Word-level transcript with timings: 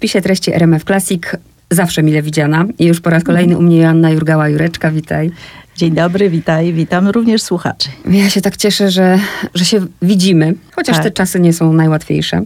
spisie 0.00 0.20
treści 0.20 0.52
RMF 0.54 0.84
Classic 0.84 1.22
zawsze 1.70 2.02
mile 2.02 2.22
widziana 2.22 2.64
i 2.78 2.84
już 2.86 3.00
po 3.00 3.10
raz 3.10 3.24
kolejny 3.24 3.58
u 3.58 3.62
mnie 3.62 3.76
Joanna 3.76 4.10
Jurgała-Jureczka, 4.10 4.92
witaj. 4.92 5.30
Dzień 5.76 5.94
dobry, 5.94 6.30
witaj, 6.30 6.72
witam 6.72 7.08
również 7.08 7.42
słuchaczy. 7.42 7.88
Ja 8.10 8.30
się 8.30 8.40
tak 8.40 8.56
cieszę, 8.56 8.90
że, 8.90 9.18
że 9.54 9.64
się 9.64 9.86
widzimy, 10.02 10.54
chociaż 10.76 10.96
Tak. 10.96 11.04
te 11.04 11.10
czasy 11.10 11.40
nie 11.40 11.52
są 11.52 11.72
najłatwiejsze. 11.72 12.42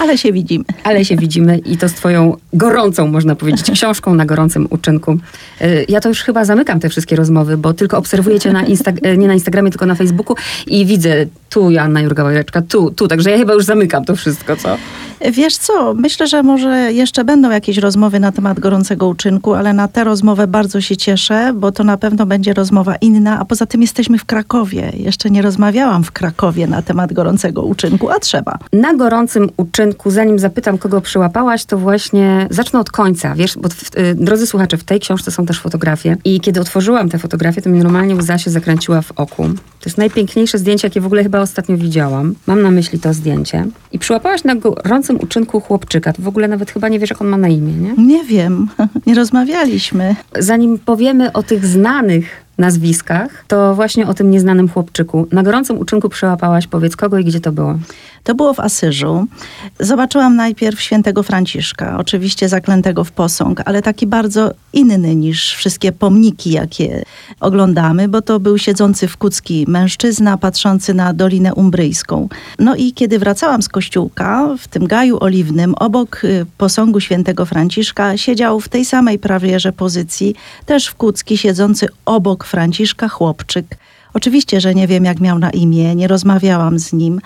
Ale 0.00 0.18
się 0.18 0.32
widzimy. 0.32 0.64
Ale 0.84 1.04
się 1.04 1.16
widzimy 1.16 1.58
i 1.58 1.76
to 1.76 1.88
z 1.88 1.92
twoją 1.92 2.36
gorącą, 2.52 3.06
można 3.06 3.34
powiedzieć, 3.36 3.70
książką 3.70 4.14
na 4.14 4.26
gorącym 4.26 4.66
uczynku. 4.70 5.18
Y, 5.62 5.84
Ja 5.88 6.00
to 6.00 6.08
już 6.08 6.22
chyba 6.22 6.44
zamykam 6.44 6.80
te 6.80 6.88
wszystkie 6.88 7.16
rozmowy, 7.16 7.56
bo 7.56 7.74
tylko 7.74 7.98
obserwuję 7.98 8.40
cię 8.40 8.52
na 8.52 8.64
Insta- 8.64 9.06
y, 9.06 9.16
nie 9.18 9.26
na 9.28 9.34
Instagramie, 9.34 9.70
tylko 9.70 9.86
na 9.86 9.94
Facebooku 9.94 10.36
i 10.66 10.86
widzę 10.86 11.14
tu 11.50 11.70
Joanna 11.70 12.00
Jurgała-Jureczka, 12.02 12.62
tu, 12.68 12.90
tu, 12.90 13.08
także 13.08 13.30
ja 13.30 13.38
chyba 13.38 13.52
już 13.54 13.64
zamykam 13.64 14.04
to 14.04 14.16
wszystko, 14.16 14.56
co? 14.56 14.76
Wiesz 15.32 15.56
co, 15.56 15.94
myślę, 15.94 16.26
że 16.26 16.42
może 16.42 16.92
jeszcze 16.92 17.24
będą 17.24 17.50
jakieś 17.50 17.78
rozmowy 17.78 18.20
na 18.20 18.32
temat 18.32 18.60
gorącego 18.60 19.08
uczynku, 19.08 19.54
ale 19.54 19.72
na 19.72 19.88
tę 19.88 20.04
rozmowę 20.04 20.46
bardzo 20.46 20.80
się 20.80 20.96
cieszę, 20.96 21.52
bo 21.54 21.72
to 21.72 21.84
na 21.84 21.96
pewno 21.96 22.26
będzie 22.26 22.54
rozmowa 22.54 22.96
inna, 22.96 23.38
a 23.40 23.44
poza 23.44 23.66
tym 23.66 23.82
jesteśmy 23.82 24.18
w 24.18 24.24
Krakowie. 24.24 24.92
Jeszcze 24.96 25.30
nie 25.30 25.42
rozmawiałam 25.42 26.04
w 26.04 26.12
Krakowie 26.12 26.66
na 26.66 26.82
temat 26.82 27.12
gorącego 27.12 27.62
uczynku, 27.62 28.10
a 28.10 28.18
trzeba. 28.18 28.58
Na 28.72 28.94
gorącym 28.94 29.48
uczynku, 29.56 29.85
zanim 30.06 30.38
zapytam, 30.38 30.78
kogo 30.78 31.00
przyłapałaś, 31.00 31.64
to 31.64 31.78
właśnie 31.78 32.46
zacznę 32.50 32.80
od 32.80 32.90
końca. 32.90 33.34
Wiesz, 33.34 33.58
bo 33.58 33.68
w, 33.68 33.98
y, 33.98 34.14
drodzy 34.14 34.46
słuchacze, 34.46 34.76
w 34.76 34.84
tej 34.84 35.00
książce 35.00 35.30
są 35.30 35.46
też 35.46 35.60
fotografie. 35.60 36.16
I 36.24 36.40
kiedy 36.40 36.60
otworzyłam 36.60 37.08
te 37.08 37.18
fotografie, 37.18 37.62
to 37.62 37.70
mi 37.70 37.78
normalnie 37.78 38.14
łza 38.14 38.38
się 38.38 38.50
zakręciła 38.50 39.02
w 39.02 39.12
oku. 39.16 39.48
To 39.80 39.88
jest 39.88 39.98
najpiękniejsze 39.98 40.58
zdjęcie, 40.58 40.86
jakie 40.86 41.00
w 41.00 41.06
ogóle 41.06 41.22
chyba 41.22 41.40
ostatnio 41.40 41.76
widziałam. 41.76 42.34
Mam 42.46 42.62
na 42.62 42.70
myśli 42.70 42.98
to 42.98 43.14
zdjęcie. 43.14 43.66
I 43.92 43.98
przyłapałaś 43.98 44.44
na 44.44 44.54
gorącym 44.54 45.20
uczynku 45.20 45.60
chłopczyka. 45.60 46.12
To 46.12 46.22
w 46.22 46.28
ogóle 46.28 46.48
nawet 46.48 46.70
chyba 46.70 46.88
nie 46.88 46.98
wiesz, 46.98 47.10
jak 47.10 47.20
on 47.20 47.28
ma 47.28 47.36
na 47.36 47.48
imię, 47.48 47.72
nie? 47.72 48.04
Nie 48.04 48.24
wiem, 48.24 48.68
nie 49.06 49.14
rozmawialiśmy. 49.14 50.16
Zanim 50.38 50.78
powiemy 50.78 51.32
o 51.32 51.42
tych 51.42 51.66
znanych 51.66 52.45
nazwiskach, 52.58 53.44
to 53.48 53.74
właśnie 53.74 54.06
o 54.06 54.14
tym 54.14 54.30
nieznanym 54.30 54.68
chłopczyku. 54.68 55.26
Na 55.32 55.42
gorącym 55.42 55.78
uczynku 55.78 56.08
przyłapałaś, 56.08 56.66
powiedz 56.66 56.96
kogo 56.96 57.18
i 57.18 57.24
gdzie 57.24 57.40
to 57.40 57.52
było. 57.52 57.78
To 58.24 58.34
było 58.34 58.54
w 58.54 58.60
Asyżu. 58.60 59.26
Zobaczyłam 59.80 60.36
najpierw 60.36 60.80
świętego 60.80 61.22
Franciszka, 61.22 61.98
oczywiście 61.98 62.48
zaklętego 62.48 63.04
w 63.04 63.12
posąg, 63.12 63.62
ale 63.64 63.82
taki 63.82 64.06
bardzo 64.06 64.50
inny 64.72 65.14
niż 65.16 65.54
wszystkie 65.54 65.92
pomniki, 65.92 66.50
jakie 66.50 67.02
oglądamy, 67.40 68.08
bo 68.08 68.22
to 68.22 68.40
był 68.40 68.58
siedzący 68.58 69.08
w 69.08 69.16
kucki 69.16 69.64
mężczyzna, 69.68 70.38
patrzący 70.38 70.94
na 70.94 71.12
Dolinę 71.12 71.54
Umbryjską. 71.54 72.28
No 72.58 72.76
i 72.76 72.92
kiedy 72.92 73.18
wracałam 73.18 73.62
z 73.62 73.68
kościółka, 73.68 74.48
w 74.58 74.68
tym 74.68 74.86
gaju 74.86 75.18
oliwnym, 75.20 75.74
obok 75.74 76.24
y, 76.24 76.46
posągu 76.58 77.00
świętego 77.00 77.46
Franciszka, 77.46 78.16
siedział 78.16 78.60
w 78.60 78.68
tej 78.68 78.84
samej 78.84 79.18
prawie 79.18 79.60
że 79.60 79.72
pozycji, 79.72 80.34
też 80.66 80.86
w 80.86 80.94
kucki, 80.94 81.38
siedzący 81.38 81.88
obok 82.04 82.45
Franciszka 82.46 83.08
chłopczyk. 83.08 83.76
Oczywiście, 84.14 84.60
że 84.60 84.74
nie 84.74 84.86
wiem, 84.86 85.04
jak 85.04 85.20
miał 85.20 85.38
na 85.38 85.50
imię, 85.50 85.94
nie 85.94 86.08
rozmawiałam 86.08 86.78
z 86.78 86.92
nim. 86.92 87.20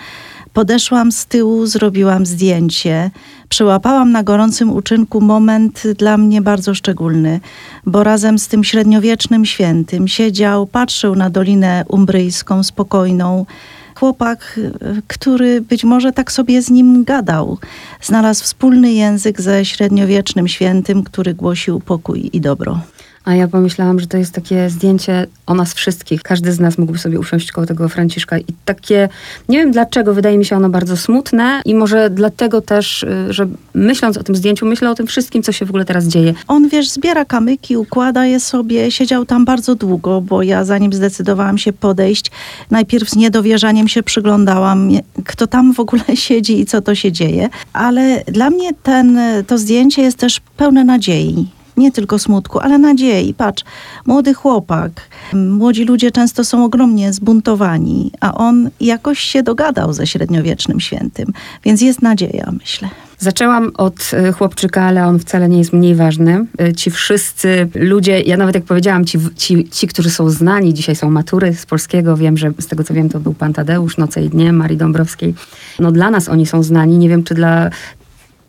Podeszłam 0.52 1.12
z 1.12 1.26
tyłu, 1.26 1.66
zrobiłam 1.66 2.26
zdjęcie. 2.26 3.10
Przyłapałam 3.48 4.12
na 4.12 4.22
gorącym 4.22 4.72
uczynku 4.72 5.20
moment 5.20 5.82
dla 5.98 6.16
mnie 6.16 6.42
bardzo 6.42 6.74
szczególny, 6.74 7.40
bo 7.86 8.04
razem 8.04 8.38
z 8.38 8.48
tym 8.48 8.64
średniowiecznym 8.64 9.44
świętym 9.44 10.08
siedział, 10.08 10.66
patrzył 10.66 11.14
na 11.14 11.30
Dolinę 11.30 11.84
Umbryjską 11.88 12.62
spokojną. 12.62 13.46
Chłopak, 13.94 14.60
który 15.06 15.60
być 15.60 15.84
może 15.84 16.12
tak 16.12 16.32
sobie 16.32 16.62
z 16.62 16.70
nim 16.70 17.04
gadał, 17.04 17.58
znalazł 18.02 18.44
wspólny 18.44 18.92
język 18.92 19.40
ze 19.40 19.64
średniowiecznym 19.64 20.48
świętym, 20.48 21.02
który 21.02 21.34
głosił 21.34 21.80
pokój 21.80 22.30
i 22.32 22.40
dobro. 22.40 22.80
A 23.24 23.34
ja 23.34 23.48
pomyślałam, 23.48 24.00
że 24.00 24.06
to 24.06 24.16
jest 24.16 24.32
takie 24.32 24.70
zdjęcie 24.70 25.26
o 25.46 25.54
nas 25.54 25.74
wszystkich. 25.74 26.22
Każdy 26.22 26.52
z 26.52 26.60
nas 26.60 26.78
mógłby 26.78 26.98
sobie 26.98 27.20
usiąść 27.20 27.52
koło 27.52 27.66
tego 27.66 27.88
Franciszka 27.88 28.38
i 28.38 28.44
takie, 28.64 29.08
nie 29.48 29.58
wiem 29.58 29.72
dlaczego, 29.72 30.14
wydaje 30.14 30.38
mi 30.38 30.44
się 30.44 30.56
ono 30.56 30.68
bardzo 30.68 30.96
smutne 30.96 31.62
i 31.64 31.74
może 31.74 32.10
dlatego 32.10 32.60
też, 32.60 33.02
y, 33.02 33.32
że 33.32 33.46
myśląc 33.74 34.16
o 34.16 34.22
tym 34.22 34.36
zdjęciu, 34.36 34.66
myślę 34.66 34.90
o 34.90 34.94
tym 34.94 35.06
wszystkim, 35.06 35.42
co 35.42 35.52
się 35.52 35.66
w 35.66 35.68
ogóle 35.68 35.84
teraz 35.84 36.04
dzieje. 36.04 36.34
On, 36.48 36.68
wiesz, 36.68 36.88
zbiera 36.88 37.24
kamyki, 37.24 37.76
układa 37.76 38.26
je 38.26 38.40
sobie. 38.40 38.90
Siedział 38.90 39.26
tam 39.26 39.44
bardzo 39.44 39.74
długo, 39.74 40.20
bo 40.20 40.42
ja 40.42 40.64
zanim 40.64 40.92
zdecydowałam 40.92 41.58
się 41.58 41.72
podejść, 41.72 42.30
najpierw 42.70 43.10
z 43.10 43.16
niedowierzaniem 43.16 43.88
się 43.88 44.02
przyglądałam, 44.02 44.90
kto 45.24 45.46
tam 45.46 45.74
w 45.74 45.80
ogóle 45.80 46.02
siedzi 46.26 46.60
i 46.60 46.66
co 46.66 46.80
to 46.80 46.94
się 46.94 47.12
dzieje. 47.12 47.48
Ale 47.72 48.22
dla 48.26 48.50
mnie 48.50 48.70
ten, 48.82 49.18
to 49.46 49.58
zdjęcie 49.58 50.02
jest 50.02 50.16
też 50.16 50.40
pełne 50.56 50.84
nadziei. 50.84 51.59
Nie 51.80 51.92
tylko 51.92 52.18
smutku, 52.18 52.58
ale 52.58 52.78
nadziei. 52.78 53.34
Patrz, 53.34 53.64
młody 54.06 54.34
chłopak. 54.34 54.90
Młodzi 55.32 55.84
ludzie 55.84 56.10
często 56.10 56.44
są 56.44 56.64
ogromnie 56.64 57.12
zbuntowani, 57.12 58.10
a 58.20 58.34
on 58.34 58.70
jakoś 58.80 59.18
się 59.18 59.42
dogadał 59.42 59.92
ze 59.92 60.06
średniowiecznym 60.06 60.80
świętym. 60.80 61.32
Więc 61.64 61.80
jest 61.80 62.02
nadzieja, 62.02 62.52
myślę. 62.58 62.88
Zaczęłam 63.18 63.70
od 63.76 64.10
y, 64.28 64.32
chłopczyka, 64.32 64.82
ale 64.82 65.06
on 65.06 65.18
wcale 65.18 65.48
nie 65.48 65.58
jest 65.58 65.72
mniej 65.72 65.94
ważny. 65.94 66.46
Y, 66.60 66.72
Ci 66.72 66.90
wszyscy 66.90 67.68
ludzie, 67.74 68.20
ja 68.20 68.36
nawet 68.36 68.54
jak 68.54 68.64
powiedziałam, 68.64 69.04
ci, 69.04 69.18
ci, 69.36 69.68
ci, 69.68 69.86
którzy 69.86 70.10
są 70.10 70.30
znani, 70.30 70.74
dzisiaj 70.74 70.96
są 70.96 71.10
matury 71.10 71.54
z 71.54 71.66
polskiego, 71.66 72.16
wiem, 72.16 72.36
że 72.36 72.52
z 72.58 72.66
tego 72.66 72.84
co 72.84 72.94
wiem, 72.94 73.08
to 73.08 73.20
był 73.20 73.34
pan 73.34 73.52
Tadeusz, 73.52 73.96
Noce 73.96 74.24
i 74.24 74.28
Dnie, 74.28 74.52
Marii 74.52 74.76
Dąbrowskiej. 74.76 75.34
No 75.78 75.92
dla 75.92 76.10
nas 76.10 76.28
oni 76.28 76.46
są 76.46 76.62
znani, 76.62 76.98
nie 76.98 77.08
wiem 77.08 77.24
czy 77.24 77.34
dla 77.34 77.70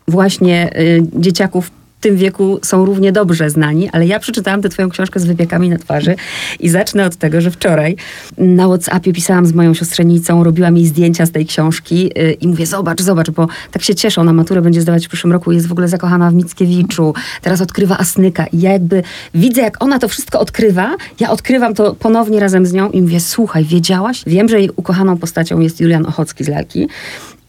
właśnie 0.08 0.80
y, 0.80 1.02
dzieciaków 1.16 1.70
tym 2.02 2.16
wieku 2.16 2.58
są 2.62 2.84
równie 2.84 3.12
dobrze 3.12 3.50
znani, 3.50 3.88
ale 3.90 4.06
ja 4.06 4.18
przeczytałam 4.18 4.62
tę 4.62 4.68
twoją 4.68 4.88
książkę 4.88 5.20
z 5.20 5.24
wypiekami 5.24 5.68
na 5.68 5.78
twarzy 5.78 6.14
i 6.60 6.68
zacznę 6.68 7.06
od 7.06 7.16
tego, 7.16 7.40
że 7.40 7.50
wczoraj 7.50 7.96
na 8.38 8.66
Whatsappie 8.66 9.12
pisałam 9.12 9.46
z 9.46 9.52
moją 9.52 9.74
siostrzenicą, 9.74 10.44
robiłam 10.44 10.76
jej 10.76 10.86
zdjęcia 10.86 11.26
z 11.26 11.30
tej 11.30 11.46
książki 11.46 12.10
yy, 12.16 12.32
i 12.32 12.48
mówię, 12.48 12.66
zobacz, 12.66 13.02
zobacz, 13.02 13.30
bo 13.30 13.48
tak 13.70 13.82
się 13.82 13.94
cieszę, 13.94 14.20
ona 14.20 14.32
maturę 14.32 14.62
będzie 14.62 14.80
zdawać 14.80 15.06
w 15.06 15.08
przyszłym 15.08 15.32
roku, 15.32 15.52
jest 15.52 15.66
w 15.66 15.72
ogóle 15.72 15.88
zakochana 15.88 16.30
w 16.30 16.34
Mickiewiczu, 16.34 17.14
teraz 17.42 17.60
odkrywa 17.60 17.98
Asnyka 17.98 18.46
i 18.46 18.60
ja 18.60 18.72
jakby 18.72 19.02
widzę, 19.34 19.62
jak 19.62 19.84
ona 19.84 19.98
to 19.98 20.08
wszystko 20.08 20.40
odkrywa, 20.40 20.96
ja 21.20 21.30
odkrywam 21.30 21.74
to 21.74 21.94
ponownie 21.94 22.40
razem 22.40 22.66
z 22.66 22.72
nią 22.72 22.90
i 22.90 23.02
mówię, 23.02 23.20
słuchaj, 23.20 23.64
wiedziałaś? 23.64 24.22
Wiem, 24.26 24.48
że 24.48 24.60
jej 24.60 24.70
ukochaną 24.76 25.18
postacią 25.18 25.60
jest 25.60 25.80
Julian 25.80 26.06
Ochocki 26.06 26.44
z 26.44 26.48
Lalki, 26.48 26.88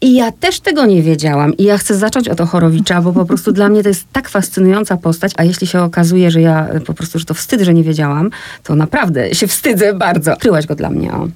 i 0.04 0.14
ja 0.14 0.32
też 0.32 0.60
tego 0.60 0.86
nie 0.86 1.02
wiedziałam. 1.02 1.56
I 1.56 1.64
ja 1.64 1.78
chcę 1.78 1.94
zacząć 1.94 2.28
od 2.28 2.40
Ochorowicza, 2.40 3.02
bo 3.02 3.12
po 3.12 3.24
prostu 3.24 3.52
dla 3.52 3.68
mnie 3.68 3.82
to 3.82 3.88
jest 3.88 4.06
tak 4.12 4.28
fascynująca 4.28 4.96
postać. 4.96 5.32
A 5.36 5.44
jeśli 5.44 5.66
się 5.66 5.80
okazuje, 5.80 6.30
że 6.30 6.40
ja 6.40 6.74
y, 6.74 6.80
po 6.80 6.94
prostu, 6.94 7.18
że 7.18 7.24
to 7.24 7.34
wstyd, 7.34 7.60
że 7.60 7.74
nie 7.74 7.82
wiedziałam, 7.82 8.30
to 8.62 8.74
naprawdę 8.74 9.34
się 9.34 9.46
wstydzę 9.46 9.94
bardzo. 9.94 10.32
Odkryłaś 10.32 10.66
go 10.66 10.74
dla 10.74 10.90
mnie. 10.90 11.12
O. 11.12 11.28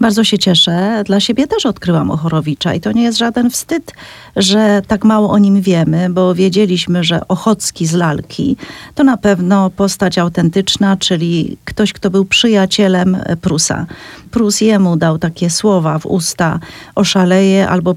Bardzo 0.00 0.24
się 0.24 0.38
cieszę. 0.38 1.02
Dla 1.06 1.20
siebie 1.20 1.46
też 1.46 1.66
odkryłam 1.66 2.10
Ochorowicza 2.10 2.74
i 2.74 2.80
to 2.80 2.92
nie 2.92 3.02
jest 3.02 3.18
żaden 3.18 3.50
wstyd, 3.50 3.92
że 4.36 4.82
tak 4.86 5.04
mało 5.04 5.30
o 5.30 5.38
nim 5.38 5.60
wiemy, 5.60 6.10
bo 6.10 6.34
wiedzieliśmy, 6.34 7.04
że 7.04 7.28
Ochocki 7.28 7.86
z 7.86 7.92
lalki 7.92 8.56
to 8.94 9.04
na 9.04 9.16
pewno 9.16 9.70
postać 9.70 10.18
autentyczna, 10.18 10.96
czyli 10.96 11.56
ktoś, 11.64 11.92
kto 11.92 12.10
był 12.10 12.24
przyjacielem 12.24 13.16
Prusa. 13.40 13.86
Prus 14.30 14.60
jemu 14.60 14.96
dał 14.96 15.18
takie 15.18 15.50
słowa 15.50 15.98
w 15.98 16.06
usta: 16.06 16.58
oszaleję 16.94 17.68
albo 17.68 17.94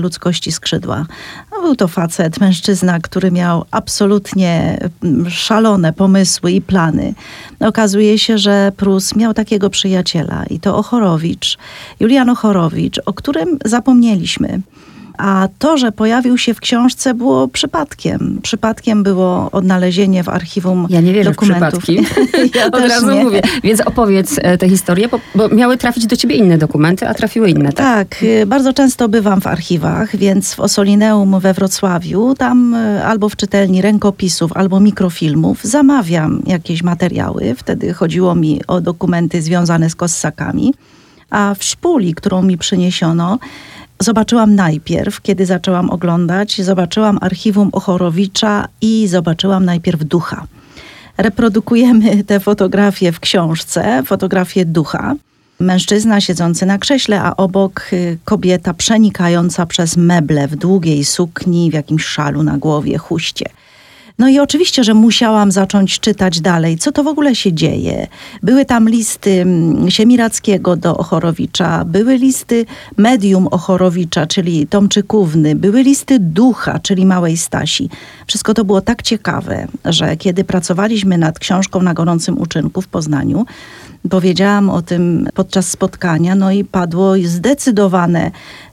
ludzkości 0.00 0.52
skrzydła. 0.52 1.06
No, 1.52 1.60
był 1.62 1.76
to 1.76 1.88
facet, 1.88 2.40
mężczyzna, 2.40 3.00
który 3.00 3.30
miał 3.30 3.64
absolutnie 3.70 4.78
mm, 5.02 5.30
szalone 5.30 5.92
pomysły 5.92 6.52
i 6.52 6.60
plany. 6.60 7.14
Okazuje 7.60 8.18
się, 8.18 8.38
że 8.38 8.72
Prus 8.76 9.16
miał 9.16 9.34
takiego 9.34 9.70
przyjaciela 9.70 10.44
i 10.50 10.60
to 10.60 10.76
Ochorowicz, 10.76 11.58
Julian 12.00 12.30
Ochorowicz, 12.30 13.00
o 13.06 13.12
którym 13.12 13.58
zapomnieliśmy. 13.64 14.60
A 15.20 15.48
to, 15.58 15.78
że 15.78 15.92
pojawił 15.92 16.38
się 16.38 16.54
w 16.54 16.60
książce, 16.60 17.14
było 17.14 17.48
przypadkiem. 17.48 18.38
Przypadkiem 18.42 19.02
było 19.02 19.50
odnalezienie 19.50 20.24
w 20.24 20.28
archiwum 20.28 20.86
Ja 20.90 21.00
nie 21.00 21.12
wierzę 21.12 21.30
dokumentów. 21.30 21.80
w 21.80 21.82
przypadki. 21.82 22.50
Ja 22.58 22.66
Od 22.66 22.72
też 22.72 22.88
razu 22.90 23.10
nie. 23.10 23.24
mówię. 23.24 23.42
Więc 23.62 23.80
opowiedz 23.80 24.38
e, 24.42 24.58
tę 24.58 24.68
historię, 24.68 25.08
bo, 25.08 25.20
bo 25.34 25.48
miały 25.48 25.76
trafić 25.76 26.06
do 26.06 26.16
ciebie 26.16 26.34
inne 26.36 26.58
dokumenty, 26.58 27.08
a 27.08 27.14
trafiły 27.14 27.50
inne, 27.50 27.72
tak? 27.72 28.08
Tak, 28.08 28.22
y, 28.22 28.46
bardzo 28.46 28.72
często 28.72 29.08
bywam 29.08 29.40
w 29.40 29.46
archiwach, 29.46 30.16
więc 30.16 30.54
w 30.54 30.60
Osolineum 30.60 31.40
we 31.40 31.54
Wrocławiu, 31.54 32.34
tam 32.34 32.74
y, 32.74 33.04
albo 33.04 33.28
w 33.28 33.36
czytelni 33.36 33.82
rękopisów, 33.82 34.52
albo 34.52 34.80
mikrofilmów 34.80 35.64
zamawiam 35.64 36.42
jakieś 36.46 36.82
materiały. 36.82 37.54
Wtedy 37.56 37.92
chodziło 37.94 38.34
mi 38.34 38.60
o 38.66 38.80
dokumenty 38.80 39.42
związane 39.42 39.90
z 39.90 39.94
kossakami. 39.94 40.74
A 41.30 41.54
w 41.58 41.64
szpuli, 41.64 42.14
którą 42.14 42.42
mi 42.42 42.58
przyniesiono, 42.58 43.38
zobaczyłam 44.00 44.54
najpierw, 44.54 45.20
kiedy 45.20 45.46
zaczęłam 45.46 45.90
oglądać, 45.90 46.62
zobaczyłam 46.62 47.18
archiwum 47.20 47.68
Ochorowicza 47.72 48.68
i 48.80 49.08
zobaczyłam 49.08 49.64
najpierw 49.64 50.04
ducha. 50.04 50.46
Reprodukujemy 51.18 52.24
te 52.24 52.40
fotografie 52.40 53.12
w 53.12 53.20
książce, 53.20 54.02
fotografie 54.06 54.64
ducha. 54.64 55.14
mężczyzna 55.60 56.20
siedzący 56.20 56.66
na 56.66 56.78
krześle, 56.78 57.22
a 57.22 57.36
obok 57.36 57.88
y, 57.92 58.18
kobieta 58.24 58.74
przenikająca 58.74 59.66
przez 59.66 59.96
meble 59.96 60.48
w 60.48 60.56
długiej 60.56 61.04
sukni, 61.04 61.70
w 61.70 61.74
jakimś 61.74 62.04
szalu 62.04 62.42
na 62.42 62.58
głowie, 62.58 62.98
huście. 62.98 63.46
No 64.20 64.28
i 64.28 64.38
oczywiście, 64.38 64.84
że 64.84 64.94
musiałam 64.94 65.52
zacząć 65.52 66.00
czytać 66.00 66.40
dalej, 66.40 66.78
co 66.78 66.92
to 66.92 67.04
w 67.04 67.06
ogóle 67.06 67.34
się 67.34 67.52
dzieje. 67.52 68.06
Były 68.42 68.64
tam 68.64 68.88
listy 68.88 69.30
mm, 69.30 69.90
Siemirackiego 69.90 70.76
do 70.76 70.96
Ochorowicza, 70.96 71.84
były 71.84 72.16
listy 72.16 72.66
medium 72.96 73.46
Ochorowicza, 73.46 74.26
czyli 74.26 74.66
Tomczykówny, 74.66 75.54
były 75.54 75.82
listy 75.82 76.18
ducha, 76.18 76.78
czyli 76.78 77.06
Małej 77.06 77.36
Stasi. 77.36 77.90
Wszystko 78.26 78.54
to 78.54 78.64
było 78.64 78.80
tak 78.80 79.02
ciekawe, 79.02 79.68
że 79.84 80.16
kiedy 80.16 80.44
pracowaliśmy 80.44 81.18
nad 81.18 81.38
książką 81.38 81.82
na 81.82 81.94
gorącym 81.94 82.38
uczynku 82.38 82.82
w 82.82 82.88
Poznaniu, 82.88 83.46
powiedziałam 84.10 84.70
o 84.70 84.82
tym 84.82 85.28
podczas 85.34 85.68
spotkania, 85.68 86.34
no 86.34 86.52
i 86.52 86.64
padło 86.64 87.14
zdecydowane 87.24 88.30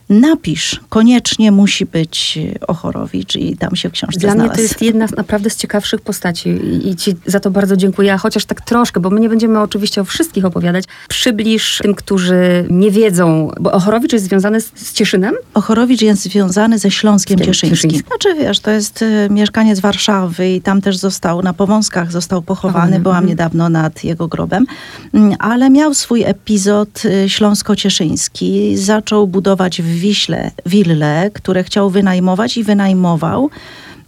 napisz, 0.09 0.79
koniecznie 0.89 1.51
musi 1.51 1.85
być 1.85 2.39
Ochorowicz 2.67 3.35
i 3.35 3.57
tam 3.57 3.75
się 3.75 3.89
w 3.89 3.91
książce 3.91 4.19
Dla 4.19 4.31
znalazł. 4.31 4.47
mnie 4.49 4.55
to 4.55 4.61
jest 4.61 4.81
jedna 4.81 5.07
z 5.07 5.11
naprawdę 5.11 5.49
z 5.49 5.55
ciekawszych 5.55 6.01
postaci 6.01 6.49
i- 6.89 6.95
ci 6.95 7.15
za 7.25 7.39
to 7.39 7.51
bardzo 7.51 7.77
dziękuję, 7.77 8.13
a 8.13 8.17
chociaż 8.17 8.45
tak 8.45 8.61
troszkę, 8.61 8.99
bo 8.99 9.09
my 9.09 9.19
nie 9.19 9.29
będziemy 9.29 9.59
oczywiście 9.59 10.01
o 10.01 10.03
wszystkich 10.03 10.45
opowiadać. 10.45 10.83
Przybliż 11.09 11.79
tym, 11.83 11.95
którzy 11.95 12.65
nie 12.69 12.91
wiedzą, 12.91 13.51
bo 13.59 13.71
Ochorowicz 13.71 14.13
jest 14.13 14.25
związany 14.25 14.61
z, 14.61 14.71
z 14.75 14.93
Cieszynem? 14.93 15.35
Ochorowicz 15.53 16.01
jest 16.01 16.21
związany 16.23 16.79
ze 16.79 16.91
Śląskiem 16.91 17.39
Cieszyńskim. 17.39 17.69
Cieszyńskim. 17.69 18.03
Znaczy 18.07 18.35
wiesz, 18.43 18.59
to 18.59 18.71
jest 18.71 19.01
y, 19.01 19.27
mieszkaniec 19.31 19.79
Warszawy 19.79 20.49
i 20.49 20.61
tam 20.61 20.81
też 20.81 20.97
został, 20.97 21.41
na 21.41 21.53
Powązkach 21.53 22.11
został 22.11 22.41
pochowany. 22.41 22.73
Pochowany, 22.73 22.99
Byłam 22.99 23.17
mhm. 23.17 23.29
niedawno 23.29 23.69
nad 23.69 24.03
jego 24.03 24.27
grobem. 24.27 24.65
Mm, 25.13 25.35
Ale 25.39 25.69
miał 25.69 25.93
swój 25.93 26.23
epizod 26.23 27.05
y, 27.05 27.29
śląsko-cieszyński. 27.29 28.77
Zaczął 28.77 29.27
budować 29.27 29.81
w 29.81 29.96
Wiśle 29.97 30.51
wille, 30.65 31.31
które 31.33 31.63
chciał 31.63 31.89
wynajmować 31.89 32.57
i 32.57 32.63
wynajmował 32.63 33.49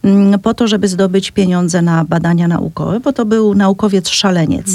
mm, 0.04 0.40
po 0.40 0.54
to, 0.54 0.68
żeby 0.68 0.88
zdobyć 0.88 1.32
pieniądze 1.32 1.82
na 1.82 2.06
badania 2.06 2.48
naukowe, 2.48 3.00
bo 3.00 3.14
to 3.14 3.26
był 3.26 3.56
naukowiec 3.56 4.10
szaleniec. 4.10 4.66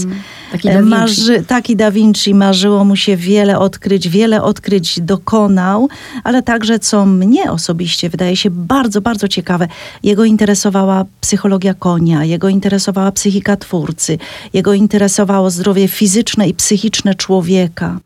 Taki 0.52 0.68
E, 0.68 0.74
Da. 0.74 0.80
Marzy, 0.82 1.44
taki 1.46 1.76
Da 1.76 1.90
Vinci, 1.90 2.34
marzyło 2.34 2.84
mu 2.84 2.96
się 2.96 3.16
wiele 3.16 3.58
odkryć, 3.58 4.08
wiele 4.08 4.42
odkryć 4.42 5.00
dokonał, 5.00 5.88
ale 6.24 6.42
także, 6.42 6.78
co 6.78 7.06
mnie 7.06 7.50
osobiście 7.50 8.08
wydaje 8.10 8.36
się 8.36 8.50
bardzo, 8.50 9.00
bardzo 9.00 9.28
ciekawe, 9.28 9.68
jego 10.02 10.24
interesowała 10.24 11.04
psychologia 11.20 11.74
konia, 11.74 12.24
jego 12.24 12.48
interesowała 12.48 13.12
psychika 13.12 13.56
twórcy, 13.56 14.18
jego 14.52 14.74
interesowało 14.74 15.50
zdrowie 15.50 15.88
fizyczne 15.88 16.48
i 16.48 16.54
psychiczne 16.54 17.14
człowieka. 17.14 17.98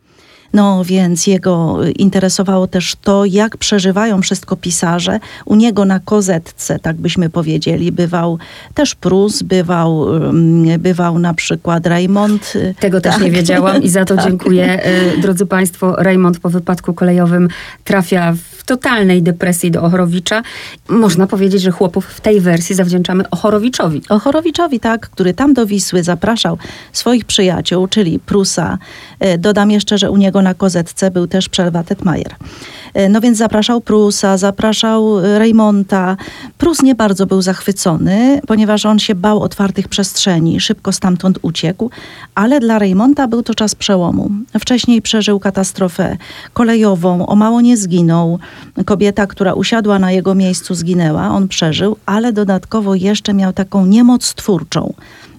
No 0.53 0.85
więc 0.85 1.27
jego 1.27 1.87
y, 1.87 1.91
interesowało 1.91 2.67
też 2.67 2.97
to, 3.03 3.25
jak 3.25 3.57
przeżywają 3.57 4.23
wszystko 4.23 4.57
pisarze. 4.57 5.21
U 5.45 5.57
niego 5.57 5.85
na 5.85 6.01
kozetce, 6.01 6.79
tak 6.79 6.97
byśmy 6.97 7.31
powiedzieli, 7.31 7.93
bywał 7.93 8.39
też 8.75 8.95
Prus, 8.95 9.43
bywał, 9.43 10.15
ym, 10.15 10.67
bywał 10.79 11.19
na 11.19 11.35
przykład 11.35 11.87
Raymond. 11.87 12.53
y, 12.57 12.75
Tego 12.81 13.01
też 13.01 13.15
tak. 13.15 13.23
nie 13.23 13.31
wiedziałam 13.31 13.83
i 13.83 13.89
za 13.89 14.05
to 14.05 14.17
dziękuję. 14.27 14.83
E, 14.83 15.17
Drodzy 15.21 15.47
Państwo, 15.47 15.97
Raymond 15.97 16.39
po 16.41 16.51
wypadku 16.51 16.95
kolejowym 16.95 17.49
trafia 17.85 18.35
w 18.58 18.58
totalnej 18.69 19.23
depresji 19.23 19.71
do 19.71 19.83
Ochorowicza. 19.83 20.43
Można 20.89 21.27
powiedzieć, 21.27 21.63
że 21.63 21.71
chłopów 21.71 22.07
w 22.07 22.21
tej 22.21 22.41
wersji 22.41 22.75
zawdzięczamy 22.75 23.31
Ochorowiczowi. 23.31 24.03
Ochorowiczowi, 24.09 24.81
tak, 24.81 25.11
który 25.11 25.35
tam 25.35 25.55
do 25.55 25.67
Wisły 25.67 26.03
zapraszał 26.03 26.59
swoich 26.93 27.25
przyjaciół, 27.25 27.89
czyli 27.89 28.19
Prusa. 28.19 28.79
E, 29.21 29.39
Dodam 29.39 29.71
jeszcze, 29.71 29.99
że 29.99 30.11
u 30.11 30.17
niego 30.17 30.43
na 30.43 30.55
kozetce 30.55 31.11
był 31.11 31.27
też 31.27 31.49
Przelwa 31.49 31.83
Tetmajer. 31.83 32.35
E, 32.95 33.09
No 33.09 33.21
więc 33.21 33.39
zapraszał 33.39 33.81
Prusa, 33.81 34.37
zapraszał 34.37 35.21
Reymonta. 35.21 36.17
Prus 36.59 36.83
nie 36.83 36.95
bardzo 36.95 37.27
był 37.27 37.43
zachwycony, 37.43 38.41
ponieważ 38.47 38.87
on 38.87 38.99
się 38.99 39.15
bał 39.15 39.41
otwartych 39.43 39.89
przestrzeni, 39.89 40.61
szybko 40.61 40.93
stamtąd 40.93 41.39
uciekł, 41.43 41.91
ale 42.35 42.61
dla 42.61 42.79
Reymonta 42.79 43.29
był 43.29 43.43
to 43.43 43.55
czas 43.55 43.75
przełomu. 43.75 44.31
Wcześniej 44.61 45.03
przeżył 45.03 45.41
katastrofę 45.41 46.17
kolejową, 46.53 47.27
o 47.27 47.37
mało 47.37 47.61
nie 47.61 47.77
zginął. 47.77 48.39
Kobieta, 48.85 49.27
która 49.27 49.55
usiadła 49.55 49.99
na 49.99 50.13
jego 50.13 50.35
miejscu, 50.35 50.75
zginęła, 50.75 51.29
on 51.29 51.49
przeżył, 51.49 51.97
ale 52.07 52.33
dodatkowo 52.33 52.95
jeszcze 52.95 53.35
miał 53.35 53.53
taką 53.53 53.87
niemoc 53.87 54.35
twórczą 54.35 54.95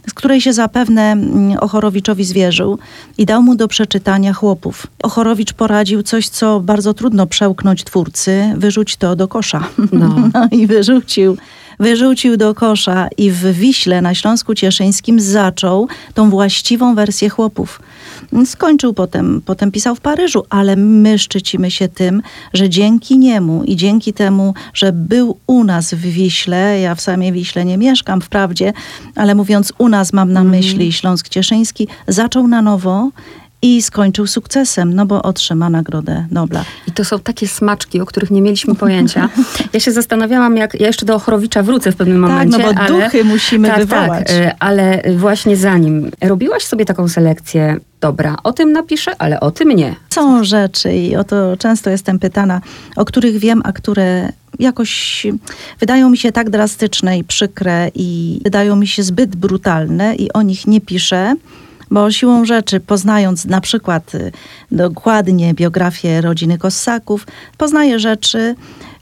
z 0.10 0.13
której 0.13 0.42
się 0.42 0.54
zapewne 0.54 1.01
mm, 1.01 1.57
Ochorowiczowi 1.57 2.25
zwierzył 2.25 2.80
i 3.18 3.25
dał 3.25 3.42
mu 3.42 3.56
do 3.56 3.68
przeczytania 3.68 4.33
chłopów. 4.33 4.88
Ochorowicz 5.04 5.54
poradził 5.54 6.04
coś, 6.04 6.30
co 6.30 6.60
bardzo 6.60 6.94
trudno 6.94 7.27
przełknąć 7.27 7.83
twórcy, 7.83 8.54
wyrzuć 8.57 8.95
to 8.95 9.16
do 9.16 9.27
kosza. 9.27 9.63
No. 9.92 10.16
No 10.33 10.48
i 10.51 10.68
wyrzucił. 10.68 11.38
Wyrzucił 11.80 12.38
do 12.38 12.56
kosza 12.56 13.07
i 13.18 13.31
w 13.31 13.42
Wiśle 13.54 14.01
na 14.01 14.16
Śląsku 14.16 14.56
Cieszyńskim 14.56 15.19
zaczął 15.19 15.88
tą 16.13 16.30
właściwą 16.30 16.95
wersję 16.95 17.30
chłopów. 17.30 17.81
Skończył 18.45 18.93
potem, 18.93 19.41
potem 19.45 19.71
pisał 19.71 19.95
w 19.95 20.01
Paryżu, 20.01 20.43
ale 20.49 20.75
my 20.75 21.19
szczycimy 21.19 21.71
się 21.71 21.87
tym, 21.87 22.21
że 22.53 22.69
dzięki 22.69 23.17
niemu 23.17 23.63
i 23.63 23.75
dzięki 23.75 24.13
temu, 24.13 24.53
że 24.73 24.91
był 24.91 25.37
u 25.47 25.63
nas 25.63 25.93
w 25.93 26.01
Wiśle, 26.01 26.79
ja 26.79 26.95
w 26.95 27.01
samej 27.01 27.31
Wiśle 27.31 27.65
nie 27.65 27.77
mieszkam 27.77 28.21
wprawdzie, 28.21 28.73
ale 29.15 29.35
mówiąc 29.35 29.73
u 29.77 29.89
nas 29.89 30.13
mam 30.13 30.33
na 30.33 30.43
myśli 30.43 30.93
Śląsk 30.93 31.29
Cieszyński, 31.29 31.87
zaczął 32.07 32.47
na 32.47 32.61
nowo 32.61 33.09
i 33.61 33.81
skończył 33.81 34.27
sukcesem, 34.27 34.93
no 34.93 35.05
bo 35.05 35.21
otrzyma 35.21 35.69
Nagrodę 35.69 36.25
Nobla. 36.31 36.65
I 36.87 36.91
to 36.91 37.05
są 37.05 37.19
takie 37.19 37.47
smaczki, 37.47 38.01
o 38.01 38.05
których 38.05 38.31
nie 38.31 38.41
mieliśmy 38.41 38.75
pojęcia. 38.75 39.29
Ja 39.73 39.79
się 39.79 39.91
zastanawiałam, 39.91 40.57
jak 40.57 40.79
ja 40.79 40.87
jeszcze 40.87 41.05
do 41.05 41.15
Ochorowicza 41.15 41.63
wrócę 41.63 41.91
w 41.91 41.95
pewnym 41.95 42.21
Tak, 42.21 42.31
momencie. 42.31 42.57
no 42.57 42.73
bo 42.73 42.79
ale, 42.79 42.89
duchy 42.89 43.23
musimy 43.23 43.67
tak, 43.67 43.77
wywołać. 43.79 44.27
Tak, 44.27 44.55
ale 44.59 45.01
właśnie 45.17 45.57
zanim. 45.57 46.11
Robiłaś 46.21 46.63
sobie 46.63 46.85
taką 46.85 47.07
selekcję, 47.07 47.77
dobra, 48.01 48.35
o 48.43 48.53
tym 48.53 48.71
napiszę, 48.71 49.11
ale 49.21 49.39
o 49.39 49.51
tym 49.51 49.69
nie. 49.69 49.95
Są 50.09 50.43
rzeczy 50.43 50.93
i 50.93 51.15
o 51.15 51.23
to 51.23 51.57
często 51.57 51.89
jestem 51.89 52.19
pytana, 52.19 52.61
o 52.95 53.05
których 53.05 53.37
wiem, 53.37 53.61
a 53.63 53.71
które 53.71 54.31
jakoś 54.59 55.27
wydają 55.79 56.09
mi 56.09 56.17
się 56.17 56.31
tak 56.31 56.49
drastyczne 56.49 57.17
i 57.17 57.23
przykre 57.23 57.91
i 57.95 58.39
wydają 58.43 58.75
mi 58.75 58.87
się 58.87 59.03
zbyt 59.03 59.35
brutalne 59.35 60.15
i 60.15 60.33
o 60.33 60.41
nich 60.41 60.67
nie 60.67 60.81
piszę. 60.81 61.35
Bo 61.91 62.11
siłą 62.11 62.45
rzeczy, 62.45 62.79
poznając 62.79 63.45
na 63.45 63.61
przykład 63.61 64.15
y, 64.15 64.31
dokładnie 64.71 65.53
biografię 65.53 66.21
rodziny 66.21 66.57
Kossaków, 66.57 67.27
poznaję 67.57 67.99
rzeczy, 67.99 68.55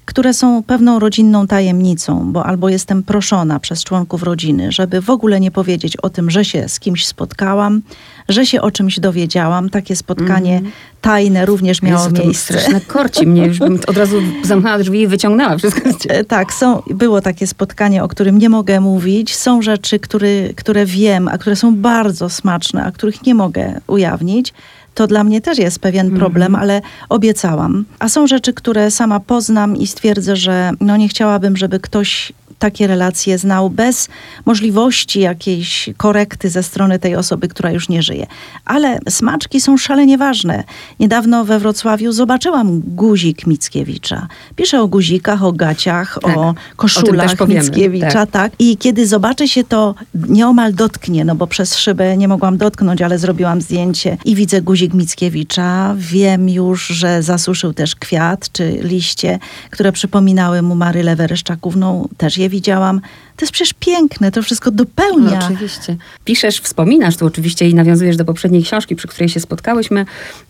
które 0.07 0.33
są 0.33 0.63
pewną 0.63 0.99
rodzinną 0.99 1.47
tajemnicą, 1.47 2.31
bo 2.31 2.45
albo 2.45 2.69
jestem 2.69 3.03
proszona 3.03 3.59
przez 3.59 3.83
członków 3.83 4.23
rodziny, 4.23 4.71
żeby 4.71 5.01
w 5.01 5.09
ogóle 5.09 5.39
nie 5.39 5.51
powiedzieć 5.51 5.97
o 5.97 6.09
tym, 6.09 6.31
że 6.31 6.45
się 6.45 6.69
z 6.69 6.79
kimś 6.79 7.05
spotkałam, 7.05 7.81
że 8.29 8.45
się 8.45 8.61
o 8.61 8.71
czymś 8.71 8.99
dowiedziałam. 8.99 9.69
Takie 9.69 9.95
spotkanie 9.95 10.61
tajne 11.01 11.45
również 11.45 11.81
miało 11.81 12.03
Jezu, 12.09 12.23
miejsce. 12.23 12.53
straszne 12.53 12.81
korci 12.81 13.27
mnie, 13.27 13.45
już 13.45 13.59
bym 13.59 13.79
od 13.87 13.97
razu 13.97 14.17
zamknęła 14.43 14.77
drzwi 14.79 15.01
i 15.01 15.07
wyciągnęła 15.07 15.57
wszystko. 15.57 15.89
E, 16.09 16.23
Tak, 16.23 16.53
są, 16.53 16.81
było 16.89 17.21
takie 17.21 17.47
spotkanie, 17.47 18.03
o 18.03 18.07
którym 18.07 18.37
nie 18.37 18.49
mogę 18.49 18.81
mówić. 18.81 19.35
Są 19.35 19.61
rzeczy, 19.61 19.99
który, 19.99 20.53
które 20.55 20.85
wiem, 20.85 21.27
a 21.27 21.37
które 21.37 21.55
są 21.55 21.75
bardzo 21.75 22.29
smaczne, 22.29 22.85
a 22.85 22.91
których 22.91 23.25
nie 23.25 23.35
mogę 23.35 23.81
ujawnić. 23.87 24.53
To 24.97 25.07
dla 25.07 25.23
mnie 25.23 25.41
też 25.41 25.57
jest 25.57 25.79
pewien 25.79 26.11
problem, 26.11 26.55
ale 26.55 26.81
obiecałam. 27.09 27.85
A 27.99 28.09
są 28.09 28.27
rzeczy, 28.27 28.53
które 28.53 28.91
sama 28.91 29.19
poznam 29.19 29.77
i 29.77 29.87
stwierdzę, 29.87 30.35
że 30.35 30.71
no 30.79 30.97
nie 30.97 31.07
chciałabym, 31.07 31.57
żeby 31.57 31.79
ktoś 31.79 32.33
takie 32.59 32.87
relacje 32.87 33.37
znał 33.37 33.69
bez 33.69 34.09
możliwości 34.45 35.19
jakiejś 35.19 35.89
korekty 35.97 36.49
ze 36.49 36.63
strony 36.63 36.99
tej 36.99 37.15
osoby, 37.15 37.47
która 37.47 37.71
już 37.71 37.89
nie 37.89 38.03
żyje. 38.03 38.27
Ale 38.65 38.99
smaczki 39.09 39.61
są 39.61 39.77
szalenie 39.77 40.17
ważne. 40.17 40.63
Niedawno 40.99 41.45
we 41.45 41.59
Wrocławiu 41.59 42.11
zobaczyłam 42.11 42.81
guzik 42.85 43.47
Mickiewicza. 43.47 44.27
Pisze 44.55 44.81
o 44.81 44.87
guzikach, 44.87 45.43
o 45.43 45.51
gaciach, 45.51 46.19
Tak. 46.21 46.37
o 46.37 46.47
O 46.47 46.53
koszulach 46.75 47.29
też 47.29 47.37
powiemy, 47.37 47.63
Mickiewicza, 47.63 48.11
tak. 48.11 48.31
tak. 48.31 48.51
I 48.59 48.77
kiedy 48.77 49.07
zobaczy 49.07 49.47
się 49.47 49.63
to 49.63 49.95
nieomal 50.13 50.73
dotknie, 50.73 51.25
no 51.25 51.35
bo 51.35 51.47
przez 51.47 51.77
szybę 51.77 52.17
nie 52.17 52.27
mogłam 52.27 52.57
dotknąć, 52.57 53.01
ale 53.01 53.19
zrobiłam 53.19 53.61
zdjęcie 53.61 54.17
i 54.25 54.35
widzę 54.35 54.61
guzik 54.61 54.93
Mickiewicza. 54.93 55.95
Wiem 55.97 56.49
już, 56.49 56.87
że 56.87 57.23
zasuszył 57.23 57.73
też 57.73 57.95
kwiat 57.95 58.51
czy 58.51 58.79
liście, 58.81 59.39
które 59.69 59.91
przypominały 59.91 60.61
mu 60.61 60.75
Marylę 60.75 61.15
Wereszczakówną. 61.15 62.09
Też 62.17 62.37
je 62.37 62.46
widziałam. 62.49 63.01
To 63.37 63.45
jest 63.45 63.53
przecież 63.53 63.73
piękne, 63.73 64.31
to 64.31 64.41
wszystko 64.41 64.71
dopełnia. 64.71 65.39
No, 65.39 65.45
oczywiście. 65.45 65.95
Piszesz, 66.25 66.59
wspominasz 66.59 67.17
tu 67.17 67.25
oczywiście 67.25 67.69
i 67.69 67.75
nawiązujesz 67.75 68.17
do 68.17 68.25
poprzedniej 68.25 68.63
książki, 68.63 68.95
przy 68.95 69.07
której 69.07 69.29
się 69.29 69.39
spotkałyśmy, 69.39 70.05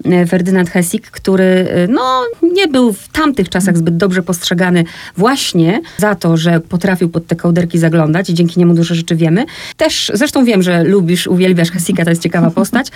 e, 0.05 0.25
Ferdynand 0.25 0.69
Hessig, 0.69 1.11
który 1.11 1.43
e, 1.43 1.87
no, 1.87 2.23
nie 2.53 2.67
był 2.67 2.93
w 2.93 3.07
tamtych 3.07 3.49
czasach 3.49 3.77
zbyt 3.77 3.97
dobrze 3.97 4.23
postrzegany 4.23 4.83
właśnie 5.17 5.81
za 5.97 6.15
to, 6.15 6.37
że 6.37 6.59
potrafił 6.59 7.09
pod 7.09 7.27
te 7.27 7.35
kołderki 7.35 7.79
zaglądać 7.79 8.29
i 8.29 8.33
dzięki 8.33 8.59
niemu 8.59 8.73
dużo 8.73 8.95
rzeczy 8.95 9.15
wiemy. 9.15 9.45
Też, 9.77 10.11
zresztą 10.13 10.45
wiem, 10.45 10.63
że 10.63 10.83
lubisz, 10.83 11.27
uwielbiasz 11.27 11.71
Hessiga, 11.71 12.03
to 12.03 12.09
jest 12.09 12.21
ciekawa 12.21 12.51
postać 12.51 12.87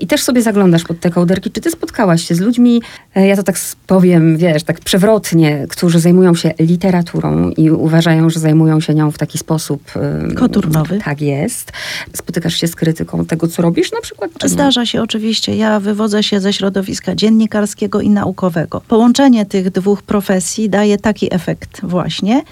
i 0.00 0.06
też 0.06 0.22
sobie 0.22 0.42
zaglądasz 0.42 0.84
pod 0.84 1.00
te 1.00 1.10
kołderki. 1.10 1.50
Czy 1.50 1.60
ty 1.60 1.70
spotkałaś 1.70 2.28
się 2.28 2.34
z 2.34 2.40
ludźmi, 2.40 2.82
e, 3.14 3.26
ja 3.26 3.36
to 3.36 3.42
tak 3.42 3.56
powiem, 3.86 4.36
wiesz, 4.36 4.62
tak 4.62 4.80
przewrotnie, 4.80 5.66
którzy 5.68 6.00
zajmują 6.00 6.34
się 6.34 6.54
literaturą 6.58 7.50
i 7.50 7.70
uważają, 7.70 8.30
że 8.30 8.40
zajmują 8.40 8.80
się 8.80 8.94
nią 8.94 9.10
w 9.10 9.18
taki 9.18 9.27
sposób... 9.36 9.82
Koturnowy. 10.36 10.98
Tak 11.04 11.20
jest. 11.20 11.72
Spotykasz 12.14 12.54
się 12.54 12.66
z 12.66 12.74
krytyką 12.74 13.24
tego, 13.24 13.48
co 13.48 13.62
robisz 13.62 13.92
na 13.92 14.00
przykład? 14.00 14.30
Zdarza 14.44 14.86
się 14.86 15.02
oczywiście. 15.02 15.56
Ja 15.56 15.80
wywodzę 15.80 16.22
się 16.22 16.40
ze 16.40 16.52
środowiska 16.52 17.14
dziennikarskiego 17.14 18.00
i 18.00 18.10
naukowego. 18.10 18.80
Połączenie 18.88 19.46
tych 19.46 19.70
dwóch 19.70 20.02
profesji 20.02 20.70
daje 20.70 20.98
taki 20.98 21.34
efekt 21.34 21.80
właśnie. 21.82 22.42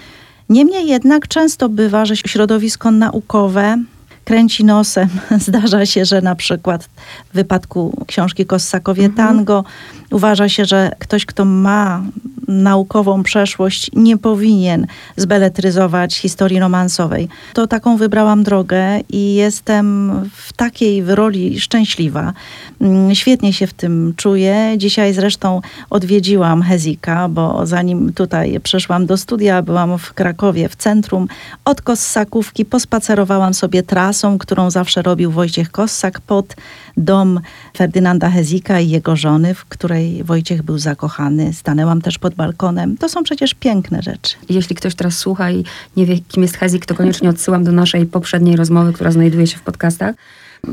Niemniej 0.49 0.87
jednak 0.87 1.27
często 1.27 1.69
bywa, 1.69 2.05
że 2.05 2.15
środowisko 2.15 2.91
naukowe 2.91 3.83
kręci 4.27 4.65
nosem. 4.65 5.09
Zdarza 5.47 5.85
się, 5.85 6.05
że 6.05 6.21
na 6.21 6.35
przykład 6.35 6.89
w 7.31 7.33
wypadku 7.33 8.05
książki 8.07 8.45
Kossakowie 8.45 9.05
mhm. 9.05 9.27
Tango 9.27 9.63
uważa 10.11 10.49
się, 10.49 10.65
że 10.65 10.91
ktoś, 10.99 11.25
kto 11.25 11.45
ma 11.45 12.03
naukową 12.47 13.23
przeszłość, 13.23 13.91
nie 13.93 14.17
powinien 14.17 14.87
zbeletryzować 15.15 16.17
historii 16.17 16.59
romansowej. 16.59 17.29
To 17.53 17.67
taką 17.67 17.97
wybrałam 17.97 18.43
drogę 18.43 18.99
i 19.09 19.33
jestem 19.33 20.11
w 20.33 20.53
takiej 20.53 21.03
roli 21.05 21.59
szczęśliwa. 21.59 22.33
Mm, 22.81 23.15
świetnie 23.15 23.53
się 23.53 23.67
w 23.67 23.73
tym 23.73 24.13
czuję. 24.17 24.73
Dzisiaj 24.77 25.13
zresztą 25.13 25.61
odwiedziłam 25.89 26.61
Hezika, 26.61 27.29
bo 27.29 27.65
zanim 27.65 28.13
tutaj 28.13 28.59
przyszłam 28.59 29.05
do 29.05 29.17
studia, 29.17 29.61
byłam 29.61 29.97
w 29.97 30.13
Krakowie, 30.13 30.69
w 30.69 30.75
centrum. 30.75 31.27
Od 31.65 31.81
Kossakówki 31.81 32.65
pospacerowałam 32.65 33.53
sobie 33.53 33.83
trasą, 34.17 34.37
którą 34.37 34.71
zawsze 34.71 35.01
robił 35.01 35.31
Wojciech 35.31 35.71
Kossak 35.71 36.21
pod 36.21 36.55
dom 36.97 37.39
Ferdynanda 37.77 38.29
Hezika 38.29 38.79
i 38.79 38.89
jego 38.89 39.15
żony, 39.15 39.53
w 39.53 39.65
której 39.65 40.23
Wojciech 40.23 40.63
był 40.63 40.77
zakochany. 40.77 41.53
Stanęłam 41.53 42.01
też 42.01 42.17
pod 42.17 42.35
balkonem. 42.35 42.97
To 42.97 43.09
są 43.09 43.23
przecież 43.23 43.53
piękne 43.53 44.01
rzeczy. 44.01 44.35
Jeśli 44.49 44.75
ktoś 44.75 44.95
teraz 44.95 45.17
słucha 45.17 45.51
i 45.51 45.63
nie 45.97 46.05
wie, 46.05 46.19
kim 46.19 46.43
jest 46.43 46.57
Hezik, 46.57 46.85
to 46.85 46.95
koniecznie 46.95 47.29
odsyłam 47.29 47.63
do 47.63 47.71
naszej 47.71 48.05
poprzedniej 48.05 48.55
rozmowy, 48.55 48.93
która 48.93 49.11
znajduje 49.11 49.47
się 49.47 49.57
w 49.57 49.61
podcastach 49.61 50.15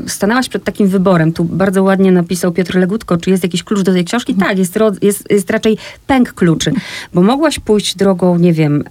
stanęłaś 0.07 0.49
przed 0.49 0.63
takim 0.63 0.87
wyborem. 0.87 1.33
Tu 1.33 1.43
bardzo 1.43 1.83
ładnie 1.83 2.11
napisał 2.11 2.51
Piotr 2.51 2.75
Legutko, 2.75 3.17
czy 3.17 3.29
jest 3.29 3.43
jakiś 3.43 3.63
klucz 3.63 3.81
do 3.81 3.93
tej 3.93 4.05
książki? 4.05 4.35
Tak, 4.35 4.57
jest, 4.57 4.77
jest, 5.01 5.31
jest 5.31 5.49
raczej 5.49 5.77
pęk 6.07 6.33
kluczy, 6.33 6.71
bo 7.13 7.21
mogłaś 7.21 7.59
pójść 7.59 7.95
drogą, 7.95 8.37
nie 8.37 8.53
wiem, 8.53 8.83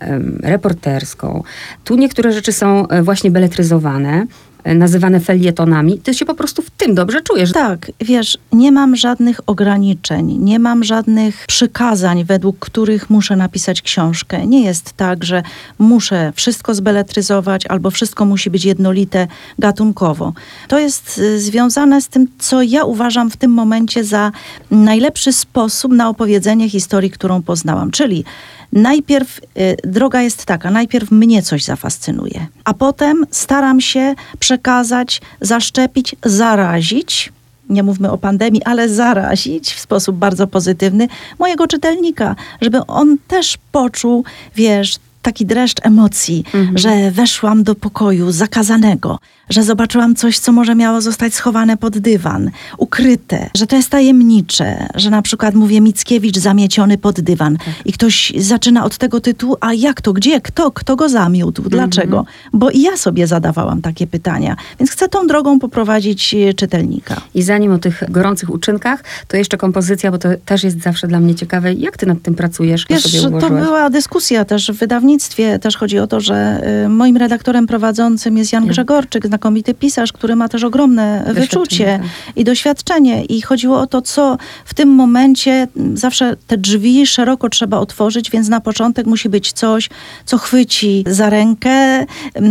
reporterską. 0.42 1.42
Tu 1.84 1.96
niektóre 1.96 2.32
rzeczy 2.32 2.52
są 2.52 2.88
e, 2.88 3.02
właśnie 3.02 3.30
beletryzowane 3.30 4.26
nazywane 4.64 5.20
felietonami, 5.20 5.98
ty 5.98 6.14
się 6.14 6.24
po 6.24 6.34
prostu 6.34 6.62
w 6.62 6.70
tym 6.70 6.94
dobrze 6.94 7.20
czujesz. 7.20 7.52
Tak, 7.52 7.92
wiesz, 8.00 8.38
nie 8.52 8.72
mam 8.72 8.96
żadnych 8.96 9.40
ograniczeń, 9.46 10.38
nie 10.40 10.58
mam 10.58 10.84
żadnych 10.84 11.44
przykazań, 11.46 12.24
według 12.24 12.58
których 12.58 13.10
muszę 13.10 13.36
napisać 13.36 13.82
książkę. 13.82 14.46
Nie 14.46 14.64
jest 14.64 14.92
tak, 14.92 15.24
że 15.24 15.42
muszę 15.78 16.32
wszystko 16.34 16.74
zbeletryzować 16.74 17.66
albo 17.66 17.90
wszystko 17.90 18.24
musi 18.24 18.50
być 18.50 18.64
jednolite 18.64 19.26
gatunkowo. 19.58 20.32
To 20.68 20.78
jest 20.78 21.18
y, 21.18 21.40
związane 21.40 22.00
z 22.00 22.08
tym, 22.08 22.28
co 22.38 22.62
ja 22.62 22.84
uważam 22.84 23.30
w 23.30 23.36
tym 23.36 23.50
momencie 23.50 24.04
za 24.04 24.32
najlepszy 24.70 25.32
sposób 25.32 25.92
na 25.92 26.08
opowiedzenie 26.08 26.70
historii, 26.70 27.10
którą 27.10 27.42
poznałam. 27.42 27.90
Czyli 27.90 28.24
najpierw 28.74 29.38
y, 29.38 29.76
droga 29.84 30.22
jest 30.22 30.44
taka, 30.44 30.70
najpierw 30.70 31.10
mnie 31.10 31.42
coś 31.42 31.64
zafascynuje, 31.64 32.46
a 32.64 32.74
potem 32.74 33.26
staram 33.30 33.80
się 33.80 34.14
przekazać, 34.38 35.20
zaszczepić, 35.40 36.16
zarazić 36.24 37.32
nie 37.68 37.82
mówmy 37.82 38.10
o 38.10 38.18
pandemii, 38.18 38.62
ale 38.64 38.88
zarazić 38.88 39.72
w 39.72 39.80
sposób 39.80 40.16
bardzo 40.16 40.46
pozytywny 40.46 41.08
mojego 41.38 41.66
czytelnika, 41.66 42.36
żeby 42.60 42.86
on 42.86 43.16
też 43.28 43.58
poczuł, 43.72 44.24
wiesz, 44.56 44.96
taki 45.22 45.46
dreszcz 45.46 45.78
emocji, 45.82 46.44
mhm. 46.54 46.78
że 46.78 47.10
weszłam 47.10 47.62
do 47.62 47.74
pokoju 47.74 48.32
zakazanego, 48.32 49.18
że 49.50 49.62
zobaczyłam 49.62 50.14
coś, 50.14 50.38
co 50.38 50.52
może 50.52 50.74
miało 50.74 51.00
zostać 51.00 51.34
schowane 51.34 51.76
pod 51.76 51.98
dywan, 51.98 52.50
ukryte, 52.78 53.50
że 53.56 53.66
to 53.66 53.76
jest 53.76 53.90
tajemnicze, 53.90 54.86
że 54.94 55.10
na 55.10 55.22
przykład 55.22 55.54
mówię 55.54 55.80
Mickiewicz 55.80 56.38
zamieciony 56.38 56.98
pod 56.98 57.20
dywan 57.20 57.56
tak. 57.56 57.74
i 57.84 57.92
ktoś 57.92 58.32
zaczyna 58.38 58.84
od 58.84 58.98
tego 58.98 59.20
tytułu, 59.20 59.56
a 59.60 59.74
jak 59.74 60.00
to, 60.00 60.12
gdzie, 60.12 60.40
kto, 60.40 60.70
kto 60.70 60.96
go 60.96 61.08
zamiótł, 61.08 61.62
dlaczego? 61.62 62.18
Mhm. 62.18 62.36
Bo 62.52 62.70
i 62.70 62.80
ja 62.80 62.96
sobie 62.96 63.26
zadawałam 63.26 63.82
takie 63.82 64.06
pytania, 64.06 64.56
więc 64.78 64.90
chcę 64.90 65.08
tą 65.08 65.26
drogą 65.26 65.58
poprowadzić 65.58 66.34
e, 66.34 66.54
czytelnika. 66.54 67.20
I 67.34 67.42
zanim 67.42 67.72
o 67.72 67.78
tych 67.78 68.02
gorących 68.08 68.50
uczynkach, 68.50 69.04
to 69.28 69.36
jeszcze 69.36 69.56
kompozycja, 69.56 70.10
bo 70.10 70.18
to 70.18 70.28
też 70.44 70.64
jest 70.64 70.82
zawsze 70.82 71.08
dla 71.08 71.20
mnie 71.20 71.34
ciekawe. 71.34 71.74
Jak 71.74 71.96
ty 71.96 72.06
nad 72.06 72.22
tym 72.22 72.34
pracujesz? 72.34 72.86
Wiesz, 72.90 73.22
to 73.40 73.50
była 73.50 73.90
dyskusja 73.90 74.44
też 74.44 74.72
w 74.72 74.78
wydawnictwie. 74.78 75.58
Też 75.58 75.76
chodzi 75.76 75.98
o 75.98 76.06
to, 76.06 76.20
że 76.20 76.62
y, 76.84 76.88
moim 76.88 77.16
redaktorem 77.16 77.66
prowadzącym 77.66 78.36
jest 78.36 78.52
Jan 78.52 78.66
Grzegorczyk, 78.66 79.28
znakomity 79.34 79.74
pisarz, 79.74 80.12
który 80.12 80.36
ma 80.36 80.48
też 80.48 80.64
ogromne 80.64 81.24
wyczucie 81.34 81.98
tak. 82.02 82.36
i 82.36 82.44
doświadczenie. 82.44 83.24
I 83.24 83.42
chodziło 83.42 83.80
o 83.80 83.86
to, 83.86 84.02
co 84.02 84.38
w 84.64 84.74
tym 84.74 84.88
momencie 84.88 85.68
zawsze 85.94 86.36
te 86.46 86.56
drzwi 86.56 87.06
szeroko 87.06 87.48
trzeba 87.48 87.78
otworzyć, 87.78 88.30
więc 88.30 88.48
na 88.48 88.60
początek 88.60 89.06
musi 89.06 89.28
być 89.28 89.52
coś, 89.52 89.90
co 90.24 90.38
chwyci 90.38 91.04
za 91.06 91.30
rękę 91.30 92.06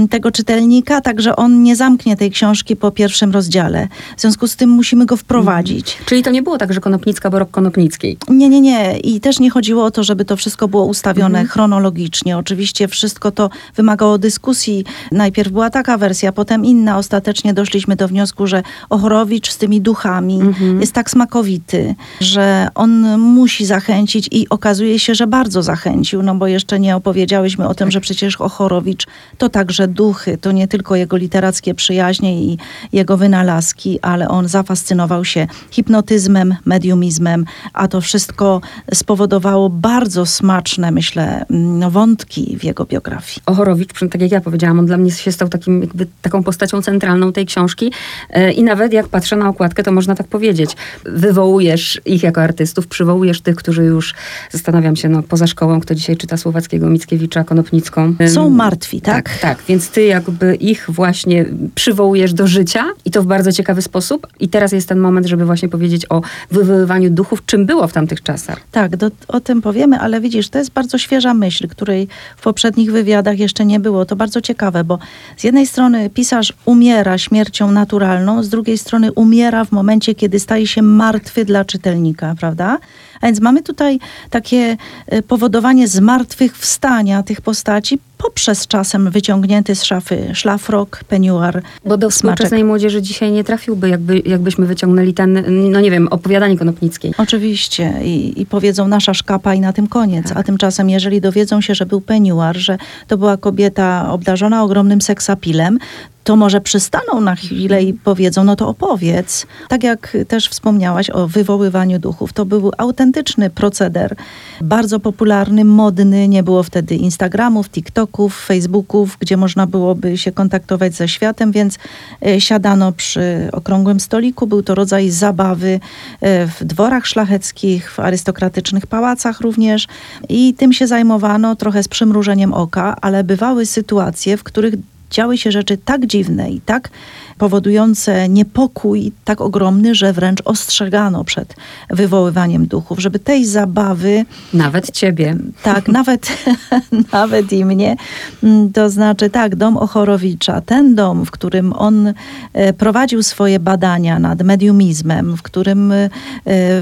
tego 0.09 0.31
czytelnika, 0.31 1.01
tak 1.01 1.21
że 1.21 1.35
on 1.35 1.63
nie 1.63 1.75
zamknie 1.75 2.17
tej 2.17 2.31
książki 2.31 2.75
po 2.75 2.91
pierwszym 2.91 3.31
rozdziale. 3.31 3.87
W 4.17 4.21
związku 4.21 4.47
z 4.47 4.55
tym 4.55 4.69
musimy 4.69 5.05
go 5.05 5.17
wprowadzić. 5.17 5.89
Mhm. 5.89 6.05
Czyli 6.05 6.23
to 6.23 6.31
nie 6.31 6.41
było 6.41 6.57
tak, 6.57 6.73
że 6.73 6.81
Konopnicka, 6.81 7.29
bo 7.29 7.39
rok 7.39 7.51
Konopnickiej. 7.51 8.17
Nie, 8.27 8.49
nie, 8.49 8.61
nie. 8.61 8.99
I 8.99 9.19
też 9.19 9.39
nie 9.39 9.49
chodziło 9.49 9.85
o 9.85 9.91
to, 9.91 10.03
żeby 10.03 10.25
to 10.25 10.35
wszystko 10.35 10.67
było 10.67 10.85
ustawione 10.85 11.39
mhm. 11.39 11.47
chronologicznie. 11.47 12.37
Oczywiście 12.37 12.87
wszystko 12.87 13.31
to 13.31 13.49
wymagało 13.75 14.17
dyskusji. 14.17 14.85
Najpierw 15.11 15.51
była 15.51 15.69
taka 15.69 15.97
wersja, 15.97 16.31
potem 16.31 16.65
inna. 16.65 16.72
Ostatecznie 16.95 17.53
doszliśmy 17.53 17.95
do 17.95 18.07
wniosku, 18.07 18.47
że 18.47 18.63
Ochorowicz 18.89 19.49
z 19.49 19.57
tymi 19.57 19.81
duchami 19.81 20.41
mhm. 20.41 20.81
jest 20.81 20.93
tak 20.93 21.09
smakowity, 21.09 21.95
że 22.21 22.67
on 22.75 23.19
musi 23.19 23.65
zachęcić 23.65 24.29
i 24.31 24.49
okazuje 24.49 24.99
się, 24.99 25.15
że 25.15 25.27
bardzo 25.27 25.63
zachęcił, 25.63 26.23
no 26.23 26.35
bo 26.35 26.47
jeszcze 26.47 26.79
nie 26.79 26.95
opowiedziałyśmy 26.95 27.67
o 27.67 27.73
tym, 27.73 27.91
że 27.91 28.01
przecież 28.01 28.41
Ochorowicz 28.41 29.07
to 29.37 29.49
także 29.49 29.87
duchy, 29.87 30.37
to 30.37 30.51
nie 30.51 30.67
tylko 30.67 30.95
jego 30.95 31.17
literackie 31.17 31.75
przyjaźnie 31.75 32.43
i 32.43 32.57
jego 32.93 33.17
wynalazki, 33.17 33.99
ale 34.01 34.27
on 34.27 34.47
zafascynował 34.47 35.25
się 35.25 35.47
hipnotyzmem, 35.71 36.55
mediumizmem, 36.65 37.45
a 37.73 37.87
to 37.87 38.01
wszystko 38.01 38.61
spowodowało 38.93 39.69
bardzo 39.69 40.25
smaczne, 40.25 40.91
myślę, 40.91 41.45
mm, 41.49 41.91
wątki 41.91 42.57
w 42.59 42.63
jego 42.63 42.85
biografii. 42.85 43.41
Ochorowicz, 43.45 43.89
tak 44.11 44.21
jak 44.21 44.31
ja 44.31 44.41
powiedziałam, 44.41 44.79
on 44.79 44.85
dla 44.85 44.97
mnie 44.97 45.11
się 45.11 45.31
stał 45.31 45.49
takim, 45.49 45.81
jakby 45.81 46.07
taką 46.21 46.43
postacią 46.43 46.62
centralną 46.67 47.33
tej 47.33 47.45
książki 47.45 47.91
e, 48.29 48.51
i 48.51 48.63
nawet 48.63 48.93
jak 48.93 49.07
patrzę 49.07 49.35
na 49.35 49.49
okładkę, 49.49 49.83
to 49.83 49.91
można 49.91 50.15
tak 50.15 50.27
powiedzieć. 50.27 50.75
Wywołujesz 51.05 52.01
ich 52.05 52.23
jako 52.23 52.41
artystów, 52.41 52.87
przywołujesz 52.87 53.41
tych, 53.41 53.55
którzy 53.55 53.83
już, 53.83 54.13
zastanawiam 54.51 54.95
się, 54.95 55.09
no 55.09 55.23
poza 55.23 55.47
szkołą, 55.47 55.79
kto 55.79 55.95
dzisiaj 55.95 56.17
czyta 56.17 56.37
Słowackiego, 56.37 56.89
Mickiewicza, 56.89 57.43
Konopnicką. 57.43 58.15
Są 58.27 58.49
martwi, 58.49 59.01
tak? 59.01 59.29
Tak, 59.29 59.39
tak. 59.39 59.57
Więc 59.67 59.89
ty 59.89 60.03
jakby 60.03 60.55
ich 60.55 60.85
właśnie 60.89 61.45
przywołujesz 61.75 62.33
do 62.33 62.47
życia 62.47 62.85
i 63.05 63.11
to 63.11 63.23
w 63.23 63.25
bardzo 63.25 63.51
ciekawy 63.51 63.81
sposób. 63.81 64.27
I 64.39 64.49
teraz 64.49 64.71
jest 64.71 64.89
ten 64.89 64.99
moment, 64.99 65.27
żeby 65.27 65.45
właśnie 65.45 65.69
powiedzieć 65.69 66.05
o 66.09 66.21
wywoływaniu 66.51 67.09
duchów, 67.09 67.45
czym 67.45 67.65
było 67.65 67.87
w 67.87 67.93
tamtych 67.93 68.23
czasach. 68.23 68.59
Tak, 68.71 68.97
do, 68.97 69.11
o 69.27 69.39
tym 69.39 69.61
powiemy, 69.61 69.99
ale 69.99 70.21
widzisz, 70.21 70.49
to 70.49 70.57
jest 70.59 70.71
bardzo 70.71 70.97
świeża 70.97 71.33
myśl, 71.33 71.67
której 71.67 72.07
w 72.37 72.41
poprzednich 72.41 72.91
wywiadach 72.91 73.39
jeszcze 73.39 73.65
nie 73.65 73.79
było. 73.79 74.05
To 74.05 74.15
bardzo 74.15 74.41
ciekawe, 74.41 74.83
bo 74.83 74.99
z 75.37 75.43
jednej 75.43 75.67
strony 75.67 76.09
pisarz 76.09 76.52
umiera 76.65 77.17
śmiercią 77.17 77.71
naturalną, 77.71 78.43
z 78.43 78.49
drugiej 78.49 78.77
strony 78.77 79.11
umiera 79.11 79.65
w 79.65 79.71
momencie, 79.71 80.15
kiedy 80.15 80.39
staje 80.39 80.67
się 80.67 80.81
martwy 80.81 81.45
dla 81.45 81.65
czytelnika, 81.65 82.35
prawda? 82.39 82.77
A 83.21 83.25
więc 83.25 83.39
mamy 83.39 83.63
tutaj 83.63 83.99
takie 84.29 84.77
e, 85.07 85.21
powodowanie 85.21 85.87
zmartwychwstania 85.87 87.23
tych 87.23 87.41
postaci 87.41 87.99
poprzez 88.23 88.67
czasem 88.67 89.11
wyciągnięty 89.11 89.75
z 89.75 89.83
szafy 89.83 90.29
szlafrok, 90.33 91.03
peniuar, 91.03 91.63
Bo 91.85 91.97
do 91.97 92.09
współczesnej 92.09 92.63
młodzieży 92.63 93.01
dzisiaj 93.01 93.31
nie 93.31 93.43
trafiłby, 93.43 93.89
jakby, 93.89 94.21
jakbyśmy 94.25 94.65
wyciągnęli 94.65 95.13
ten, 95.13 95.43
no 95.71 95.81
nie 95.81 95.91
wiem, 95.91 96.07
opowiadanie 96.07 96.57
Konopnickiej. 96.57 97.13
Oczywiście 97.17 97.93
I, 98.03 98.41
i 98.41 98.45
powiedzą 98.45 98.87
nasza 98.87 99.13
szkapa 99.13 99.53
i 99.53 99.59
na 99.59 99.73
tym 99.73 99.87
koniec. 99.87 100.29
Tak. 100.29 100.37
A 100.37 100.43
tymczasem, 100.43 100.89
jeżeli 100.89 101.21
dowiedzą 101.21 101.61
się, 101.61 101.75
że 101.75 101.85
był 101.85 102.01
peniuar, 102.01 102.57
że 102.57 102.77
to 103.07 103.17
była 103.17 103.37
kobieta 103.37 104.11
obdarzona 104.11 104.63
ogromnym 104.63 105.01
seksapilem, 105.01 105.79
to 106.23 106.35
może 106.35 106.61
przystaną 106.61 107.21
na 107.21 107.35
chwilę 107.35 107.83
i 107.83 107.93
powiedzą, 107.93 108.43
no 108.43 108.55
to 108.55 108.67
opowiedz. 108.67 109.45
Tak 109.67 109.83
jak 109.83 110.17
też 110.27 110.49
wspomniałaś 110.49 111.09
o 111.09 111.27
wywoływaniu 111.27 111.99
duchów, 111.99 112.33
to 112.33 112.45
był 112.45 112.71
autentyczny 112.77 113.49
proceder, 113.49 114.15
bardzo 114.61 114.99
popularny, 114.99 115.65
modny, 115.65 116.27
nie 116.27 116.43
było 116.43 116.63
wtedy 116.63 116.95
Instagramów, 116.95 117.69
TikToków, 117.69 118.12
Facebooków, 118.45 119.17
gdzie 119.19 119.37
można 119.37 119.67
byłoby 119.67 120.17
się 120.17 120.31
kontaktować 120.31 120.93
ze 120.93 121.07
światem, 121.07 121.51
więc 121.51 121.77
e, 122.25 122.41
siadano 122.41 122.91
przy 122.91 123.49
okrągłym 123.51 123.99
stoliku, 123.99 124.47
był 124.47 124.63
to 124.63 124.75
rodzaj 124.75 125.09
zabawy 125.09 125.79
e, 126.21 126.47
w 126.47 126.63
dworach 126.63 127.07
szlacheckich, 127.07 127.91
w 127.91 127.99
arystokratycznych 127.99 128.87
pałacach 128.87 129.41
również. 129.41 129.87
I 130.29 130.53
tym 130.53 130.73
się 130.73 130.87
zajmowano 130.87 131.55
trochę 131.55 131.83
z 131.83 131.87
przymrużeniem 131.87 132.53
oka, 132.53 132.95
ale 133.01 133.23
bywały 133.23 133.65
sytuacje, 133.65 134.37
w 134.37 134.43
których 134.43 134.73
działy 135.13 135.37
się 135.37 135.51
rzeczy 135.51 135.77
tak 135.77 136.05
dziwne 136.05 136.51
i 136.51 136.61
tak 136.61 136.89
powodujące 137.37 138.29
niepokój 138.29 139.11
tak 139.25 139.41
ogromny, 139.41 139.95
że 139.95 140.13
wręcz 140.13 140.41
ostrzegano 140.45 141.23
przed 141.23 141.55
wywoływaniem 141.89 142.67
duchów, 142.67 142.99
żeby 142.99 143.19
tej 143.19 143.45
zabawy, 143.45 144.25
Nawet 144.53 144.91
ciebie. 144.91 145.37
tak, 145.63 145.87
nawet, 145.97 146.27
nawet 147.13 147.53
i 147.53 147.65
mnie, 147.65 147.95
mm, 148.43 148.71
to 148.71 148.89
znaczy 148.89 149.29
tak, 149.29 149.55
dom 149.55 149.77
Ochorowicza, 149.77 150.61
ten 150.61 150.95
dom, 150.95 151.25
w 151.25 151.31
którym 151.31 151.73
on 151.73 152.13
e, 152.53 152.73
prowadził 152.73 153.23
swoje 153.23 153.59
badania 153.59 154.19
nad 154.19 154.41
mediumizmem, 154.41 155.37
w 155.37 155.41
którym 155.41 155.91
e, 155.91 156.09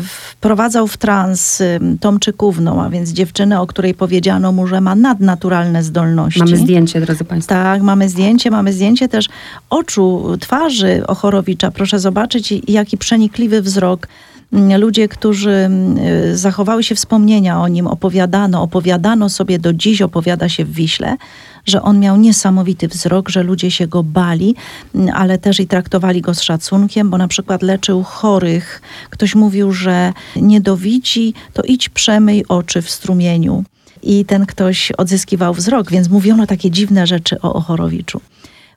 wprowadzał 0.01 0.87
w 0.87 0.97
trans 0.97 1.61
e, 1.61 1.79
Tomczykówną, 1.99 2.83
a 2.83 2.89
więc 2.89 3.09
dziewczynę, 3.09 3.61
o 3.61 3.67
której 3.67 3.93
powiedziano 3.93 4.51
mu, 4.51 4.67
że 4.67 4.81
ma 4.81 4.95
nadnaturalne 4.95 5.83
zdolności. 5.83 6.39
Mamy 6.39 6.57
zdjęcie, 6.57 7.01
drodzy 7.01 7.23
Państwo. 7.23 7.55
Tak, 7.55 7.81
mamy 7.81 8.09
zdjęcie, 8.09 8.51
mamy 8.51 8.73
zdjęcie 8.73 9.07
też 9.09 9.29
oczu, 9.69 10.37
twarzy 10.41 11.03
Ochorowicza. 11.07 11.71
Proszę 11.71 11.99
zobaczyć, 11.99 12.53
jaki 12.67 12.97
przenikliwy 12.97 13.61
wzrok. 13.61 14.07
Mm, 14.53 14.81
Ludzie, 14.81 15.07
którzy 15.07 15.51
mm, 15.51 15.97
y, 15.97 16.37
zachowały 16.37 16.83
się 16.83 16.95
wspomnienia 16.95 17.61
o 17.61 17.67
nim, 17.67 17.87
opowiadano, 17.87 18.61
opowiadano 18.61 19.29
sobie, 19.29 19.59
do 19.59 19.73
dziś 19.73 20.01
opowiada 20.01 20.49
się 20.49 20.65
w 20.65 20.71
Wiśle, 20.71 21.17
że 21.65 21.81
on 21.81 21.99
miał 21.99 22.17
niesamowity 22.17 22.87
wzrok, 22.87 23.29
że 23.29 23.43
ludzie 23.43 23.71
się 23.71 23.87
go 23.87 24.03
bali, 24.03 24.55
mm, 24.95 25.15
ale 25.15 25.37
też 25.37 25.59
i 25.59 25.67
traktowali 25.67 26.21
go 26.21 26.33
z 26.33 26.41
szacunkiem, 26.41 27.09
bo 27.09 27.17
na 27.17 27.27
przykład 27.27 27.61
leczył 27.61 28.03
chorych. 28.03 28.81
Ktoś 29.09 29.35
mówił, 29.35 29.71
że 29.71 30.13
nie 30.35 30.61
dowidzi, 30.61 31.33
to 31.53 31.63
idź 31.63 31.89
przemyj 31.89 32.45
oczy 32.49 32.81
w 32.81 32.89
strumieniu. 32.89 33.63
I 34.03 34.25
ten 34.25 34.45
ktoś 34.45 34.91
odzyskiwał 34.91 35.53
wzrok, 35.53 35.91
więc 35.91 36.09
mówiono 36.09 36.47
takie 36.47 36.71
dziwne 36.71 37.07
rzeczy 37.07 37.41
o 37.41 37.53
Ochorowiczu. 37.53 38.21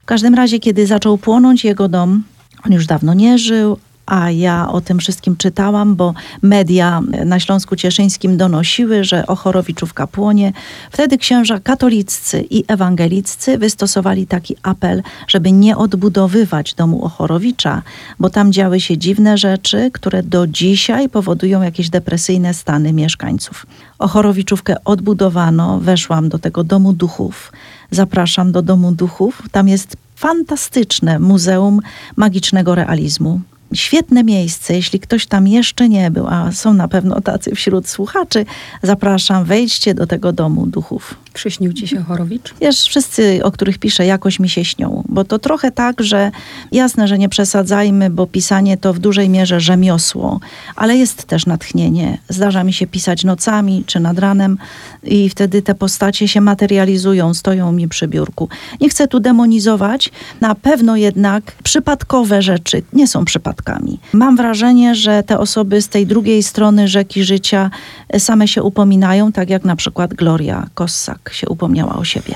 W 0.04 0.06
każdym 0.06 0.34
razie, 0.34 0.58
kiedy 0.58 0.86
zaczął 0.86 1.18
płonąć 1.18 1.64
jego 1.64 1.88
dom, 1.88 2.22
on 2.66 2.72
już 2.72 2.86
dawno 2.86 3.14
nie 3.14 3.38
żył, 3.38 3.76
a 4.06 4.30
ja 4.30 4.68
o 4.68 4.80
tym 4.80 4.98
wszystkim 4.98 5.36
czytałam, 5.36 5.96
bo 5.96 6.14
media 6.42 7.02
na 7.24 7.40
Śląsku 7.40 7.76
Cieszyńskim 7.76 8.36
donosiły, 8.36 9.04
że 9.04 9.26
Ochorowiczówka 9.26 10.06
płonie. 10.06 10.52
Wtedy 10.90 11.18
księża 11.18 11.60
katoliccy 11.60 12.44
i 12.50 12.64
ewangeliccy 12.68 13.58
wystosowali 13.58 14.26
taki 14.26 14.56
apel, 14.62 15.02
żeby 15.28 15.52
nie 15.52 15.76
odbudowywać 15.76 16.74
domu 16.74 17.04
Ochorowicza, 17.04 17.82
bo 18.20 18.30
tam 18.30 18.52
działy 18.52 18.80
się 18.80 18.98
dziwne 18.98 19.38
rzeczy, 19.38 19.90
które 19.92 20.22
do 20.22 20.46
dzisiaj 20.46 21.08
powodują 21.08 21.62
jakieś 21.62 21.90
depresyjne 21.90 22.54
stany 22.54 22.92
mieszkańców. 22.92 23.66
Ochorowiczówkę 23.98 24.76
odbudowano, 24.84 25.80
weszłam 25.80 26.28
do 26.28 26.38
tego 26.38 26.64
domu 26.64 26.92
duchów. 26.92 27.52
Zapraszam 27.94 28.52
do 28.52 28.62
domu 28.62 28.92
duchów. 28.92 29.42
Tam 29.52 29.68
jest 29.68 29.96
fantastyczne 30.16 31.18
Muzeum 31.18 31.80
Magicznego 32.16 32.74
Realizmu. 32.74 33.40
Świetne 33.74 34.24
miejsce, 34.24 34.74
jeśli 34.74 35.00
ktoś 35.00 35.26
tam 35.26 35.48
jeszcze 35.48 35.88
nie 35.88 36.10
był, 36.10 36.26
a 36.28 36.52
są 36.52 36.74
na 36.74 36.88
pewno 36.88 37.20
tacy 37.20 37.54
wśród 37.54 37.88
słuchaczy, 37.88 38.46
zapraszam, 38.82 39.44
wejdźcie 39.44 39.94
do 39.94 40.06
tego 40.06 40.32
domu 40.32 40.66
duchów. 40.66 41.14
Przyśnił 41.34 41.72
ci 41.72 41.88
się 41.88 42.02
Chorowicz? 42.02 42.54
Wiesz, 42.60 42.82
wszyscy, 42.82 43.40
o 43.44 43.50
których 43.50 43.78
piszę, 43.78 44.06
jakoś 44.06 44.40
mi 44.40 44.48
się 44.48 44.64
śnią, 44.64 45.04
bo 45.08 45.24
to 45.24 45.38
trochę 45.38 45.70
tak, 45.70 46.02
że 46.02 46.30
jasne, 46.72 47.08
że 47.08 47.18
nie 47.18 47.28
przesadzajmy, 47.28 48.10
bo 48.10 48.26
pisanie 48.26 48.76
to 48.76 48.92
w 48.92 48.98
dużej 48.98 49.28
mierze 49.28 49.60
rzemiosło, 49.60 50.40
ale 50.76 50.96
jest 50.96 51.24
też 51.24 51.46
natchnienie. 51.46 52.18
Zdarza 52.28 52.64
mi 52.64 52.72
się 52.72 52.86
pisać 52.86 53.24
nocami 53.24 53.84
czy 53.86 54.00
nad 54.00 54.18
ranem 54.18 54.58
i 55.02 55.28
wtedy 55.28 55.62
te 55.62 55.74
postacie 55.74 56.28
się 56.28 56.40
materializują, 56.40 57.34
stoją 57.34 57.72
mi 57.72 57.88
przy 57.88 58.08
biurku. 58.08 58.48
Nie 58.80 58.88
chcę 58.88 59.08
tu 59.08 59.20
demonizować, 59.20 60.10
na 60.40 60.54
pewno 60.54 60.96
jednak 60.96 61.52
przypadkowe 61.62 62.42
rzeczy 62.42 62.82
nie 62.92 63.08
są 63.08 63.24
przypadkami. 63.24 63.98
Mam 64.12 64.36
wrażenie, 64.36 64.94
że 64.94 65.22
te 65.22 65.38
osoby 65.38 65.82
z 65.82 65.88
tej 65.88 66.06
drugiej 66.06 66.42
strony 66.42 66.88
rzeki 66.88 67.24
życia 67.24 67.70
same 68.18 68.48
się 68.48 68.62
upominają, 68.62 69.32
tak 69.32 69.50
jak 69.50 69.64
na 69.64 69.76
przykład 69.76 70.14
Gloria 70.14 70.66
Kossak 70.74 71.23
się 71.32 71.48
upomniała 71.48 71.96
o 71.96 72.04
siebie. 72.04 72.34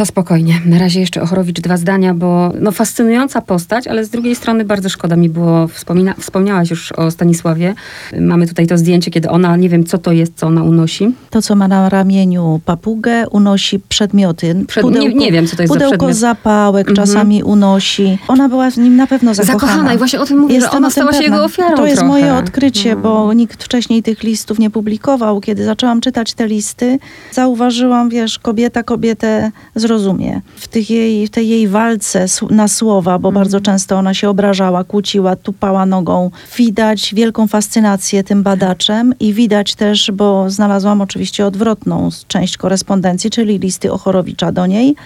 To 0.00 0.06
spokojnie. 0.06 0.60
Na 0.66 0.78
razie 0.78 1.00
jeszcze 1.00 1.22
Ochorowicz 1.22 1.60
dwa 1.60 1.76
zdania, 1.76 2.14
bo 2.14 2.52
no 2.60 2.72
fascynująca 2.72 3.40
postać, 3.42 3.86
ale 3.86 4.04
z 4.04 4.10
drugiej 4.10 4.34
strony 4.34 4.64
bardzo 4.64 4.88
szkoda 4.88 5.16
mi 5.16 5.28
było, 5.28 5.68
wspomina, 5.68 6.14
wspomniałaś 6.18 6.70
już 6.70 6.92
o 6.92 7.10
Stanisławie. 7.10 7.74
Mamy 8.20 8.46
tutaj 8.46 8.66
to 8.66 8.78
zdjęcie, 8.78 9.10
kiedy 9.10 9.28
ona, 9.30 9.56
nie 9.56 9.68
wiem 9.68 9.84
co 9.84 9.98
to 9.98 10.12
jest, 10.12 10.32
co 10.36 10.46
ona 10.46 10.62
unosi. 10.62 11.14
To, 11.30 11.42
co 11.42 11.54
ma 11.56 11.68
na 11.68 11.88
ramieniu 11.88 12.60
papugę, 12.64 13.28
unosi 13.28 13.78
przedmioty. 13.88 14.64
Przed, 14.68 14.84
nie, 14.90 15.14
nie 15.14 15.32
wiem, 15.32 15.46
co 15.46 15.56
to 15.56 15.62
jest 15.62 15.72
za 15.72 15.78
Pudełko 15.78 15.96
przedmiot. 15.96 16.16
zapałek 16.16 16.88
Mhm. 16.88 17.06
czasami 17.06 17.42
unosi. 17.42 18.18
Ona 18.28 18.48
była 18.48 18.70
w 18.70 18.76
nim 18.76 18.96
na 18.96 19.06
pewno 19.06 19.34
zakochana. 19.34 19.60
Zakochana 19.60 19.94
i 19.94 19.98
właśnie 19.98 20.20
o 20.20 20.26
tym 20.26 20.38
mówię, 20.38 20.60
że 20.60 20.70
ona 20.70 20.90
stała 20.90 21.12
się 21.12 21.22
jego 21.22 21.44
ofiarą 21.44 21.76
To 21.76 21.86
jest 21.86 21.96
trochę. 21.98 22.08
moje 22.08 22.34
odkrycie, 22.34 22.94
No. 22.94 23.00
bo 23.00 23.32
nikt 23.32 23.64
wcześniej 23.64 24.02
tych 24.02 24.22
listów 24.22 24.58
nie 24.58 24.70
publikował. 24.70 25.40
Kiedy 25.40 25.64
zaczęłam 25.64 26.00
czytać 26.00 26.34
te 26.34 26.46
listy, 26.46 26.98
zauważyłam, 27.32 28.08
wiesz, 28.08 28.38
kobieta 28.38 28.82
kobietę 28.82 29.50
zrozumie. 29.90 30.40
W, 30.56 30.68
tych 30.68 30.90
jej, 30.90 31.26
w 31.26 31.30
tej 31.30 31.48
jej 31.48 31.68
walce 31.68 32.26
na 32.50 32.68
słowa, 32.68 33.18
bo 33.18 33.28
Mhm. 33.28 33.34
bardzo 33.44 33.60
często 33.60 33.96
ona 33.96 34.14
się 34.14 34.28
obrażała, 34.28 34.84
kłóciła, 34.84 35.36
tupała 35.36 35.86
nogą. 35.86 36.30
Widać 36.56 37.14
wielką 37.14 37.46
fascynację 37.48 38.24
tym 38.24 38.42
badaczem 38.42 39.14
i 39.20 39.32
widać 39.34 39.74
też, 39.74 40.10
bo 40.10 40.50
znalazłam 40.50 41.00
oczywiście 41.00 41.46
odwrotną 41.46 42.08
część 42.28 42.56
korespondencji, 42.56 43.30
czyli 43.30 43.58
listy 43.58 43.92
Ochorowicza 43.92 44.52
do 44.52 44.66
niej, 44.66 44.96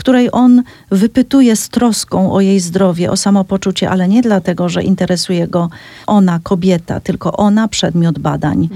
której 0.00 0.28
on 0.32 0.62
wypytuje 0.90 1.56
z 1.56 1.68
troską 1.68 2.32
o 2.32 2.40
jej 2.40 2.60
zdrowie, 2.60 3.10
o 3.10 3.16
samopoczucie, 3.16 3.90
ale 3.90 4.08
nie 4.08 4.22
dlatego, 4.22 4.68
że 4.68 4.82
interesuje 4.82 5.48
go 5.48 5.68
ona, 6.06 6.40
kobieta, 6.42 7.00
tylko 7.00 7.36
ona, 7.36 7.68
przedmiot 7.68 8.18
badań. 8.18 8.68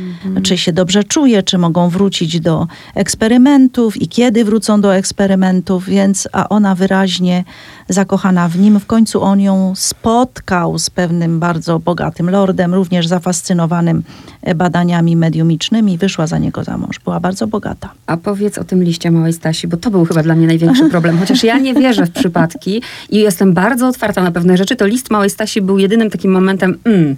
Czy 0.43 0.59
się 0.59 0.73
dobrze 0.73 1.05
czuje, 1.05 1.43
czy 1.43 1.59
mogą 1.59 1.89
wrócić 1.89 2.41
do 2.41 2.67
eksperymentów 2.95 4.03
i 4.03 4.09
kiedy 4.09 4.45
wrócą 4.45 4.81
do 4.81 4.95
eksperymentów, 4.95 5.87
więc 5.87 6.29
a 6.33 6.49
ona 6.49 6.75
wyraźnie 6.75 7.45
zakochana 7.89 8.49
w 8.49 8.59
nim. 8.59 8.81
W 8.81 8.87
końcu 8.87 9.23
on 9.23 9.41
ją 9.41 9.73
spotkał 9.77 10.79
z 10.79 10.91
pewnym 10.91 11.41
bardzo 11.41 11.79
bogatym 11.79 12.31
lordem, 12.31 12.75
również 12.75 13.07
zafascynowanym 13.07 14.03
e, 14.43 14.55
badaniami 14.55 15.17
mediumicznymi. 15.17 15.99
Wyszła 15.99 16.27
za 16.27 16.39
niego 16.39 16.65
za 16.65 16.79
mąż. 16.79 16.99
Była 16.99 17.21
bardzo 17.21 17.47
bogata. 17.47 17.93
A 18.07 18.17
powiedz 18.17 18.59
o 18.59 18.65
tym 18.65 18.83
liście 18.83 19.11
małej 19.11 19.33
Stasi, 19.33 19.69
bo 19.69 19.77
to 19.77 19.91
był 19.91 20.05
chyba 20.05 20.23
dla 20.23 20.35
mnie 20.35 20.47
największy 20.47 20.89
problem. 20.95 21.14
Chociaż 21.19 21.45
ja 21.45 21.59
nie 21.59 21.75
wierzę 21.75 22.07
w 22.07 22.11
przypadki 22.11 22.83
i 23.11 23.19
jestem 23.19 23.53
bardzo 23.53 23.89
otwarta 23.89 24.23
na 24.23 24.31
pewne 24.31 24.57
rzeczy, 24.57 24.77
to 24.77 24.87
list 24.87 25.11
małej 25.11 25.31
Stasi 25.31 25.63
był 25.63 25.79
jedynym 25.79 26.11
takim 26.11 26.33
momentem, 26.33 26.79
mm, 26.85 27.17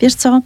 Wiesz 0.00 0.14
co, 0.14 0.40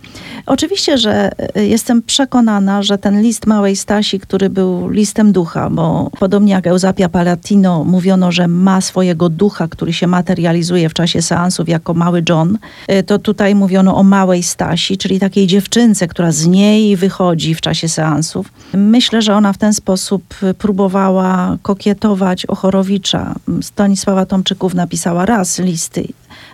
oczywiście, 0.46 0.98
że 0.98 1.30
y, 1.56 1.66
jestem 1.66 2.02
przekonana, 2.02 2.82
że 2.82 2.98
ten 2.98 3.22
list 3.22 3.46
małej 3.46 3.76
Stasi, 3.76 4.20
który 4.20 4.50
był 4.50 4.88
listem 4.88 5.32
ducha, 5.32 5.70
bo 5.70 6.10
podobnie 6.18 6.52
jak 6.52 6.66
Eusapia 6.66 7.08
Palatino 7.08 7.84
mówiono, 7.84 8.32
że 8.32 8.48
ma 8.48 8.80
swojego 8.80 9.28
ducha, 9.28 9.68
który 9.68 9.92
się 9.92 10.06
materializuje 10.06 10.88
w 10.88 10.94
czasie 10.94 11.22
seansów 11.22 11.68
jako 11.68 11.94
mały 11.94 12.22
John, 12.28 12.58
y, 12.92 13.02
to 13.02 13.18
tutaj 13.18 13.54
mówiono 13.54 13.96
o 13.96 14.02
małej 14.02 14.42
Stasi, 14.42 14.98
czyli 14.98 15.20
takiej 15.20 15.46
dziewczynce, 15.46 16.08
która 16.08 16.32
z 16.32 16.46
niej 16.46 16.96
wychodzi 16.96 17.54
w 17.54 17.60
czasie 17.60 17.88
seansów. 17.88 18.52
Myślę, 18.74 19.22
że 19.22 19.34
ona 19.34 19.52
w 19.52 19.58
ten 19.58 19.74
sposób 19.74 20.22
y, 20.42 20.54
próbowała 20.54 21.56
kokietować 21.62 22.46
Ochorowicza. 22.46 23.34
Stanisława 23.62 24.26
Tomczyków 24.26 24.74
napisała 24.74 25.26
raz 25.26 25.58
listy 25.58 26.08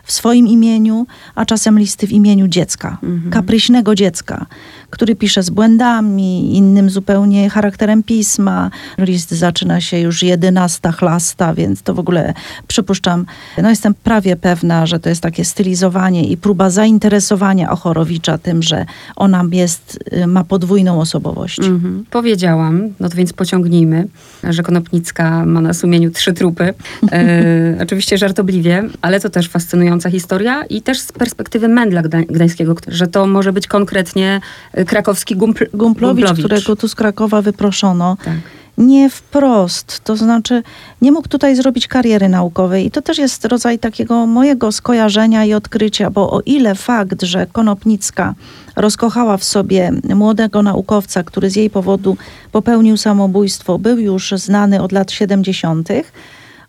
w 0.05 0.13
swoim 0.13 0.47
imieniu, 0.47 1.07
a 1.35 1.45
czasem 1.45 1.79
listy 1.79 2.07
w 2.07 2.13
imieniu 2.13 2.49
dziecka, 2.49 2.99
Mhm. 3.03 3.31
kapryśnego 3.33 3.95
dziecka, 3.95 4.47
który 4.95 5.17
pisze 5.17 5.43
z 5.43 5.51
błędami, 5.51 6.57
innym 6.57 6.91
zupełnie 6.91 7.51
charakterem 7.51 8.03
pisma. 8.03 8.71
List 8.99 9.31
zaczyna 9.31 9.81
się 9.81 9.99
już 9.99 10.23
jedenasta 10.23 10.93
chlasta, 10.93 11.55
więc 11.55 11.83
to 11.83 11.95
w 11.95 11.99
ogóle 11.99 12.35
przypuszczam, 12.69 13.27
no 13.63 13.71
jestem 13.71 13.95
prawie 13.95 14.37
pewna, 14.37 14.87
że 14.87 15.01
to 15.01 15.09
jest 15.09 15.21
takie 15.21 15.45
stylizowanie 15.45 16.25
i 16.25 16.37
próba 16.37 16.71
zainteresowania 16.71 17.71
Ochorowicza 17.71 18.39
tym, 18.39 18.63
że 18.63 18.87
ona 19.17 19.45
jest, 19.53 19.99
y, 20.13 20.27
ma 20.27 20.45
podwójną 20.45 21.01
osobowość. 21.01 21.59
Mhm. 21.59 22.05
Powiedziałam, 22.11 22.89
no 23.01 23.09
to 23.09 23.17
więc 23.17 23.33
pociągnijmy, 23.33 24.09
że 24.45 24.63
Konopnicka 24.63 25.47
ma 25.47 25.61
na 25.61 25.75
sumieniu 25.75 26.11
trzy 26.11 26.33
trupy. 26.33 26.75
E, 27.13 27.79
oczywiście 27.83 28.19
żartobliwie, 28.19 28.83
ale 29.03 29.21
to 29.21 29.31
też 29.31 29.49
fascynująca 29.49 30.11
historia 30.11 30.65
i 30.65 30.83
też 30.83 31.01
z 31.01 31.13
perspektywy 31.13 31.69
Mędla 31.69 32.03
Gdań- 32.03 32.27
Gdańskiego, 32.27 32.75
że 32.89 33.07
to 33.07 33.27
może 33.27 33.53
być 33.53 33.67
konkretnie 33.67 34.41
e, 34.73 34.84
krakowski 34.85 35.37
Gumpl- 35.37 35.67
Gumplowicz, 35.75 36.33
którego 36.33 36.77
tu 36.77 36.89
z 36.89 36.95
Krakowa 36.95 37.43
wyproszono, 37.43 38.17
Tak. 38.25 38.35
nie 38.79 39.11
wprost, 39.11 40.01
to 40.05 40.17
znaczy 40.17 40.63
nie 41.03 41.13
mógł 41.13 41.29
tutaj 41.29 41.57
zrobić 41.57 41.89
kariery 41.89 42.29
naukowej. 42.29 42.87
I 42.87 42.91
to 42.91 43.03
też 43.03 43.19
jest 43.19 43.45
rodzaj 43.45 43.79
takiego 43.79 44.27
mojego 44.27 44.73
skojarzenia 44.73 45.45
i 45.45 45.55
odkrycia, 45.55 46.11
bo 46.11 46.31
o 46.31 46.41
ile 46.41 46.75
fakt, 46.75 47.23
że 47.23 47.47
Konopnicka 47.53 48.35
rozkochała 48.77 49.37
w 49.37 49.45
sobie 49.45 49.93
młodego 50.15 50.63
naukowca, 50.63 51.23
który 51.23 51.51
z 51.51 51.57
jej 51.57 51.71
powodu 51.71 52.17
popełnił 52.53 52.97
samobójstwo, 52.97 53.79
był 53.79 53.99
już 53.99 54.33
znany 54.37 54.83
od 54.83 54.93
lat 54.93 55.13
70., 55.13 55.89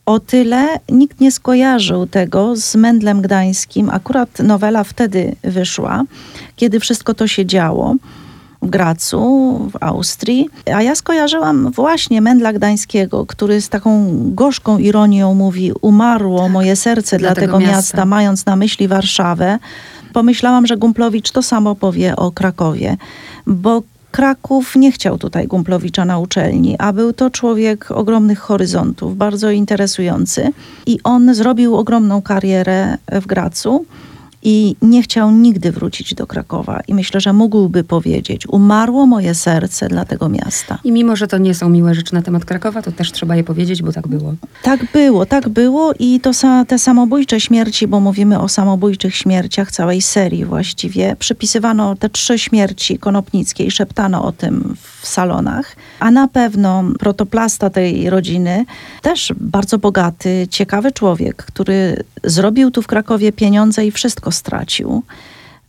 o 0.06 0.20
tyle 0.20 0.80
nikt 0.90 1.22
nie 1.22 1.32
skojarzył 1.32 2.08
tego 2.08 2.56
z 2.56 2.76
Mędlem 2.76 3.22
Gdańskim. 3.22 3.90
Akurat 3.90 4.40
nowela 4.40 4.84
wtedy 4.84 5.36
wyszła, 5.44 6.04
kiedy 6.56 6.80
wszystko 6.80 7.14
to 7.14 7.28
się 7.28 7.46
działo 7.46 7.96
w 8.62 8.70
Gracu, 8.70 9.20
w 9.74 9.84
Austrii. 9.84 10.50
A 10.74 10.82
ja 10.82 10.96
skojarzyłam 10.96 11.72
właśnie 11.72 12.22
Mędla 12.22 12.54
Gdańskiego, 12.54 13.26
który 13.26 13.62
z 13.62 13.70
taką 13.70 14.08
gorzką 14.34 14.78
ironią 14.78 15.34
mówi: 15.34 15.72
Umarło 15.82 16.50
moje 16.50 16.76
serce 16.76 17.18
dla, 17.18 17.30
Tak, 17.30 17.40
tego 17.40 17.60
miasta. 17.60 17.76
miasta. 17.76 18.06
mając 18.06 18.46
na 18.46 18.56
myśli 18.56 18.88
Warszawę. 18.88 19.60
Pomyślałam, 20.14 20.68
że 20.68 20.78
Gumplowicz 20.78 21.32
to 21.32 21.42
samo 21.44 21.76
powie 21.76 22.16
o 22.16 22.32
Krakowie, 22.32 22.98
bo 23.48 23.82
Kraków 24.16 24.76
nie 24.76 24.92
chciał 24.92 25.18
tutaj 25.18 25.48
Gumplowicza 25.48 26.06
na 26.06 26.20
uczelni, 26.20 26.76
a 26.80 26.94
był 26.94 27.14
to 27.14 27.30
człowiek 27.30 27.92
ogromnych 27.92 28.40
horyzontów, 28.40 29.18
bardzo 29.18 29.52
interesujący. 29.52 30.52
I 30.86 31.00
on 31.04 31.36
zrobił 31.36 31.76
ogromną 31.76 32.22
karierę 32.22 32.98
w 33.12 33.26
Gracu 33.26 33.86
i 34.46 34.76
nie 34.82 35.04
chciał 35.04 35.32
nigdy 35.32 35.72
wrócić 35.72 36.14
do 36.14 36.28
Krakowa. 36.28 36.80
I 36.88 36.94
myślę, 36.94 37.22
że 37.22 37.34
mógłby 37.34 37.84
powiedzieć: 37.84 38.48
Umarło 38.48 39.06
moje 39.06 39.36
serce 39.36 39.88
dla 39.88 40.06
tego 40.06 40.30
miasta. 40.30 40.80
I 40.84 40.92
mimo, 40.92 41.16
że 41.16 41.28
to 41.28 41.38
nie 41.38 41.54
są 41.54 41.70
miłe 41.70 41.96
rzeczy 41.96 42.14
na 42.14 42.22
temat 42.22 42.46
Krakowa, 42.46 42.82
to 42.82 42.92
też 42.92 43.12
trzeba 43.12 43.36
je 43.36 43.44
powiedzieć, 43.44 43.84
bo 43.84 43.92
tak 43.92 44.08
było. 44.08 44.34
Tak 44.64 44.92
było, 44.92 45.26
tak 45.26 45.50
było 45.50 45.94
i 46.00 46.20
to 46.20 46.34
sa, 46.34 46.66
te 46.66 46.80
samobójcze 46.80 47.40
śmierci, 47.40 47.88
bo 47.88 48.00
mówimy 48.00 48.40
o 48.40 48.50
samobójczych 48.50 49.16
śmierciach 49.16 49.72
całej 49.72 50.02
serii 50.02 50.46
właściwie, 50.46 51.16
przypisywano 51.20 51.96
te 51.96 52.10
trzy 52.10 52.40
śmierci 52.40 53.00
konopnickiej, 53.00 53.72
szeptano 53.72 54.26
o 54.26 54.32
tym 54.32 54.76
w 55.02 55.08
salonach, 55.08 55.76
a 56.00 56.12
na 56.12 56.28
pewno 56.28 56.84
protoplasta 57.00 57.70
tej 57.70 58.10
rodziny, 58.10 58.66
też 59.02 59.34
bardzo 59.40 59.78
bogaty, 59.78 60.48
ciekawy 60.50 60.92
człowiek, 60.92 61.36
który 61.36 62.04
zrobił 62.24 62.72
tu 62.72 62.82
w 62.82 62.88
Krakowie 62.88 63.32
pieniądze 63.32 63.86
i 63.86 63.92
wszystko 63.92 64.32
stracił. 64.36 65.04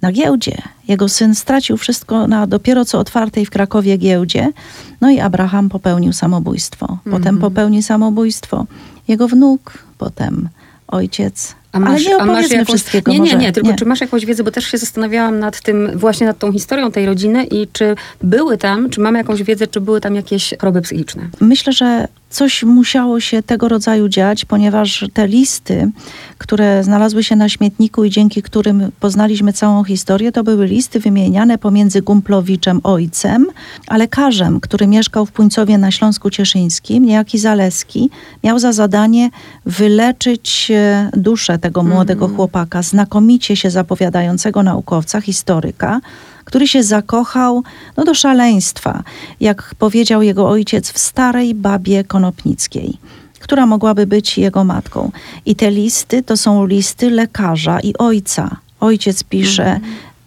Na 0.02 0.12
giełdzie. 0.12 0.56
Jego 0.88 1.08
syn 1.08 1.34
stracił 1.34 1.76
wszystko 1.76 2.26
na 2.26 2.46
dopiero 2.46 2.84
co 2.84 2.98
otwartej 2.98 3.46
w 3.46 3.50
Krakowie 3.50 3.96
giełdzie. 3.96 4.52
No 5.00 5.10
i 5.10 5.20
Abraham 5.20 5.68
popełnił 5.68 6.12
samobójstwo. 6.12 6.86
Potem 7.04 7.16
Mhm. 7.16 7.38
popełni 7.38 7.82
samobójstwo 7.82 8.66
jego 9.08 9.28
wnuk, 9.28 9.78
potem 9.98 10.48
ojciec. 10.88 11.54
A 11.72 11.80
masz, 11.80 12.06
Ale 12.06 12.16
nie 12.16 12.22
a 12.22 12.26
masz 12.26 12.50
jakąś, 12.50 12.66
wszystkiego. 12.68 13.12
Nie, 13.12 13.20
nie, 13.20 13.34
nie, 13.34 13.52
tylko 13.52 13.74
czy 13.74 13.84
masz 13.84 14.00
jakąś 14.00 14.26
wiedzę, 14.26 14.44
bo 14.44 14.50
też 14.50 14.64
się 14.64 14.78
zastanawiałam 14.78 15.38
nad 15.38 15.60
tym, 15.60 15.90
właśnie 15.98 16.26
nad 16.26 16.38
tą 16.38 16.52
historią 16.52 16.90
tej 16.90 17.06
rodziny 17.06 17.44
i 17.44 17.68
czy 17.72 17.94
były 18.22 18.58
tam, 18.58 18.90
czy 18.90 19.00
mamy 19.00 19.18
jakąś 19.18 19.42
wiedzę, 19.42 19.66
czy 19.66 19.80
były 19.80 20.00
tam 20.00 20.14
jakieś 20.14 20.54
choroby 20.60 20.82
psychiczne. 20.82 21.22
Myślę, 21.40 21.72
że 21.72 22.08
coś 22.30 22.62
musiało 22.62 23.20
się 23.20 23.42
tego 23.42 23.68
rodzaju 23.68 24.08
dziać, 24.08 24.44
ponieważ 24.44 25.04
te 25.12 25.28
listy, 25.28 25.90
które 26.38 26.84
znalazły 26.84 27.24
się 27.24 27.36
na 27.36 27.48
śmietniku 27.48 28.04
i 28.04 28.10
dzięki 28.10 28.42
którym 28.42 28.90
poznaliśmy 29.00 29.52
całą 29.52 29.84
historię, 29.84 30.32
to 30.32 30.44
były 30.44 30.66
listy 30.66 31.00
wymieniane 31.00 31.58
pomiędzy 31.58 32.02
Gumplowiczem 32.02 32.80
ojcem, 32.84 33.46
a 33.86 33.96
lekarzem, 33.96 34.60
który 34.60 34.86
mieszkał 34.86 35.26
w 35.26 35.32
Puńcowie 35.32 35.78
na 35.78 35.90
Śląsku 35.90 36.30
Cieszyńskim, 36.30 37.04
niejaki 37.04 37.38
Zaleski, 37.38 38.10
miał 38.44 38.58
za 38.58 38.72
zadanie 38.72 39.30
wyleczyć 39.66 40.70
e, 40.70 41.10
duszę 41.12 41.58
tego 41.58 41.82
młodego 41.82 42.28
chłopaka, 42.28 42.82
znakomicie 42.82 43.56
się 43.56 43.70
zapowiadającego 43.70 44.62
naukowca, 44.62 45.20
historyka, 45.20 46.00
który 46.46 46.68
się 46.68 46.82
zakochał 46.82 47.62
no, 47.96 48.04
do 48.04 48.14
szaleństwa, 48.14 49.02
jak 49.40 49.74
powiedział 49.78 50.22
jego 50.22 50.48
ojciec, 50.48 50.92
w 50.92 50.98
starej 50.98 51.54
babie 51.54 52.04
konopnickiej, 52.04 52.98
która 53.40 53.66
mogłaby 53.66 54.06
być 54.06 54.38
jego 54.38 54.64
matką. 54.64 55.10
I 55.46 55.56
te 55.56 55.70
listy 55.70 56.22
to 56.22 56.36
są 56.36 56.66
listy 56.66 57.10
lekarza 57.10 57.80
i 57.80 57.94
ojca. 57.98 58.56
Ojciec 58.80 59.24
pisze, 59.24 59.80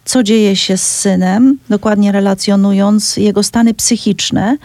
co 0.04 0.22
dzieje 0.22 0.56
się 0.56 0.76
z 0.76 0.82
synem, 0.82 1.58
dokładnie 1.68 2.12
relacjonując 2.12 3.16
jego 3.16 3.42
stany 3.42 3.74
psychiczne, 3.74 4.56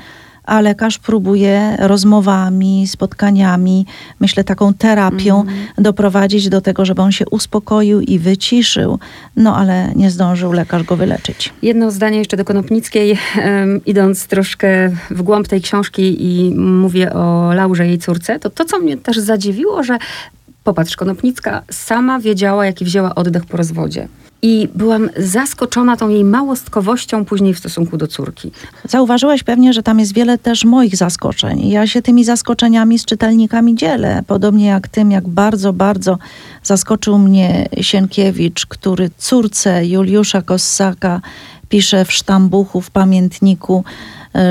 a 0.45 0.61
lekarz 0.61 0.97
próbuje 0.97 1.77
rozmowami, 1.79 2.87
spotkaniami, 2.87 3.85
myślę 4.19 4.43
taką 4.43 4.73
terapią 4.73 5.43
doprowadzić 5.77 6.49
do 6.49 6.61
tego, 6.61 6.85
żeby 6.85 7.01
on 7.01 7.11
się 7.11 7.25
uspokoił 7.31 8.01
i 8.01 8.19
wyciszył. 8.19 8.99
No 9.35 9.55
ale 9.57 9.91
nie 9.95 10.11
zdążył 10.11 10.51
lekarz 10.51 10.83
go 10.83 10.95
wyleczyć. 10.95 11.53
Jedno 11.61 11.91
zdanie 11.91 12.17
jeszcze 12.17 12.37
do 12.37 12.45
Konopnickiej, 12.45 13.17
idąc 13.85 14.27
troszkę 14.27 14.89
w 15.09 15.21
głąb 15.21 15.47
tej 15.47 15.61
książki 15.61 16.17
i 16.19 16.55
mówię 16.55 17.13
o 17.13 17.53
Laurze, 17.53 17.87
jej 17.87 17.97
córce, 17.97 18.39
to 18.39 18.49
to, 18.49 18.65
co 18.65 18.79
mnie 18.79 18.97
też 18.97 19.17
zadziwiło, 19.17 19.83
że 19.83 19.97
popatrz, 20.63 20.95
Konopnicka 20.95 21.61
sama 21.71 22.19
wiedziała, 22.19 22.65
jaki 22.65 22.85
wzięła 22.85 23.15
oddech 23.15 23.45
po 23.45 23.57
rozwodzie. 23.57 24.07
I 24.41 24.69
byłam 24.75 25.09
zaskoczona 25.17 25.97
tą 25.97 26.09
jej 26.09 26.23
małostkowością 26.23 27.25
później 27.25 27.53
w 27.53 27.59
stosunku 27.59 27.97
do 27.97 28.07
córki. 28.07 28.51
Zauważyłaś 28.89 29.43
pewnie, 29.43 29.73
że 29.73 29.83
tam 29.83 29.99
jest 29.99 30.13
wiele 30.13 30.37
też 30.37 30.65
moich 30.65 30.95
zaskoczeń. 30.95 31.67
Ja 31.69 31.87
się 31.87 32.01
tymi 32.01 32.23
zaskoczeniami 32.23 32.99
z 32.99 33.05
czytelnikami 33.05 33.75
dzielę. 33.75 34.23
Podobnie 34.27 34.65
jak 34.65 34.87
tym, 34.87 35.11
jak 35.11 35.27
bardzo, 35.27 35.73
bardzo 35.73 36.17
zaskoczył 36.63 37.17
mnie 37.17 37.69
Sienkiewicz, 37.81 38.65
który 38.65 39.09
córce 39.17 39.85
Juliusza 39.87 40.41
Kossaka 40.41 41.21
pisze 41.69 42.05
w 42.05 42.13
sztambuchu, 42.13 42.81
w 42.81 42.91
pamiętniku, 42.91 43.83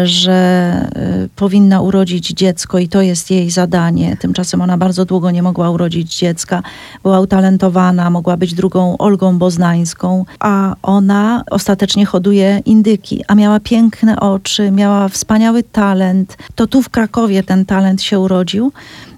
że 0.04 0.32
e, 0.32 1.28
powinna 1.36 1.80
urodzić 1.80 2.28
dziecko 2.28 2.78
i 2.78 2.88
to 2.88 3.02
jest 3.02 3.30
jej 3.30 3.50
zadanie. 3.50 4.16
Tymczasem 4.20 4.60
ona 4.62 4.78
bardzo 4.78 5.04
długo 5.04 5.30
nie 5.30 5.42
mogła 5.42 5.70
urodzić 5.70 6.18
dziecka. 6.18 6.62
Była 7.02 7.20
utalentowana, 7.20 8.10
mogła 8.10 8.36
być 8.36 8.54
drugą 8.54 8.98
Olgą 8.98 9.38
Boznańską, 9.38 10.24
a 10.40 10.74
ona 10.82 11.44
ostatecznie 11.50 12.06
hoduje 12.06 12.62
indyki, 12.64 13.24
a 13.28 13.34
miała 13.34 13.60
piękne 13.60 14.20
oczy, 14.20 14.70
miała 14.70 15.08
wspaniały 15.08 15.62
talent. 15.62 16.36
To 16.54 16.66
tu 16.66 16.82
w 16.82 16.88
Krakowie 16.88 17.42
ten 17.42 17.64
talent 17.64 18.02
się 18.02 18.18
urodził. 18.18 18.72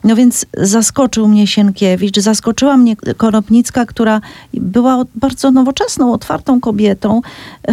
No 0.06 0.16
więc 0.16 0.46
zaskoczył 0.56 1.28
mnie 1.28 1.46
Sienkiewicz, 1.46 2.18
zaskoczyła 2.18 2.76
mnie 2.76 2.96
Konopnicka, 3.16 3.86
która 3.86 4.20
była 4.54 5.04
bardzo 5.14 5.50
nowoczesną, 5.50 6.12
otwartą 6.12 6.60
kobietą, 6.60 7.20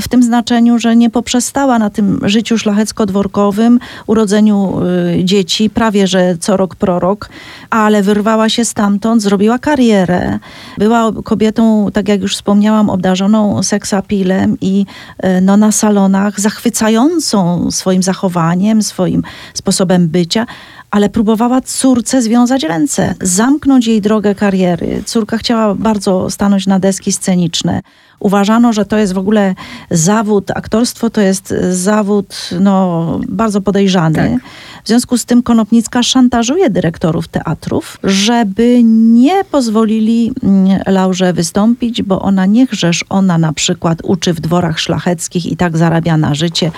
w 0.02 0.08
tym 0.08 0.24
znaczeniu, 0.24 0.80
że 0.80 0.96
nie 0.96 1.10
poprzestała 1.10 1.80
na 1.80 1.90
tym 1.90 2.20
życiu 2.24 2.56
szlachecko-dworkowym, 2.56 3.80
urodzeniu 4.08 4.82
y, 5.20 5.24
dzieci, 5.24 5.70
prawie 5.70 6.08
że 6.08 6.38
co 6.40 6.58
rok 6.58 6.76
prorok, 6.76 7.30
ale 7.70 8.04
wyrwała 8.04 8.50
się 8.50 8.66
stamtąd, 8.66 9.22
zrobiła 9.22 9.60
karierę. 9.60 10.40
Była 10.78 11.12
kobietą, 11.24 11.88
tak 11.94 12.08
jak 12.08 12.22
już 12.22 12.36
wspomniałam, 12.36 12.90
obdarzoną 12.90 13.64
seksapilem 13.64 14.58
i 14.62 14.86
y, 15.26 15.42
no, 15.42 15.58
na 15.58 15.72
salonach 15.72 16.40
zachwycającą 16.40 17.72
swoim 17.72 18.04
zachowaniem, 18.04 18.84
swoim 18.84 19.24
sposobem 19.54 20.08
bycia, 20.08 20.46
ale 20.94 21.10
próbowała 21.10 21.62
córce 21.62 22.22
związać 22.22 22.64
ręce, 22.64 23.16
zamknąć 23.22 23.88
jej 23.88 24.02
drogę 24.02 24.36
kariery. 24.36 25.04
Córka 25.06 25.38
chciała 25.38 25.76
bardzo 25.76 26.30
stanąć 26.30 26.68
na 26.68 26.80
deski 26.80 27.12
sceniczne, 27.12 27.82
Uważano, 28.24 28.74
że 28.74 28.86
to 28.86 28.98
jest 28.98 29.14
w 29.14 29.18
ogóle 29.18 29.56
zawód, 29.92 30.52
aktorstwo 30.52 31.10
to 31.10 31.22
jest 31.22 31.54
zawód 31.72 32.50
no, 32.60 33.20
bardzo 33.28 33.62
podejrzany. 33.62 34.16
Tak. 34.16 34.52
W 34.84 34.88
związku 34.88 35.18
z 35.18 35.26
tym 35.26 35.44
Konopnicka 35.44 36.04
szantażuje 36.04 36.70
dyrektorów 36.70 37.28
teatrów, 37.28 37.98
żeby 38.04 38.84
nie 38.84 39.44
pozwolili 39.44 40.32
mm, 40.44 40.80
Laurze 40.88 41.34
wystąpić, 41.34 42.02
bo 42.02 42.22
ona 42.22 42.46
niechżeż 42.46 43.06
ona 43.10 43.38
na 43.38 43.54
przykład 43.54 44.00
uczy 44.04 44.34
w 44.34 44.40
dworach 44.40 44.80
szlacheckich 44.80 45.46
i 45.46 45.58
tak 45.58 45.78
zarabia 45.78 46.18
na 46.18 46.36
życie, 46.36 46.72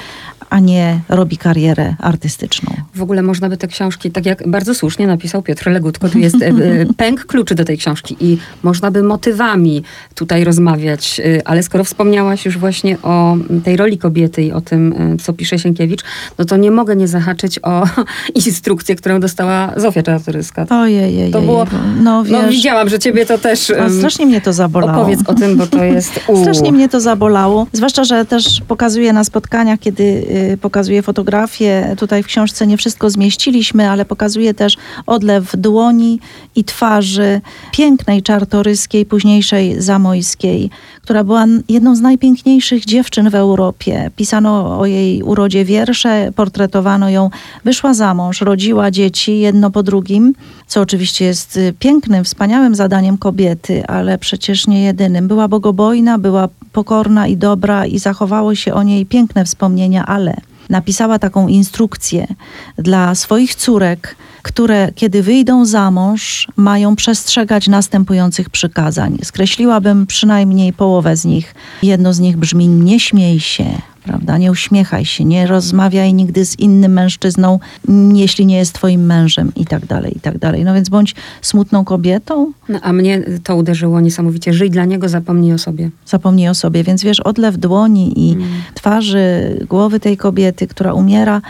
a 0.49 0.59
nie 0.59 0.99
robi 1.09 1.37
karierę 1.37 1.95
artystyczną. 1.99 2.73
W 2.95 3.01
ogóle 3.01 3.21
można 3.21 3.49
by 3.49 3.57
te 3.57 3.67
książki, 3.67 4.11
tak 4.11 4.25
jak 4.25 4.49
bardzo 4.49 4.75
słusznie 4.75 5.07
napisał 5.07 5.41
Piotr 5.41 5.69
Legutko, 5.69 6.09
tu 6.09 6.19
jest 6.19 6.41
e, 6.41 6.47
e, 6.47 6.53
pęk 6.97 7.25
kluczy 7.25 7.55
do 7.55 7.65
tej 7.65 7.77
książki 7.77 8.17
i 8.19 8.37
można 8.63 8.91
by 8.91 9.03
motywami 9.03 9.83
tutaj 10.15 10.43
rozmawiać, 10.43 11.21
e, 11.25 11.47
ale 11.47 11.63
skoro 11.63 11.83
wspomniałaś 11.83 12.45
już 12.45 12.57
właśnie 12.57 13.01
o 13.01 13.37
tej 13.63 13.77
roli 13.77 13.97
kobiety 13.97 14.43
i 14.43 14.51
o 14.51 14.61
tym, 14.61 14.93
e, 14.93 15.17
co 15.17 15.33
pisze 15.33 15.59
Sienkiewicz, 15.59 16.03
no 16.37 16.45
to 16.45 16.57
nie 16.57 16.71
mogę 16.71 16.95
nie 16.95 17.07
zahaczyć 17.07 17.59
o 17.59 17.87
instrukcję, 18.45 18.95
którą 18.95 19.19
dostała 19.19 19.73
Zofia 19.77 20.03
Czartoryska. 20.03 20.65
Ojej, 20.69 21.31
To 21.31 21.41
było- 21.41 21.65
no 22.03 22.23
wiesz, 22.23 22.31
No 22.43 22.49
widziałam, 22.49 22.89
że 22.89 22.99
ciebie 22.99 23.25
to 23.25 23.37
też... 23.37 23.69
no, 23.69 23.75
em, 23.75 23.97
strasznie 23.97 24.25
mnie 24.25 24.41
to 24.41 24.53
zabolało. 24.53 25.01
Opowiedz 25.01 25.19
o 25.27 25.33
tym, 25.33 25.57
bo 25.57 25.67
to 25.67 25.83
jest... 25.95 26.19
u. 26.27 26.41
Strasznie 26.41 26.71
mnie 26.71 26.89
to 26.89 26.99
zabolało. 27.01 27.67
Zwłaszcza, 27.73 28.03
że 28.03 28.25
też 28.25 28.61
pokazuję 28.67 29.13
na 29.13 29.23
spotkaniach, 29.23 29.79
kiedy 29.79 30.03
y, 30.03 30.57
pokazuję 30.61 31.01
fotografię. 31.01 31.95
Tutaj 31.97 32.23
w 32.23 32.25
książce 32.25 32.67
nie 32.67 32.77
wszystko 32.77 33.09
zmieściliśmy, 33.09 33.89
ale 33.89 34.05
pokazuję 34.05 34.53
też 34.53 34.77
odlew 35.05 35.51
dłoni 35.57 36.19
i 36.55 36.63
twarzy 36.63 37.41
pięknej 37.71 38.21
czartoryskiej, 38.23 39.05
późniejszej 39.05 39.81
zamojskiej, 39.81 40.69
która 41.01 41.23
była 41.23 41.45
jedną 41.69 41.95
z 41.95 42.01
najpiękniejszych 42.01 42.85
dziewczyn 42.85 43.29
w 43.29 43.35
Europie. 43.35 44.11
Pisano 44.15 44.79
o 44.79 44.85
jej 44.85 45.23
urodzie 45.23 45.65
wiersze, 45.65 46.31
portretowano 46.35 47.09
ją. 47.09 47.29
Wyszła 47.65 47.84
za 47.93 48.13
mąż, 48.13 48.41
rodziła 48.41 48.91
dzieci 48.91 49.39
jedno 49.39 49.71
po 49.71 49.83
drugim, 49.83 50.33
co 50.67 50.81
oczywiście 50.81 51.25
jest 51.25 51.57
y, 51.57 51.73
pięknym, 51.79 52.23
wspaniałym 52.23 52.75
zadaniem 52.75 53.17
kobiety, 53.17 53.87
ale 53.87 54.17
przecież 54.17 54.67
nie 54.67 54.83
jedynym. 54.83 55.27
Była 55.27 55.47
bogobojna, 55.47 56.17
była 56.17 56.49
pokorna 56.71 57.27
i 57.27 57.37
dobra 57.37 57.85
i 57.85 57.99
zachowało 57.99 58.55
się 58.55 58.73
o 58.73 58.83
niej 58.83 59.05
piękne 59.05 59.45
wspomnienia, 59.45 60.05
ale 60.05 60.35
napisała 60.69 61.19
taką 61.19 61.47
instrukcję 61.47 62.27
dla 62.77 63.15
swoich 63.15 63.55
córek, 63.55 64.15
które 64.45 64.91
kiedy 64.95 65.23
wyjdą 65.23 65.65
za 65.65 65.91
mąż, 65.91 66.47
mają 66.55 66.95
przestrzegać 66.95 67.67
następujących 67.67 68.49
przykazań. 68.49 69.17
Skreśliłabym 69.23 70.05
przynajmniej 70.05 70.73
połowę 70.73 71.17
z 71.17 71.25
nich. 71.25 71.55
Jedno 71.83 72.13
z 72.13 72.19
nich 72.19 72.37
brzmi: 72.37 72.67
Nie 72.67 72.99
śmiej 72.99 73.39
się. 73.39 73.65
Prawda? 74.03 74.37
Nie 74.37 74.51
uśmiechaj 74.51 75.05
się, 75.05 75.25
nie 75.25 75.47
rozmawiaj 75.47 76.13
nigdy 76.13 76.45
z 76.45 76.59
innym 76.59 76.91
mężczyzną, 76.93 77.59
jeśli 78.13 78.45
nie 78.45 78.57
jest 78.57 78.73
twoim 78.73 79.05
mężem 79.05 79.51
i 79.55 79.65
tak 79.65 79.85
dalej, 79.85 80.17
i 80.17 80.19
tak 80.19 80.37
dalej. 80.37 80.63
No 80.63 80.73
więc 80.73 80.89
bądź 80.89 81.15
smutną 81.41 81.85
kobietą, 81.85 82.51
No, 82.69 82.79
a 82.81 82.93
mnie 82.93 83.21
to 83.43 83.55
uderzyło 83.55 84.01
niesamowicie. 84.01 84.53
Żyj 84.53 84.69
dla 84.69 84.85
niego, 84.85 85.09
zapomnij 85.09 85.53
o 85.53 85.57
sobie. 85.57 85.89
zapomnij 86.05 86.49
o 86.49 86.53
sobie. 86.53 86.83
Więc 86.83 87.03
wiesz, 87.03 87.19
odlew 87.19 87.57
dłoni 87.57 88.29
i 88.29 88.33
Mm. 88.33 88.47
twarzy, 88.73 89.19
głowy 89.69 89.99
tej 89.99 90.17
kobiety, 90.17 90.67
która 90.67 90.93
umiera 90.93 91.41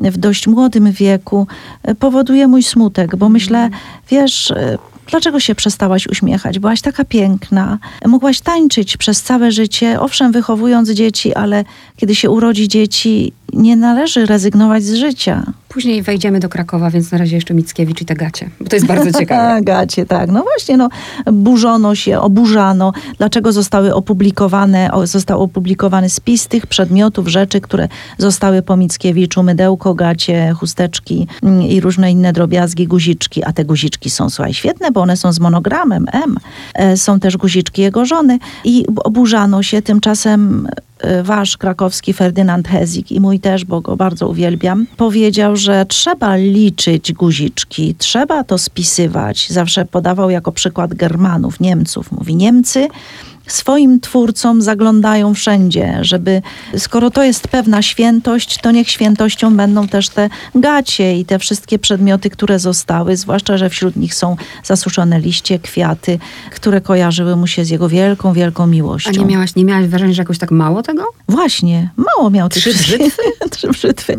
w 0.00 0.16
dość 0.16 0.46
młodym 0.46 0.92
wieku, 0.92 1.46
e, 1.82 1.94
powoduje 1.94 2.48
mój 2.48 2.62
smutek, 2.62 3.16
bo 3.16 3.28
myślę, 3.28 3.70
wiesz, 4.10 4.50
e, 4.50 4.78
dlaczego 5.10 5.40
się 5.40 5.54
przestałaś 5.54 6.06
uśmiechać? 6.06 6.58
Byłaś 6.58 6.80
taka 6.80 7.04
piękna, 7.04 7.78
mogłaś 8.06 8.40
tańczyć 8.40 8.96
przez 8.96 9.22
całe 9.22 9.52
życie, 9.52 10.00
owszem, 10.00 10.32
wychowując 10.32 10.90
dzieci, 10.90 11.34
ale 11.34 11.64
kiedy 11.96 12.14
się 12.14 12.30
urodzi 12.30 12.68
dzieci, 12.68 13.32
nie 13.52 13.76
należy 13.76 14.26
rezygnować 14.26 14.82
z 14.84 14.94
życia. 14.94 15.52
Później 15.70 16.02
wejdziemy 16.02 16.40
do 16.40 16.48
Krakowa, 16.48 16.90
więc 16.90 17.12
na 17.12 17.18
razie 17.18 17.34
jeszcze 17.34 17.54
Mickiewicz 17.54 18.02
i 18.02 18.04
te 18.04 18.14
gacie, 18.14 18.50
bo 18.60 18.68
to 18.68 18.76
jest 18.76 18.86
bardzo 18.86 19.12
ciekawe. 19.20 19.62
Gacie, 19.62 20.06
tak. 20.06 20.30
No 20.30 20.42
właśnie, 20.42 20.76
no, 20.76 20.88
burzono 21.32 21.94
się, 21.94 22.20
oburzano. 22.20 22.92
Dlaczego 23.18 23.52
zostały 23.52 23.94
opublikowane, 23.94 24.90
został 25.04 25.42
opublikowany 25.42 26.08
spis 26.08 26.46
tych 26.46 26.66
przedmiotów, 26.66 27.28
rzeczy, 27.28 27.60
które 27.60 27.88
zostały 28.18 28.62
po 28.62 28.76
Mickiewiczu, 28.76 29.42
mydełko, 29.42 29.94
gacie, 29.94 30.52
chusteczki 30.58 31.26
mm, 31.42 31.62
i 31.62 31.80
różne 31.80 32.10
inne 32.10 32.32
drobiazgi, 32.32 32.86
guziczki. 32.86 33.44
A 33.44 33.52
te 33.52 33.64
guziczki 33.64 34.10
są, 34.10 34.30
słuchaj, 34.30 34.54
świetne, 34.54 34.90
bo 34.90 35.00
one 35.00 35.16
są 35.16 35.32
z 35.32 35.40
monogramem 35.40 36.06
M. 36.12 36.36
E, 36.74 36.96
Są 36.96 37.20
też 37.20 37.36
guziczki 37.36 37.82
jego 37.82 38.04
żony. 38.04 38.38
I 38.64 38.86
oburzano 39.04 39.62
się 39.62 39.82
tymczasem 39.82 40.68
wasz 41.22 41.56
krakowski 41.56 42.12
Ferdynand 42.12 42.68
Hezik 42.68 43.12
i 43.12 43.20
mój 43.20 43.40
też, 43.40 43.64
bo 43.64 43.80
go 43.80 43.96
bardzo 43.96 44.28
uwielbiam, 44.28 44.86
powiedział, 44.96 45.56
że 45.56 45.86
trzeba 45.86 46.36
liczyć 46.36 47.12
guziczki, 47.12 47.94
trzeba 47.98 48.44
to 48.44 48.58
spisywać. 48.58 49.50
Zawsze 49.50 49.84
podawał 49.84 50.30
jako 50.30 50.52
przykład 50.52 50.94
Germanów, 50.94 51.60
Niemców. 51.60 52.12
Mówi, 52.12 52.36
Niemcy 52.36 52.88
swoim 53.52 54.00
twórcom 54.00 54.62
zaglądają 54.62 55.34
wszędzie, 55.34 55.98
żeby 56.00 56.42
skoro 56.78 57.10
to 57.10 57.22
jest 57.22 57.48
pewna 57.48 57.82
świętość, 57.82 58.58
to 58.62 58.70
niech 58.70 58.90
świętością 58.90 59.56
będą 59.56 59.88
też 59.88 60.08
te 60.08 60.28
gacie 60.54 61.16
i 61.16 61.24
te 61.24 61.38
wszystkie 61.38 61.78
przedmioty, 61.78 62.30
które 62.30 62.58
zostały, 62.58 63.16
zwłaszcza, 63.16 63.56
że 63.58 63.70
wśród 63.70 63.96
nich 63.96 64.14
są 64.14 64.36
zasuszone 64.64 65.20
liście, 65.20 65.58
kwiaty, 65.58 66.18
które 66.50 66.80
kojarzyły 66.80 67.36
mu 67.36 67.46
się 67.46 67.64
z 67.64 67.70
jego 67.70 67.88
wielką, 67.88 68.32
wielką 68.32 68.66
miłością. 68.66 69.10
A 69.10 69.12
nie 69.12 69.24
miałaś, 69.24 69.54
nie 69.54 69.64
miałaś 69.64 69.86
wrażenia, 69.86 70.12
że 70.12 70.22
jakoś 70.22 70.38
tak 70.38 70.50
mało 70.50 70.82
tego? 70.82 71.04
Właśnie, 71.28 71.90
mało 71.96 72.30
miał 72.30 72.48
tych 72.48 72.62
Trzy 72.62 72.72
wszystkich- 72.74 73.16
Trzy 73.50 73.68
brzytwy. 73.68 74.16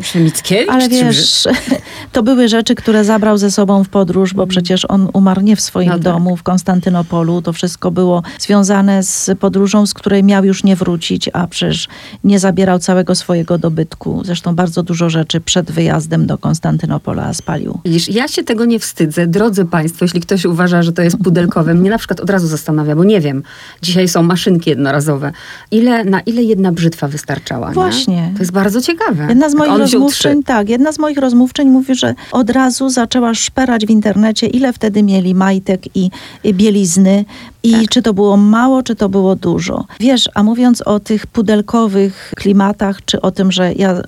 Ale 0.72 0.90
wiesz, 0.90 1.48
to 2.14 2.24
były 2.24 2.48
rzeczy, 2.48 2.76
które 2.76 3.04
zabrał 3.06 3.38
ze 3.38 3.52
sobą 3.52 3.84
w 3.84 3.90
podróż, 3.90 4.34
bo 4.34 4.48
przecież 4.48 4.86
on 4.86 5.10
umarł 5.14 5.42
nie 5.42 5.56
w 5.56 5.62
swoim 5.62 5.88
No 5.90 5.94
tak. 5.96 6.04
domu 6.04 6.38
w 6.38 6.44
Konstantynopolu. 6.44 7.42
To 7.42 7.54
wszystko 7.54 7.92
było 7.92 8.24
związane 8.40 9.04
z 9.04 9.21
podróżą, 9.40 9.86
z 9.86 9.94
której 9.94 10.24
miał 10.24 10.46
już 10.46 10.64
nie 10.64 10.76
wrócić, 10.76 11.30
a 11.34 11.48
przecież 11.48 11.88
nie 12.24 12.40
zabierał 12.40 12.80
całego 12.80 13.16
swojego 13.16 13.58
dobytku. 13.58 14.22
Zresztą 14.26 14.56
bardzo 14.56 14.84
dużo 14.84 15.10
rzeczy 15.10 15.42
przed 15.42 15.72
wyjazdem 15.72 16.26
do 16.28 16.38
Konstantynopola 16.38 17.34
spalił. 17.34 17.80
Widzisz, 17.86 18.10
ja 18.10 18.28
się 18.28 18.44
tego 18.44 18.66
nie 18.66 18.80
wstydzę. 18.80 19.28
Drodzy 19.28 19.66
Państwo, 19.66 20.06
jeśli 20.06 20.22
ktoś 20.22 20.46
uważa, 20.46 20.84
że 20.84 20.94
to 20.94 21.02
jest 21.02 21.18
pudelkowe, 21.18 21.74
mnie 21.74 21.90
na 21.90 21.98
przykład 21.98 22.20
od 22.20 22.30
razu 22.30 22.48
zastanawia, 22.48 22.96
bo 22.96 23.04
nie 23.04 23.22
wiem. 23.22 23.44
Dzisiaj 23.82 24.08
są 24.08 24.24
maszynki 24.24 24.70
jednorazowe. 24.70 25.32
Ile, 25.72 26.04
na 26.06 26.20
ile 26.20 26.44
jedna 26.44 26.72
brzytwa 26.72 27.08
wystarczała? 27.08 27.68
nie? 27.68 27.74
Właśnie. 27.74 28.32
To 28.34 28.40
jest 28.40 28.52
bardzo 28.52 28.82
ciekawe. 28.82 29.26
Jedna 29.30 29.50
z 29.50 29.56
moich 29.56 29.78
rozmówczyń, 29.78 30.44
tak, 30.44 30.70
jedna 30.70 30.92
z 30.92 31.00
moich 31.00 31.18
rozmówczyń 31.18 31.70
mówi, 31.70 31.96
że 31.96 32.16
od 32.32 32.50
razu 32.50 32.90
zaczęła 32.90 33.34
szperać 33.34 33.86
w 33.86 33.90
internecie, 33.90 34.48
ile 34.48 34.74
wtedy 34.74 35.04
mieli 35.04 35.36
majtek 35.36 35.82
i, 35.96 36.10
i 36.44 36.54
bielizny 36.54 37.26
i 37.64 37.72
Tak. 37.72 37.90
czy 37.90 38.02
to 38.02 38.14
było 38.14 38.38
mało, 38.38 38.84
czy 38.84 38.96
to 38.96 39.10
było 39.12 39.36
dużo. 39.36 39.86
Wiesz, 40.00 40.30
a 40.34 40.44
mówiąc 40.44 40.82
o 40.82 41.00
tych 41.00 41.28
pudelkowych 41.28 42.34
klimatach, 42.36 43.06
czy 43.06 43.22
o 43.22 43.32
tym, 43.32 43.52
że 43.52 43.74
ja 43.74 44.02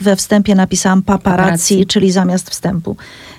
we 0.00 0.16
wstępie 0.16 0.54
napisałam 0.54 1.02
paparazzi, 1.02 1.86
czyli 1.86 2.12
zamiast 2.12 2.50
wstępu. 2.50 2.96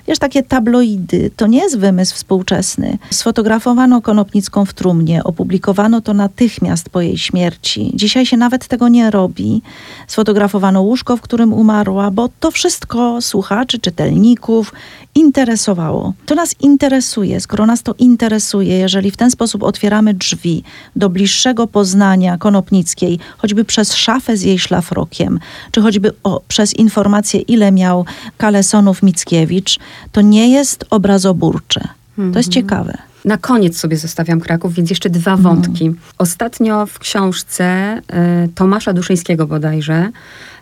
Wiesz, 0.08 0.20
takie 0.20 0.44
tabloidy, 0.44 1.32
to 1.36 1.48
nie 1.48 1.60
jest 1.60 1.78
wymysł 1.78 2.16
współczesny. 2.16 2.98
Sfotografowano 3.12 4.02
Konopnicką 4.02 4.66
w 4.66 4.74
trumnie, 4.74 5.24
opublikowano 5.24 6.02
to 6.02 6.14
natychmiast 6.14 6.90
po 6.90 7.02
jej 7.02 7.18
śmierci. 7.18 7.92
Dzisiaj 7.94 8.26
się 8.26 8.38
nawet 8.38 8.68
tego 8.68 8.88
nie 8.88 9.12
robi. 9.12 9.62
Sfotografowano 10.08 10.82
łóżko, 10.82 11.18
w 11.18 11.22
którym 11.22 11.54
umarła, 11.54 12.12
bo 12.12 12.30
to 12.40 12.52
wszystko 12.52 13.22
słuchaczy, 13.22 13.80
czytelników 13.80 14.74
interesowało. 15.18 16.14
To 16.26 16.36
nas 16.36 16.56
interesuje. 16.60 17.40
Skoro 17.42 17.66
nas 17.66 17.84
to 17.84 17.96
interesuje, 18.00 18.78
jeżeli 18.78 19.12
w 19.12 19.18
ten 19.18 19.32
sposób 19.32 19.64
otwieramy 19.64 20.14
drzwi 20.14 20.64
do 20.96 21.10
bliższego 21.10 21.68
poznania 21.68 22.38
Konopnickiej, 22.38 23.20
choćby 23.38 23.66
przez 23.66 23.96
szafę 23.96 24.38
z 24.38 24.42
jej 24.42 24.60
szlafrokiem, 24.60 25.40
czy 25.72 25.82
choćby 25.82 26.12
o, 26.24 26.42
przez 26.48 26.74
informację, 26.74 27.40
ile 27.40 27.72
miał 27.72 28.06
kalesonów 28.38 29.04
Mickiewicz, 29.04 29.80
to 30.12 30.22
nie 30.22 30.50
jest 30.50 30.86
obrazoburcze. 30.90 31.88
To 32.34 32.40
jest 32.40 32.50
ciekawe. 32.50 32.98
Na 33.28 33.38
koniec 33.38 33.78
sobie 33.78 33.98
zostawiam 33.98 34.40
Kraków, 34.42 34.74
więc 34.74 34.90
jeszcze 34.90 35.10
dwa 35.10 35.32
Mhm. 35.34 35.56
wątki. 35.56 35.92
Ostatnio 36.18 36.86
w 36.86 37.00
książce 37.00 37.98
y, 38.46 38.50
Tomasza 38.56 38.94
Duszyńskiego 38.94 39.48
bodajże 39.48 40.10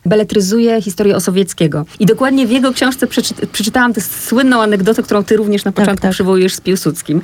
beletryzuje 0.06 0.82
historię 0.82 1.16
Osowieckiego. 1.16 1.86
I 2.00 2.06
dokładnie 2.06 2.48
w 2.48 2.52
jego 2.52 2.74
książce 2.74 3.08
przeczy, 3.08 3.34
przeczytałam 3.52 3.94
tę 3.94 4.02
słynną 4.02 4.62
anegdotę, 4.62 5.04
którą 5.04 5.24
ty 5.24 5.38
również 5.38 5.66
na 5.66 5.72
początku 5.72 6.02
tak. 6.02 6.12
przywołujesz 6.12 6.54
z 6.56 6.62
Piłsudskim. 6.62 7.22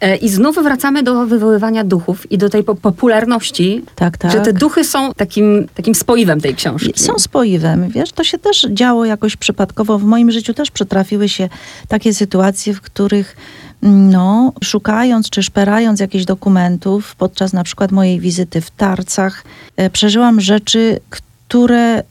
E, 0.00 0.16
I 0.16 0.28
znów 0.28 0.56
wracamy 0.62 1.02
do 1.02 1.26
wywoływania 1.26 1.84
duchów 1.84 2.32
i 2.32 2.38
do 2.38 2.48
tej 2.48 2.64
po- 2.64 2.74
popularności, 2.74 3.82
Tak, 3.96 4.18
tak. 4.18 4.32
że 4.32 4.40
te 4.40 4.52
duchy 4.52 4.84
są 4.84 5.12
takim, 5.12 5.66
takim 5.74 5.94
spoiwem 5.94 6.40
tej 6.40 6.54
książki. 6.54 6.92
Są 6.96 7.18
spoiwem, 7.18 7.88
wiesz, 7.88 8.12
to 8.12 8.24
się 8.24 8.38
też 8.38 8.66
działo 8.70 9.04
jakoś 9.04 9.36
przypadkowo. 9.36 9.98
W 9.98 10.04
moim 10.04 10.30
życiu 10.30 10.54
też 10.54 10.70
przytrafiły 10.70 11.28
się 11.28 11.48
takie 11.88 12.14
sytuacje, 12.14 12.74
w 12.74 12.80
których 12.80 13.36
no, 13.84 14.52
szukając 14.64 15.30
czy 15.30 15.42
szperając 15.42 16.00
jakichś 16.00 16.24
dokumentów 16.24 17.16
podczas 17.16 17.52
na 17.52 17.64
przykład 17.64 17.92
mojej 17.92 18.20
wizyty 18.20 18.60
w 18.60 18.70
Tarcach, 18.70 19.44
e, 19.76 19.90
przeżyłam 19.90 20.40
rzeczy, 20.40 21.00
które 21.10 21.33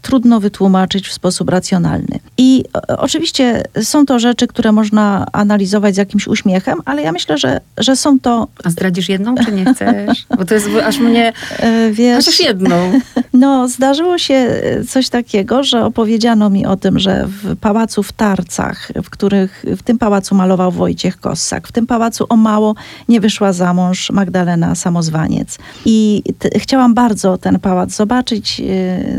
trudno 0.02 0.39
wytłumaczyć 0.39 1.08
w 1.08 1.13
sposób 1.13 1.50
racjonalny. 1.50 2.19
I 2.38 2.63
e, 2.89 2.98
oczywiście 2.98 3.63
są 3.82 4.06
to 4.06 4.19
rzeczy, 4.19 4.48
które 4.48 4.72
można 4.72 5.26
analizować 5.32 5.96
z 5.96 5.98
jakimś 5.98 6.28
uśmiechem, 6.28 6.80
ale 6.86 7.02
ja 7.02 7.12
myślę, 7.12 7.38
że, 7.38 7.62
że 7.78 7.96
są 7.96 8.19
to. 8.19 8.48
A 8.63 8.69
zdradzisz 8.69 9.10
jedną, 9.10 9.36
czy 9.36 9.52
nie 9.52 9.65
chcesz? 9.74 10.26
Bo 10.38 10.46
to 10.46 10.54
jest 10.54 10.67
aż 10.86 10.98
mnie. 11.00 11.34
E, 11.60 11.91
wiesz, 11.91 12.26
Chociaż 12.26 12.39
jedną. 12.39 12.76
No, 13.34 13.67
zdarzyło 13.67 14.17
się 14.17 14.34
e, 14.34 14.84
coś 14.84 15.10
takiego, 15.10 15.63
że 15.63 15.86
opowiedziano 15.86 16.50
mi 16.50 16.65
o 16.65 16.76
tym, 16.78 17.00
że 17.00 17.28
w 17.28 17.56
pałacu 17.56 18.04
w 18.04 18.12
Tarcach, 18.12 18.91
w 19.04 19.10
których 19.10 19.65
w 19.78 19.84
tym 19.84 19.98
pałacu 19.98 20.36
malował 20.36 20.72
Wojciech 20.72 21.19
Kossak, 21.19 21.67
w 21.67 21.72
tym 21.72 21.88
pałacu 21.88 22.26
o 22.30 22.36
mało 22.36 22.76
nie 23.10 23.22
wyszła 23.22 23.54
za 23.54 23.74
mąż 23.74 24.12
Magdalena 24.12 24.76
Samozwaniec. 24.76 25.58
I 25.86 26.24
t- 26.39 26.50
chciałam 26.60 26.93
bardzo 26.93 27.38
ten 27.38 27.60
pałac 27.60 27.91
zobaczyć. 27.91 28.62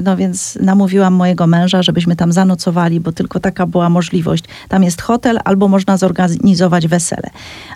No 0.05 0.17
więc 0.17 0.59
namówiłam 0.61 1.15
mojego 1.15 1.47
męża, 1.47 1.83
żebyśmy 1.83 2.17
tam 2.17 2.33
zanocowali, 2.33 3.01
bo 3.01 3.13
tylko 3.13 3.41
taka 3.41 3.67
była 3.67 3.89
możliwość. 3.91 4.45
Tam 4.69 4.85
jest 4.85 5.03
hotel, 5.03 5.41
albo 5.45 5.69
można 5.69 5.97
zorganizować 5.97 6.89
wesele. 6.89 7.31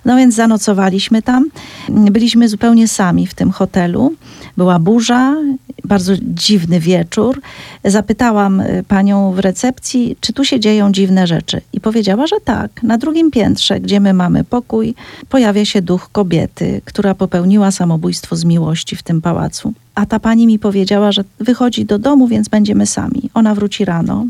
No 0.05 0.17
więc 0.17 0.35
zanocowaliśmy 0.35 1.23
tam. 1.23 1.45
Byliśmy 1.89 2.49
zupełnie 2.49 2.89
sami 2.89 3.27
w 3.27 3.35
tym 3.35 3.51
hotelu. 3.51 4.15
Była 4.57 4.79
burza, 4.79 5.37
bardzo 5.85 6.13
dziwny 6.23 6.81
wieczór. 6.81 7.41
Zapytałam 7.85 8.61
y, 8.61 8.85
panią 8.89 9.33
w 9.33 9.39
recepcji, 9.39 10.17
czy 10.21 10.33
tu 10.33 10.45
się 10.45 10.61
dzieją 10.61 10.93
dziwne 10.93 11.27
rzeczy. 11.27 11.61
I 11.73 11.81
powiedziała, 11.81 12.27
że 12.27 12.37
tak. 12.45 12.83
Na 12.83 12.99
drugim 12.99 13.31
piętrze, 13.31 13.81
gdzie 13.81 14.01
my 14.01 14.13
mamy 14.13 14.45
pokój, 14.45 14.95
pojawia 15.29 15.65
się 15.65 15.83
duch 15.83 16.09
kobiety, 16.13 16.81
która 16.85 17.15
popełniła 17.15 17.71
samobójstwo 17.71 18.37
z 18.37 18.45
miłości 18.45 18.97
w 18.97 19.03
tym 19.03 19.21
pałacu. 19.21 19.73
A 19.99 20.07
ta 20.07 20.21
pani 20.21 20.47
mi 20.47 20.59
powiedziała, 20.59 21.13
że 21.13 21.25
wychodzi 21.41 21.85
do 21.85 21.99
domu, 21.99 22.29
więc 22.29 22.49
będziemy 22.49 22.87
sami. 22.87 23.31
Ona 23.35 23.55
wróci 23.55 23.85
rano. 23.85 24.27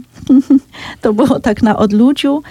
to 1.02 1.12
było 1.12 1.40
tak 1.40 1.62
na 1.62 1.76
odludziu. 1.76 2.42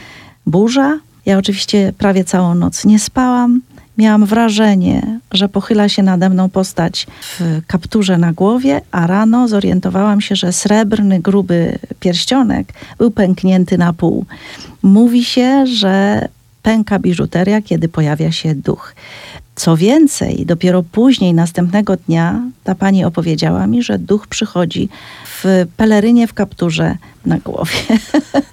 Burza. 0.45 0.99
Ja 1.25 1.37
oczywiście 1.37 1.93
prawie 1.97 2.23
całą 2.23 2.55
noc 2.55 2.85
nie 2.85 2.99
spałam. 2.99 3.61
Miałam 3.97 4.25
wrażenie, 4.25 5.19
że 5.31 5.49
pochyla 5.49 5.89
się 5.89 6.03
nade 6.03 6.29
mną 6.29 6.49
postać 6.49 7.07
w 7.21 7.61
kapturze 7.67 8.17
na 8.17 8.33
głowie, 8.33 8.81
a 8.91 9.07
rano 9.07 9.47
zorientowałam 9.47 10.21
się, 10.21 10.35
że 10.35 10.53
srebrny, 10.53 11.19
gruby 11.19 11.79
pierścionek 11.99 12.73
był 12.97 13.11
pęknięty 13.11 13.77
na 13.77 13.93
pół. 13.93 14.25
Mówi 14.83 15.23
się, 15.23 15.67
że 15.67 16.27
pęka 16.63 16.99
biżuteria, 16.99 17.61
kiedy 17.61 17.89
pojawia 17.89 18.31
się 18.31 18.55
duch. 18.55 18.95
Co 19.57 19.77
więcej, 19.77 20.45
dopiero 20.45 20.83
później, 20.83 21.33
następnego 21.33 21.95
dnia, 21.95 22.41
ta 22.63 22.75
pani 22.75 23.05
opowiedziała 23.05 23.67
mi, 23.67 23.83
że 23.83 23.99
duch 23.99 24.27
przychodzi 24.27 24.89
w 25.25 25.65
pelerynie 25.77 26.27
w 26.27 26.33
kapturze 26.33 26.97
na 27.25 27.37
głowie. 27.37 27.71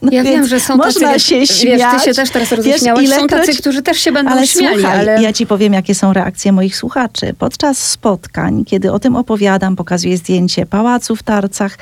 No 0.03 0.13
ja 0.13 0.25
wiem, 0.25 0.47
że 0.47 0.61
są 0.61 0.77
można 0.77 1.13
tacy, 1.13 1.21
się 1.21 1.47
śmiać. 1.47 1.79
Wiesz, 1.79 2.01
ty 2.01 2.05
się 2.05 2.15
też 2.15 2.31
teraz 2.31 2.53
roześmiałeś. 2.53 3.11
Są 3.11 3.27
tacy, 3.27 3.57
którzy 3.57 3.83
też 3.83 3.99
się 3.99 4.13
będą 4.13 4.33
ale 4.33 4.47
śmiali. 4.47 4.81
Słuchaj, 4.81 4.99
ale 4.99 5.23
ja 5.23 5.33
ci 5.33 5.47
powiem, 5.47 5.73
jakie 5.73 5.95
są 5.95 6.13
reakcje 6.13 6.53
moich 6.53 6.77
słuchaczy. 6.77 7.35
Podczas 7.39 7.79
spotkań, 7.79 8.65
kiedy 8.65 8.93
o 8.93 8.99
tym 8.99 9.17
opowiadam, 9.17 9.77
pokazuję 9.77 10.17
zdjęcie 10.17 10.67
pałacu 10.67 11.17
w 11.17 11.23
Tarcach, 11.23 11.79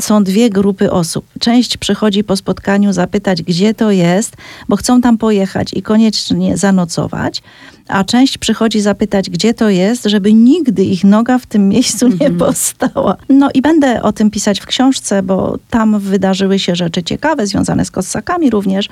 są 0.00 0.24
dwie 0.24 0.50
grupy 0.50 0.90
osób. 0.90 1.24
Część 1.40 1.76
przychodzi 1.76 2.24
po 2.24 2.36
spotkaniu 2.36 2.92
zapytać, 2.92 3.42
gdzie 3.42 3.74
to 3.74 3.90
jest, 3.90 4.36
bo 4.68 4.76
chcą 4.76 5.00
tam 5.00 5.18
pojechać 5.18 5.68
i 5.72 5.82
koniecznie 5.82 6.56
zanocować 6.56 7.42
a 7.88 8.04
część 8.04 8.38
przychodzi 8.38 8.80
zapytać, 8.80 9.30
gdzie 9.30 9.54
to 9.54 9.70
jest, 9.70 10.04
żeby 10.04 10.32
nigdy 10.32 10.84
ich 10.84 11.04
noga 11.04 11.38
w 11.38 11.46
tym 11.46 11.68
miejscu 11.68 12.08
nie 12.08 12.12
Mhm. 12.14 12.36
postała. 12.38 13.16
No 13.28 13.48
i 13.54 13.62
będę 13.62 14.02
o 14.02 14.12
tym 14.12 14.30
pisać 14.30 14.60
w 14.60 14.66
książce, 14.66 15.22
bo 15.22 15.58
tam 15.70 15.98
wydarzyły 15.98 16.58
się 16.58 16.76
rzeczy 16.76 17.02
ciekawe, 17.02 17.46
związane 17.46 17.84
z 17.84 17.90
kossakami 17.90 18.50
również. 18.50 18.88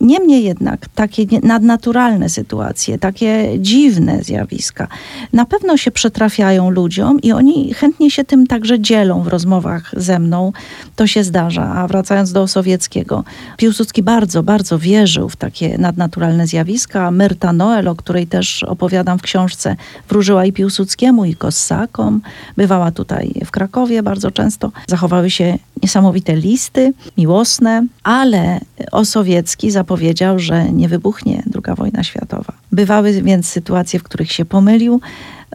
Niemniej 0.00 0.44
jednak 0.44 0.88
takie 0.94 1.26
nadnaturalne 1.42 2.28
sytuacje, 2.28 2.98
takie 2.98 3.48
dziwne 3.58 4.22
zjawiska 4.22 4.88
na 5.32 5.44
pewno 5.44 5.76
się 5.76 5.90
przytrafiają 5.90 6.70
ludziom 6.70 7.20
i 7.20 7.32
oni 7.32 7.74
chętnie 7.74 8.10
się 8.10 8.24
tym 8.24 8.46
także 8.46 8.80
dzielą 8.80 9.22
w 9.22 9.26
rozmowach 9.28 9.90
ze 9.96 10.18
mną. 10.18 10.52
To 10.96 11.06
się 11.06 11.24
zdarza. 11.24 11.74
A 11.74 11.88
wracając 11.88 12.32
do 12.32 12.48
Sowieckiego, 12.48 13.24
Piłsudski 13.56 14.02
bardzo, 14.02 14.42
bardzo 14.42 14.78
wierzył 14.78 15.28
w 15.28 15.36
takie 15.36 15.78
nadnaturalne 15.78 16.46
zjawiska. 16.46 17.10
Myrta 17.10 17.52
Noel, 17.52 17.88
o 17.88 17.94
której 17.94 18.26
też 18.32 18.62
opowiadam 18.62 19.18
w 19.18 19.22
książce, 19.22 19.76
wróżyła 20.08 20.44
i 20.44 20.52
Piłsudskiemu, 20.52 21.24
i 21.24 21.34
Kossakom. 21.34 22.20
Bywała 22.56 22.90
tutaj 22.90 23.32
w 23.44 23.50
Krakowie 23.50 24.02
bardzo 24.02 24.30
często. 24.30 24.72
Zachowały 24.86 25.30
się 25.30 25.58
niesamowite 25.82 26.36
listy 26.36 26.92
miłosne, 27.18 27.86
ale 28.02 28.60
Osowiecki 28.92 29.70
zapowiedział, 29.70 30.38
że 30.38 30.72
nie 30.72 30.88
wybuchnie 30.88 31.42
II 31.54 31.76
wojna 31.76 32.02
światowa. 32.02 32.52
Bywały 32.72 33.22
więc 33.22 33.48
sytuacje, 33.48 34.00
w 34.00 34.02
których 34.02 34.32
się 34.32 34.44
pomylił. 34.44 35.00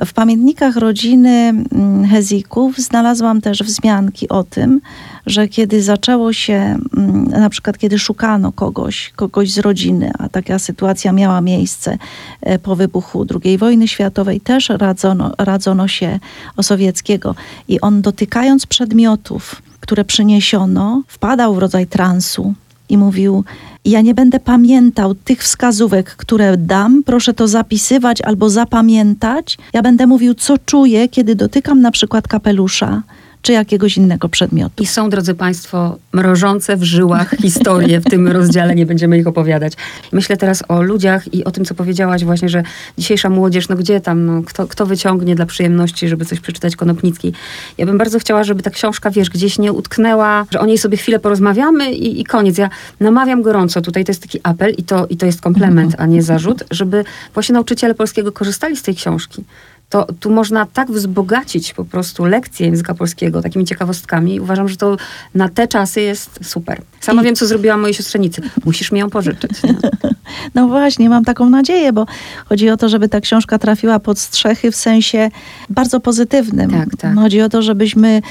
W 0.06 0.14
pamiętnikach 0.14 0.76
rodziny 0.76 1.30
mm, 1.30 2.08
Hezików 2.08 2.78
znalazłam 2.78 3.42
też 3.42 3.64
wzmianki 3.64 4.30
o 4.30 4.44
tym, 4.44 4.82
że 5.28 5.48
kiedy 5.48 5.84
zaczęło 5.84 6.34
się, 6.34 6.78
mm, 6.98 7.24
na 7.24 7.50
przykład 7.50 7.78
kiedy 7.78 8.00
szukano 8.00 8.52
kogoś, 8.52 9.14
kogoś 9.16 9.52
z 9.52 9.58
rodziny, 9.58 10.12
a 10.20 10.30
taka 10.30 10.60
sytuacja 10.60 11.12
miała 11.12 11.42
miejsce 11.42 11.98
e, 12.42 12.60
po 12.60 12.76
wybuchu 12.76 13.26
II 13.44 13.58
wojny 13.58 13.88
światowej, 13.88 14.42
też 14.42 14.70
radzono, 14.70 15.34
radzono 15.38 15.88
się 15.88 16.20
Osowieckiego 16.58 17.36
i 17.68 17.82
on 17.82 18.02
dotykając 18.02 18.66
przedmiotów, 18.66 19.62
które 19.80 20.06
przyniesiono, 20.06 21.04
wpadał 21.08 21.56
w 21.56 21.58
rodzaj 21.58 21.88
transu 21.88 22.54
i 22.90 22.98
mówił: 22.98 23.44
Ja 23.86 24.02
nie 24.02 24.14
będę 24.14 24.40
pamiętał 24.40 25.16
tych 25.16 25.44
wskazówek, 25.44 26.16
które 26.16 26.58
dam, 26.58 27.04
proszę 27.04 27.34
to 27.34 27.48
zapisywać 27.48 28.22
albo 28.22 28.50
zapamiętać. 28.50 29.58
Ja 29.74 29.82
będę 29.82 30.08
mówił, 30.08 30.34
co 30.34 30.58
czuję, 30.58 31.10
kiedy 31.10 31.36
dotykam 31.36 31.82
na 31.82 31.92
przykład 31.92 32.28
kapelusza 32.28 33.04
czy 33.48 33.54
jakiegoś 33.54 33.98
innego 33.98 34.30
przedmiotu. 34.30 34.84
I 34.84 34.86
są, 34.86 35.10
drodzy 35.10 35.34
Państwo, 35.34 35.98
mrożące 36.14 36.78
w 36.78 36.84
żyłach 36.84 37.36
historie 37.42 38.00
w 38.00 38.04
tym 38.04 38.28
rozdziale, 38.28 38.76
nie 38.76 38.86
będziemy 38.86 39.18
ich 39.18 39.28
opowiadać. 39.28 39.74
Myślę 40.12 40.38
teraz 40.38 40.64
o 40.68 40.82
ludziach 40.82 41.34
i 41.34 41.44
o 41.44 41.52
tym, 41.52 41.66
co 41.66 41.76
powiedziałaś 41.76 42.24
właśnie, 42.24 42.50
że 42.50 42.64
dzisiejsza 42.98 43.30
młodzież, 43.30 43.70
no 43.70 43.76
gdzie 43.76 44.02
tam, 44.02 44.26
no, 44.26 44.44
kto, 44.44 44.68
kto 44.68 44.86
wyciągnie 44.86 45.36
dla 45.36 45.46
przyjemności, 45.46 46.08
żeby 46.08 46.26
coś 46.26 46.40
przeczytać 46.40 46.76
Konopnicki. 46.76 47.34
Ja 47.78 47.86
bym 47.86 47.98
bardzo 47.98 48.20
chciała, 48.20 48.44
żeby 48.44 48.64
ta 48.64 48.70
książka, 48.70 49.12
wiesz, 49.12 49.30
gdzieś 49.30 49.60
nie 49.60 49.74
utknęła, 49.74 50.46
że 50.52 50.60
o 50.60 50.66
niej 50.66 50.78
sobie 50.78 50.98
chwilę 50.98 51.20
porozmawiamy 51.20 51.92
i, 51.92 52.22
i 52.22 52.24
koniec. 52.24 52.58
Ja 52.58 52.70
namawiam 53.00 53.42
gorąco, 53.42 53.82
tutaj 53.82 54.06
to 54.06 54.12
jest 54.12 54.22
taki 54.22 54.40
apel 54.44 54.74
i 54.78 54.84
to, 54.84 55.06
i 55.06 55.18
to 55.18 55.26
jest 55.26 55.42
komplement, 55.42 55.96
a 55.98 56.06
nie 56.06 56.24
zarzut, 56.24 56.64
żeby 56.72 57.04
właśnie 57.34 57.54
nauczyciele 57.54 57.96
polskiego 57.96 58.32
korzystali 58.32 58.78
z 58.78 58.82
tej 58.82 58.96
książki 58.96 59.44
to 59.90 60.08
tu 60.20 60.30
można 60.32 60.66
tak 60.66 60.92
wzbogacić 60.92 61.74
po 61.74 61.86
prostu 61.86 62.26
lekcje 62.26 62.68
języka 62.68 62.94
polskiego 62.94 63.42
takimi 63.42 63.66
ciekawostkami. 63.66 64.36
I 64.36 64.40
uważam, 64.40 64.70
że 64.70 64.78
to 64.78 64.98
na 65.36 65.50
te 65.50 65.68
czasy 65.68 66.02
jest 66.02 66.40
super. 66.44 66.82
Sama 67.02 67.22
I- 67.22 67.26
wiem, 67.26 67.36
co 67.36 67.46
zrobiła 67.48 67.78
mojej 67.78 67.94
siostrzenicy. 67.94 68.42
Musisz 68.66 68.92
mi 68.92 69.00
ją 69.00 69.10
pożyczyć. 69.10 69.64
Nie? 69.64 69.76
No 70.56 70.68
właśnie, 70.68 71.10
mam 71.10 71.26
taką 71.26 71.50
nadzieję, 71.50 71.94
bo 71.94 72.06
chodzi 72.46 72.70
o 72.70 72.78
to, 72.78 72.90
żeby 72.90 73.10
ta 73.10 73.22
książka 73.22 73.60
trafiła 73.60 74.00
pod 74.00 74.20
strzechy 74.20 74.72
w 74.72 74.76
sensie 74.76 75.30
bardzo 75.70 76.00
pozytywnym. 76.00 76.72
Tak, 76.72 76.88
tak. 76.98 77.16
Chodzi 77.16 77.42
o 77.42 77.50
to, 77.50 77.62
żebyśmy, 77.62 78.22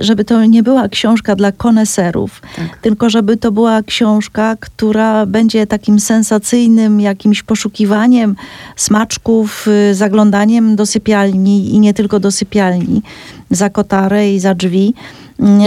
żeby 0.00 0.24
to 0.24 0.44
nie 0.44 0.62
była 0.62 0.88
książka 0.88 1.36
dla 1.36 1.52
koneserów, 1.52 2.42
Tak. 2.56 2.78
tylko 2.78 3.10
żeby 3.10 3.36
to 3.36 3.52
była 3.52 3.82
książka, 3.82 4.56
która 4.60 5.26
będzie 5.26 5.66
takim 5.66 6.00
sensacyjnym 6.00 7.00
jakimś 7.00 7.42
poszukiwaniem 7.42 8.36
smaczków, 8.76 9.68
y, 9.90 9.94
zaglądaniem 9.94 10.76
do 10.76 10.86
sypialni 10.86 11.74
i 11.74 11.80
nie 11.80 11.94
tylko 11.94 12.20
do 12.20 12.30
sypialni, 12.30 13.02
za 13.50 13.70
kotarę 13.70 14.32
i 14.32 14.40
za 14.40 14.54
drzwi. 14.54 14.94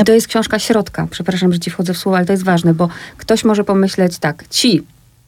I 0.01 0.03
to 0.05 0.13
jest 0.13 0.27
książka 0.27 0.59
środka. 0.59 1.07
Przepraszam, 1.11 1.53
że 1.53 1.59
ci 1.59 1.69
wchodzę 1.69 1.93
w 1.93 1.97
słowo, 1.97 2.17
ale 2.17 2.25
to 2.25 2.33
jest 2.33 2.43
ważne, 2.43 2.73
bo 2.73 2.89
ktoś 3.17 3.43
może 3.43 3.63
pomyśleć 3.63 4.17
tak, 4.19 4.47
ci 4.49 4.83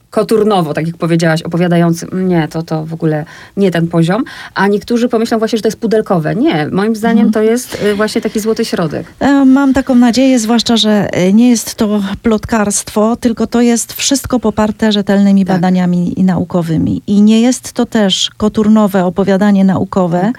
koturnowo, 0.10 0.74
tak 0.74 0.88
jak 0.88 0.98
powiedziałaś, 0.98 1.42
opowiadający, 1.42 2.08
nie, 2.14 2.48
to, 2.48 2.64
to 2.64 2.86
w 2.86 2.94
ogóle 2.94 3.26
nie 3.58 3.72
ten 3.72 3.88
poziom, 3.88 4.24
a 4.56 4.68
niektórzy 4.68 5.10
pomyślą 5.10 5.40
właśnie, 5.40 5.58
że 5.58 5.62
to 5.62 5.68
jest 5.68 5.80
pudelkowe. 5.80 6.36
Nie, 6.36 6.68
moim 6.72 6.96
zdaniem 6.96 7.32
to 7.32 7.42
jest 7.42 7.84
y, 7.84 7.96
właśnie 7.96 8.22
taki 8.22 8.40
złoty 8.40 8.66
środek. 8.66 9.08
E, 9.20 9.46
Mam 9.46 9.74
taką 9.74 9.96
nadzieję, 9.96 10.40
zwłaszcza, 10.40 10.78
że 10.78 11.14
e, 11.14 11.34
nie 11.34 11.50
jest 11.50 11.76
to 11.76 12.02
plotkarstwo, 12.22 13.16
tylko 13.16 13.48
to 13.48 13.62
jest 13.62 13.94
wszystko 13.94 14.40
poparte 14.40 14.92
rzetelnymi 14.92 15.46
Tak. 15.46 15.56
badaniami 15.56 16.20
i 16.20 16.24
naukowymi. 16.24 17.02
I 17.08 17.22
nie 17.22 17.42
jest 17.42 17.72
to 17.74 17.86
też 17.86 18.30
koturnowe 18.38 19.06
opowiadanie 19.06 19.66
naukowe, 19.66 20.32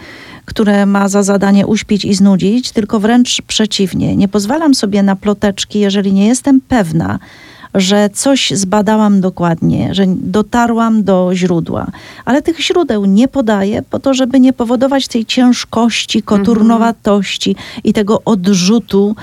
które 0.44 0.86
ma 0.86 1.08
za 1.08 1.22
zadanie 1.22 1.66
uśpić 1.66 2.04
i 2.04 2.14
znudzić, 2.14 2.70
tylko 2.72 3.00
wręcz 3.00 3.42
przeciwnie. 3.42 4.16
Nie 4.16 4.28
pozwalam 4.28 4.74
sobie 4.74 5.02
na 5.02 5.16
ploteczki, 5.16 5.80
jeżeli 5.80 6.12
nie 6.12 6.26
jestem 6.28 6.60
pewna, 6.60 7.18
że 7.74 8.10
coś 8.12 8.50
zbadałam 8.50 9.20
dokładnie, 9.20 9.94
że 9.94 10.04
dotarłam 10.06 11.04
do 11.04 11.30
źródła. 11.34 11.86
Ale 12.24 12.42
tych 12.42 12.60
źródeł 12.60 13.04
nie 13.04 13.28
podaję 13.28 13.82
po 13.90 13.98
to, 13.98 14.14
żeby 14.14 14.40
nie 14.40 14.52
powodować 14.52 15.08
tej 15.08 15.26
ciężkości, 15.26 16.22
koturnowatości 16.22 17.56
i 17.84 17.92
tego 17.92 18.22
odrzutu 18.24 19.16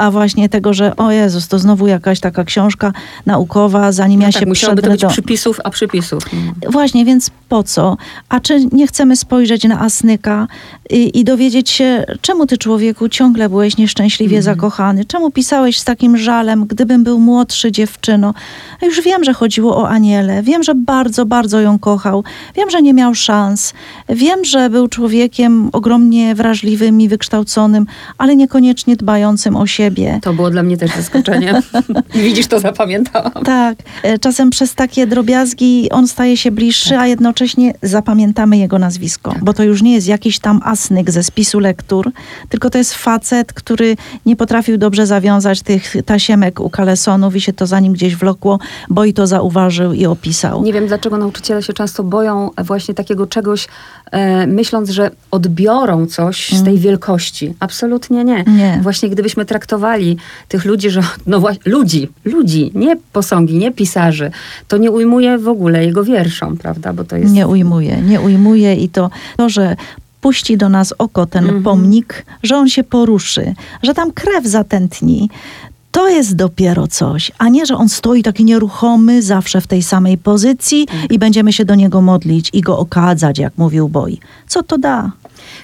a 0.00 0.10
właśnie 0.10 0.48
tego, 0.48 0.74
że 0.74 0.96
o 0.96 1.10
Jezus, 1.10 1.48
to 1.48 1.58
znowu 1.58 1.86
jakaś 1.86 2.20
taka 2.20 2.44
książka 2.44 2.92
naukowa, 3.26 3.92
zanim 3.92 4.20
no 4.20 4.26
ja 4.26 4.32
tak, 4.32 4.40
się 4.40 4.48
musiałoby 4.48 4.82
to 4.82 4.90
być 4.90 5.00
do... 5.00 5.08
przypisów, 5.08 5.60
a 5.64 5.70
przypisów. 5.70 6.22
Właśnie, 6.70 7.04
więc 7.04 7.30
po 7.48 7.62
co? 7.62 7.96
A 8.28 8.40
czy 8.40 8.64
nie 8.72 8.86
chcemy 8.86 9.16
spojrzeć 9.16 9.64
na 9.64 9.80
Asnyka 9.80 10.46
i, 10.90 11.18
i 11.18 11.24
dowiedzieć 11.24 11.70
się, 11.70 12.04
czemu 12.20 12.46
ty 12.46 12.58
człowieku 12.58 13.08
ciągle 13.08 13.48
byłeś 13.48 13.76
nieszczęśliwie 13.76 14.36
Mhm. 14.36 14.56
zakochany? 14.56 15.04
Czemu 15.04 15.30
pisałeś 15.30 15.78
z 15.78 15.84
takim 15.84 16.16
żalem, 16.16 16.66
gdybym 16.66 17.04
był 17.04 17.18
młodszy 17.18 17.72
dziewczyno? 17.72 18.34
Ja 18.82 18.88
Już 18.88 19.00
wiem, 19.00 19.24
że 19.24 19.32
chodziło 19.32 19.76
o 19.76 19.88
Anielę. 19.88 20.42
Wiem, 20.42 20.62
że 20.62 20.74
bardzo, 20.74 21.26
bardzo 21.26 21.60
ją 21.60 21.78
kochał. 21.78 22.24
Wiem, 22.56 22.70
że 22.70 22.82
nie 22.82 22.94
miał 22.94 23.14
szans. 23.14 23.74
Wiem, 24.08 24.44
że 24.44 24.70
był 24.70 24.88
człowiekiem 24.88 25.70
ogromnie 25.72 26.34
wrażliwym 26.34 27.00
i 27.00 27.08
wykształconym, 27.08 27.86
ale 28.18 28.36
niekoniecznie 28.36 28.96
dbającym 28.96 29.56
o 29.56 29.66
siebie. 29.66 30.18
To 30.22 30.32
było 30.32 30.50
dla 30.50 30.62
mnie 30.62 30.76
też 30.76 30.90
zaskoczenie. 30.96 31.62
Widzisz, 32.14 32.46
to 32.46 32.60
zapamiętałam. 32.60 33.32
Tak, 33.44 33.78
e, 34.02 34.18
czasem 34.18 34.50
przez 34.50 34.74
takie 34.74 35.06
drobiazgi 35.06 35.88
on 35.90 36.08
staje 36.08 36.36
się 36.36 36.50
bliższy, 36.50 36.98
a 36.98 37.06
jednocześnie 37.06 37.74
zapamiętamy 37.82 38.58
jego 38.58 38.78
nazwisko, 38.78 39.34
bo 39.42 39.52
to 39.52 39.62
już 39.64 39.82
nie 39.82 39.94
jest 39.94 40.06
jakiś 40.06 40.38
tam 40.38 40.60
asnyk 40.80 41.10
ze 41.10 41.22
spisu 41.22 41.60
lektur, 41.60 42.10
tylko 42.48 42.70
to 42.70 42.78
jest 42.78 42.94
facet, 42.94 43.52
który 43.52 43.96
nie 44.26 44.36
potrafił 44.36 44.78
dobrze 44.78 45.06
zawiązać 45.06 45.62
tych 45.62 45.94
tasiemek 46.06 46.60
u 46.60 46.70
kalesonów 46.70 47.36
i 47.36 47.40
się 47.40 47.52
to 47.52 47.66
za 47.66 47.80
nim 47.80 47.92
gdzieś 47.92 48.16
wlokło, 48.16 48.58
bo 48.88 49.04
i 49.04 49.12
to 49.12 49.26
zauważył 49.26 49.92
i 49.92 50.06
opisał. 50.06 50.62
Nie 50.62 50.72
wiem, 50.72 50.86
dlaczego 50.86 51.16
nauczyciele 51.16 51.62
się 51.62 51.72
często 51.72 52.02
boją 52.04 52.50
właśnie 52.64 52.94
takiego 52.94 53.26
czegoś, 53.26 53.68
e, 54.10 54.46
myśląc, 54.46 54.90
że 54.90 55.10
odbiorą 55.30 56.06
coś 56.06 56.52
z 56.52 56.64
tej 56.64 56.78
wielkości. 56.78 57.54
Absolutnie 57.60 58.24
nie. 58.24 58.44
Nie. 58.44 58.80
Właśnie 58.82 59.10
gdybyśmy 59.10 59.44
traktowali 59.44 60.16
tych 60.48 60.64
ludzi, 60.64 60.90
że 60.90 61.02
no 61.26 61.40
właśnie, 61.40 61.72
ludzi, 61.72 62.08
ludzi, 62.24 62.72
nie 62.74 62.96
posągi, 63.12 63.58
nie 63.58 63.70
pisarzy, 63.72 64.30
to 64.68 64.76
nie 64.76 64.90
ujmuje 64.90 65.38
w 65.38 65.48
ogóle 65.48 65.84
jego 65.84 66.04
wierszom, 66.04 66.56
prawda? 66.56 66.92
Bo 66.92 67.04
to 67.04 67.16
jest... 67.16 67.32
Nie 67.32 67.48
ujmuje, 67.48 67.96
nie 68.02 68.20
ujmuje 68.20 68.74
i 68.74 68.88
to, 68.88 69.10
to 69.36 69.48
że 69.48 69.76
puści 70.20 70.56
do 70.56 70.68
nas 70.68 70.94
oko 70.98 71.26
ten 71.26 71.44
Mhm. 71.44 71.62
pomnik, 71.62 72.26
że 72.42 72.56
on 72.58 72.68
się 72.68 72.84
poruszy, 72.84 73.54
że 73.82 73.94
tam 73.94 74.12
krew 74.12 74.46
zatętni. 74.46 75.30
To 75.92 76.08
jest 76.08 76.36
dopiero 76.36 76.86
coś, 76.86 77.32
a 77.38 77.48
nie, 77.48 77.66
że 77.66 77.76
on 77.76 77.88
stoi 77.88 78.22
taki 78.22 78.44
nieruchomy, 78.44 79.22
zawsze 79.22 79.60
w 79.60 79.66
tej 79.66 79.82
samej 79.82 80.18
pozycji 80.18 80.86
i 81.10 81.18
będziemy 81.18 81.52
się 81.52 81.64
do 81.64 81.74
niego 81.74 82.00
modlić 82.00 82.50
i 82.52 82.60
go 82.60 82.78
okadzać, 82.78 83.38
jak 83.38 83.58
mówił 83.58 83.88
Boj. 83.88 84.18
Co 84.48 84.62
to 84.62 84.78
da? 84.78 85.12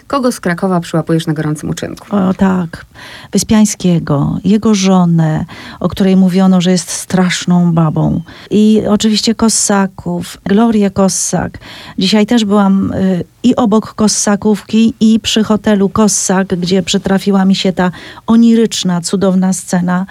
Kogo 0.07 0.33
z 0.33 0.41
Krakowa 0.41 0.81
przyłapujesz 0.81 1.27
na 1.27 1.33
gorącym 1.33 1.71
uczynku? 1.71 2.17
O 2.17 2.35
tak, 2.35 2.87
Wyspiańskiego, 3.33 4.39
jego 4.45 4.75
żonę, 4.75 5.45
o 5.81 5.89
której 5.89 6.17
mówiono, 6.17 6.61
że 6.61 6.71
jest 6.71 6.91
straszną 6.91 7.73
babą. 7.73 8.21
I 8.51 8.83
oczywiście 8.89 9.35
Kossaków, 9.35 10.39
Glorię 10.45 10.91
Kossak. 10.91 11.59
Dzisiaj 11.99 12.27
też 12.27 12.45
byłam 12.45 12.93
y, 12.93 13.25
i 13.43 13.57
obok 13.57 13.95
Kossakówki, 13.95 14.95
i 15.01 15.21
przy 15.21 15.45
hotelu 15.45 15.89
Kossak, 15.89 16.47
gdzie 16.49 16.83
przytrafiła 16.83 17.45
mi 17.45 17.55
się 17.55 17.73
ta 17.73 17.91
oniryczna, 18.27 19.01
cudowna 19.01 19.53
scena. 19.53 20.07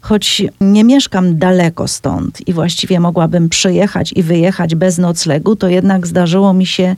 Choć 0.00 0.42
nie 0.60 0.84
mieszkam 0.84 1.38
daleko 1.38 1.88
stąd 1.88 2.48
i 2.48 2.52
właściwie 2.52 3.00
mogłabym 3.00 3.48
przyjechać 3.48 4.12
i 4.16 4.22
wyjechać 4.22 4.74
bez 4.74 4.98
noclegu, 4.98 5.56
to 5.56 5.68
jednak 5.68 6.06
zdarzyło 6.06 6.52
mi 6.52 6.66
się 6.66 6.96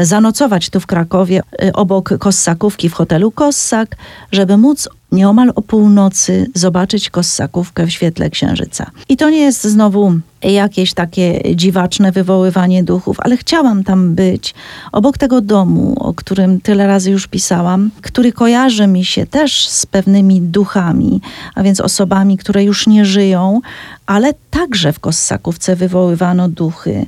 zanocować 0.00 0.70
tu 0.70 0.80
w 0.80 0.86
Krakowie 0.86 1.42
y, 1.64 1.72
obok 1.72 2.18
Kossakówki 2.18 2.88
w 2.88 2.94
hotelu 2.94 3.30
Kossak, 3.30 3.96
żeby 4.32 4.56
móc 4.56 4.88
nieomal 5.12 5.52
o 5.54 5.62
północy 5.62 6.46
zobaczyć 6.54 7.10
Kossakówkę 7.10 7.86
w 7.86 7.90
świetle 7.90 8.30
księżyca. 8.30 8.90
I 9.08 9.16
to 9.16 9.30
nie 9.30 9.40
jest 9.40 9.64
znowu 9.64 10.14
jakieś 10.42 10.94
takie 10.94 11.56
dziwaczne 11.56 12.12
wywoływanie 12.12 12.84
duchów, 12.84 13.16
ale 13.20 13.36
chciałam 13.36 13.84
tam 13.84 14.14
być, 14.14 14.54
obok 14.92 15.18
tego 15.18 15.40
domu, 15.40 15.94
o 15.98 16.14
którym 16.14 16.60
tyle 16.60 16.86
razy 16.86 17.10
już 17.10 17.26
pisałam, 17.26 17.90
który 18.02 18.32
kojarzy 18.32 18.86
mi 18.86 19.04
się 19.04 19.26
też 19.26 19.68
z 19.68 19.86
pewnymi 19.86 20.40
duchami, 20.40 21.20
a 21.54 21.62
więc 21.62 21.80
osobami, 21.80 22.36
które 22.36 22.64
już 22.64 22.86
nie 22.86 23.04
żyją, 23.04 23.60
ale 24.06 24.34
także 24.50 24.92
w 24.92 25.00
Kossakówce 25.00 25.76
wywoływano 25.76 26.48
duchy. 26.48 27.06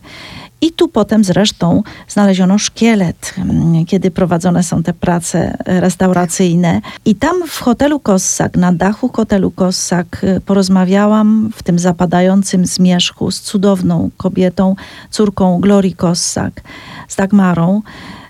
I 0.62 0.72
tu 0.72 0.88
potem 0.88 1.24
zresztą 1.24 1.82
znaleziono 2.08 2.58
szkielet, 2.58 3.34
mm, 3.38 3.86
kiedy 3.86 4.10
prowadzone 4.10 4.62
są 4.62 4.82
te 4.82 4.92
prace 4.92 5.56
restauracyjne. 5.66 6.80
I 7.04 7.14
tam 7.14 7.46
w 7.46 7.60
hotelu 7.60 8.00
Kossak, 8.00 8.56
na 8.56 8.72
dachu 8.72 9.08
hotelu 9.08 9.50
Kossak 9.50 10.24
y, 10.24 10.40
porozmawiałam 10.40 11.50
w 11.54 11.62
tym 11.62 11.78
zapadającym 11.78 12.66
zmierzchu 12.66 13.30
z 13.30 13.40
cudowną 13.40 14.10
kobietą, 14.16 14.76
córką 15.10 15.60
Glorii 15.60 15.94
Kossak, 15.94 16.60
z 17.08 17.16
Dagmarą 17.16 17.82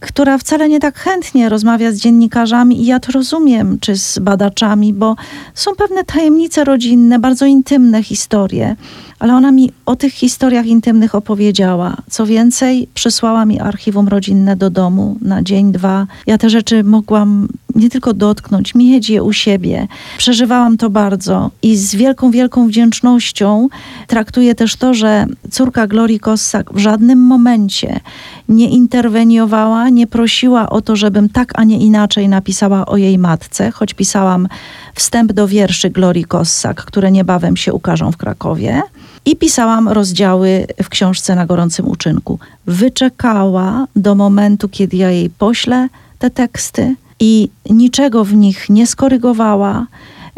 która 0.02 0.38
wcale 0.38 0.68
nie 0.68 0.80
tak 0.80 0.98
chętnie 0.98 1.48
rozmawia 1.48 1.92
z 1.92 1.96
dziennikarzami 1.96 2.82
i 2.82 2.86
ja 2.86 3.00
to 3.00 3.12
rozumiem, 3.12 3.78
czy 3.80 3.96
z 3.96 4.18
badaczami, 4.18 4.92
bo 4.92 5.16
są 5.54 5.70
pewne 5.74 6.04
tajemnice 6.04 6.64
rodzinne, 6.64 7.18
bardzo 7.18 7.46
intymne 7.46 8.02
historie, 8.02 8.76
ale 9.22 9.34
ona 9.34 9.52
mi 9.52 9.70
o 9.86 9.96
tych 9.96 10.12
historiach 10.12 10.66
intymnych 10.66 11.14
opowiedziała. 11.14 11.96
Co 12.10 12.26
więcej, 12.26 12.88
przysłała 12.94 13.44
mi 13.44 13.60
archiwum 13.60 14.08
rodzinne 14.08 14.56
do 14.56 14.70
domu 14.70 15.16
na 15.20 15.42
dzień, 15.42 15.72
dwa. 15.72 16.06
Ja 16.26 16.38
te 16.38 16.50
rzeczy 16.50 16.84
mogłam 16.84 17.48
nie 17.74 17.90
tylko 17.90 18.14
dotknąć, 18.14 18.74
mieć 18.74 19.10
je 19.10 19.22
u 19.22 19.32
siebie. 19.32 19.88
Przeżywałam 20.18 20.76
to 20.76 20.90
bardzo 20.90 21.50
i 21.62 21.76
z 21.76 21.94
wielką, 21.94 22.30
wielką 22.30 22.68
wdzięcznością 22.68 23.68
traktuję 24.06 24.54
też 24.54 24.76
to, 24.76 24.94
że 24.94 25.26
córka 25.50 25.86
Glorii 25.86 26.20
Kossak 26.20 26.72
w 26.74 26.78
żadnym 26.78 27.18
momencie 27.18 28.00
nie 28.48 28.70
interweniowała, 28.70 29.88
nie 29.88 30.06
prosiła 30.06 30.70
o 30.70 30.80
to, 30.80 30.96
żebym 30.96 31.28
tak, 31.28 31.52
a 31.54 31.64
nie 31.64 31.78
inaczej 31.78 32.28
napisała 32.28 32.86
o 32.86 32.96
jej 32.96 33.18
matce, 33.18 33.70
choć 33.70 33.94
pisałam 33.94 34.48
wstęp 34.94 35.32
do 35.32 35.48
wierszy 35.48 35.90
Glorii 35.90 36.24
Kossak, 36.24 36.84
które 36.84 37.10
niebawem 37.10 37.56
się 37.56 37.72
ukażą 37.72 38.12
w 38.12 38.16
Krakowie. 38.16 38.82
I 39.24 39.36
pisałam 39.36 39.88
rozdziały 39.88 40.66
w 40.82 40.88
książce 40.88 41.34
na 41.34 41.46
gorącym 41.46 41.88
uczynku. 41.88 42.38
Wyczekała 42.66 43.86
do 43.96 44.14
momentu, 44.14 44.68
kiedy 44.68 44.96
ja 44.96 45.10
jej 45.10 45.30
poślę 45.30 45.88
te 46.18 46.30
teksty 46.30 46.94
i 47.20 47.48
niczego 47.70 48.24
w 48.24 48.34
nich 48.34 48.70
nie 48.70 48.86
skorygowała. 48.86 49.86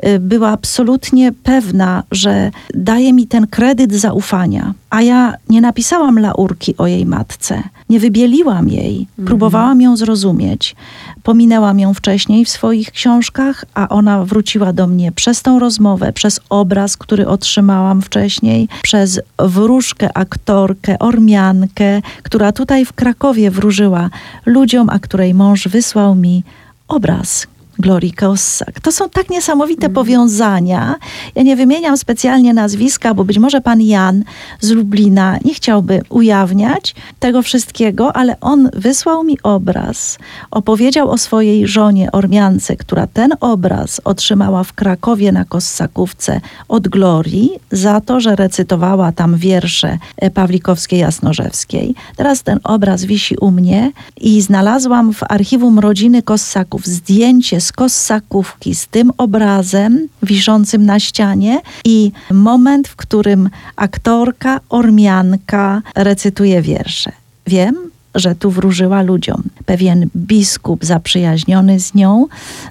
Y, 0.06 0.18
Była 0.18 0.48
absolutnie 0.48 1.32
pewna, 1.32 2.02
że 2.10 2.50
daje 2.74 3.12
mi 3.12 3.26
ten 3.26 3.46
kredyt 3.46 3.94
zaufania. 3.94 4.74
A 4.90 5.02
ja 5.02 5.34
nie 5.48 5.60
napisałam 5.60 6.18
laurki 6.18 6.76
o 6.76 6.86
jej 6.86 7.06
matce. 7.06 7.62
Nie 7.88 8.00
wybieliłam 8.00 8.68
jej. 8.68 9.06
Próbowałam 9.26 9.80
ją 9.80 9.96
zrozumieć. 9.96 10.76
Pominęłam 11.22 11.80
ją 11.80 11.94
wcześniej 11.94 12.44
w 12.44 12.48
swoich 12.48 12.90
książkach, 12.90 13.64
a 13.74 13.88
ona 13.88 14.24
wróciła 14.24 14.72
do 14.72 14.86
mnie 14.86 15.12
przez 15.12 15.42
tą 15.42 15.58
rozmowę, 15.58 16.12
przez 16.12 16.40
obraz, 16.48 16.96
który 16.96 17.28
otrzymałam 17.28 18.02
wcześniej, 18.02 18.68
przez 18.82 19.20
wróżkę, 19.38 20.18
aktorkę, 20.18 20.98
ormiankę, 20.98 22.02
która 22.22 22.52
tutaj 22.52 22.84
w 22.84 22.92
Krakowie 22.92 23.50
wróżyła 23.50 24.10
ludziom, 24.46 24.90
a 24.90 24.98
której 24.98 25.34
mąż 25.34 25.68
wysłał 25.68 26.14
mi 26.14 26.42
obraz. 26.88 27.46
Glorii 27.78 28.12
Kossak. 28.12 28.80
To 28.80 28.92
są 28.92 29.08
tak 29.08 29.30
niesamowite 29.30 29.88
powiązania. 29.88 30.94
Ja 31.34 31.42
nie 31.42 31.56
wymieniam 31.56 31.96
specjalnie 31.96 32.54
nazwiska, 32.54 33.14
bo 33.14 33.24
być 33.24 33.38
może 33.38 33.60
pan 33.60 33.80
Jan 33.80 34.24
z 34.60 34.70
Lublina 34.70 35.38
nie 35.44 35.54
chciałby 35.54 36.02
ujawniać 36.08 36.94
tego 37.20 37.42
wszystkiego, 37.42 38.16
ale 38.16 38.40
on 38.40 38.70
wysłał 38.72 39.24
mi 39.24 39.38
obraz. 39.42 40.18
Opowiedział 40.50 41.10
o 41.10 41.18
swojej 41.18 41.66
żonie 41.66 42.12
Ormiance, 42.12 42.76
która 42.76 43.06
ten 43.06 43.30
obraz 43.40 44.00
otrzymała 44.04 44.64
w 44.64 44.72
Krakowie 44.72 45.32
na 45.32 45.44
Kossakówce 45.44 46.40
od 46.68 46.88
Glorii 46.88 47.50
za 47.72 48.00
to, 48.00 48.20
że 48.20 48.36
recytowała 48.36 49.12
tam 49.12 49.36
wiersze 49.36 49.98
e, 50.16 50.30
Pawlikowskiej 50.30 51.00
Jasnorzewskiej. 51.00 51.94
Teraz 52.16 52.42
ten 52.42 52.60
obraz 52.64 53.04
wisi 53.04 53.36
u 53.36 53.50
mnie 53.50 53.92
i 54.16 54.40
znalazłam 54.40 55.12
w 55.12 55.22
archiwum 55.22 55.78
rodziny 55.78 56.22
Kossaków 56.22 56.86
zdjęcie 56.86 57.60
z 57.64 57.72
Kossakówki 57.72 58.74
z 58.74 58.86
tym 58.86 59.10
obrazem 59.18 60.08
wiszącym 60.22 60.86
na 60.86 61.00
ścianie 61.00 61.60
i 61.84 62.12
moment, 62.30 62.88
w 62.88 62.96
którym 62.96 63.50
aktorka, 63.76 64.60
ormianka 64.68 65.82
recytuje 65.94 66.62
wiersze. 66.62 67.12
Wiem, 67.46 67.76
że 68.14 68.34
tu 68.34 68.50
wróżyła 68.50 69.02
ludziom. 69.02 69.42
Pewien 69.66 70.08
biskup 70.16 70.84
zaprzyjaźniony 70.84 71.80
z 71.80 71.94
nią, 71.94 72.26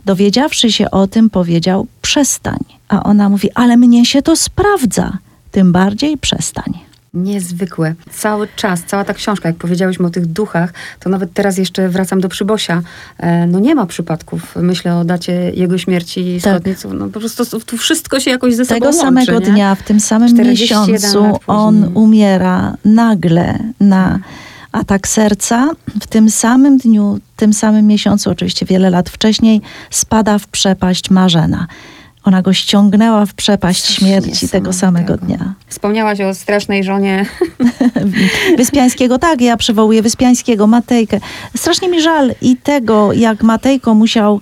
dowiedziawszy 0.06 0.72
się 0.72 0.92
o 0.92 1.08
tym, 1.08 1.30
powiedział: 1.30 1.88
Przestań. 2.02 2.60
A 2.88 3.04
ona 3.04 3.30
mówi: 3.30 3.50
Ale 3.56 3.78
mnie 3.78 4.06
się 4.06 4.22
to 4.22 4.36
sprawdza. 4.36 5.18
tym 5.52 5.72
bardziej 5.72 6.18
przestań. 6.18 6.93
Niezwykłe. 7.14 7.96
Cały 8.12 8.48
czas, 8.56 8.84
cała 8.88 9.04
ta 9.06 9.14
książka, 9.14 9.50
jak 9.50 9.56
powiedziałyśmy 9.58 10.08
o 10.08 10.10
tych 10.10 10.26
duchach, 10.26 10.74
to 11.00 11.10
nawet 11.10 11.34
teraz 11.34 11.58
jeszcze 11.58 11.90
wracam 11.90 12.22
do 12.22 12.30
Przybosia. 12.30 12.82
E, 13.18 13.48
no 13.48 13.60
nie 13.60 13.76
ma 13.76 13.86
przypadków. 13.86 14.56
Myślę 14.56 14.96
o 14.96 15.06
dacie 15.06 15.52
jego 15.56 15.78
śmierci 15.78 16.40
Tak. 16.44 16.54
Skotniców. 16.54 16.94
No 16.94 17.10
po 17.10 17.20
prostu 17.20 17.60
tu 17.60 17.78
wszystko 17.78 18.20
się 18.20 18.32
jakoś 18.32 18.56
ze 18.56 18.66
sobą 18.66 18.76
Tego 18.76 18.86
łączy, 18.86 19.02
samego 19.02 19.40
nie? 19.40 19.46
dnia, 19.46 19.76
w 19.76 19.84
tym 19.84 20.00
samym 20.00 20.30
41 20.30 20.94
miesiącu, 20.94 21.40
on 21.48 21.92
umiera 21.94 22.78
nagle 22.86 23.60
na 23.80 24.20
atak 24.72 25.08
serca. 25.08 25.70
W 26.02 26.08
tym 26.08 26.30
samym 26.30 26.78
dniu, 26.78 27.20
w 27.36 27.40
tym 27.40 27.54
samym 27.54 27.88
miesiącu, 27.88 28.30
oczywiście 28.30 28.66
wiele 28.66 28.90
lat 28.90 29.10
wcześniej, 29.10 29.62
spada 29.90 30.40
w 30.40 30.48
przepaść 30.48 31.10
Marzena. 31.10 31.68
Ona 32.24 32.42
go 32.42 32.54
ściągnęła 32.54 33.26
w 33.26 33.34
przepaść 33.34 33.86
śmierci 33.86 34.50
tego 34.50 34.74
samego 34.74 35.14
niesamowitego. 35.14 35.44
dnia. 35.44 35.54
Wspomniałaś 35.68 36.22
o 36.22 36.34
strasznej 36.34 36.84
żonie. 36.84 37.26
Wyspiańskiego, 38.58 39.20
tak, 39.20 39.42
ja 39.42 39.58
przywołuję 39.58 40.02
Wyspiańskiego, 40.02 40.68
Matejkę. 40.68 41.20
Strasznie 41.58 41.90
mi 41.90 42.02
żal 42.02 42.36
i 42.42 42.58
tego, 42.58 43.14
jak 43.14 43.44
Matejko 43.44 43.94
musiał 43.94 44.42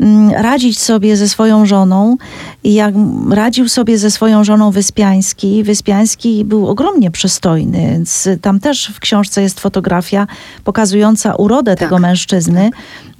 mm, 0.00 0.30
radzić 0.30 0.78
sobie 0.78 1.16
ze 1.16 1.28
swoją 1.28 1.66
żoną 1.66 2.16
i 2.64 2.74
jak 2.74 2.94
radził 3.30 3.68
sobie 3.68 3.98
ze 3.98 4.10
swoją 4.10 4.44
żoną 4.44 4.70
Wyspiański. 4.70 5.62
Wyspiański 5.62 6.44
był 6.44 6.68
ogromnie 6.68 7.10
przystojny, 7.10 7.78
więc 7.90 8.28
tam 8.42 8.60
też 8.60 8.92
w 8.94 9.00
książce 9.00 9.42
jest 9.42 9.60
fotografia 9.60 10.26
pokazująca 10.64 11.34
urodę 11.34 11.76
tego 11.76 11.98
mężczyzny. 11.98 12.70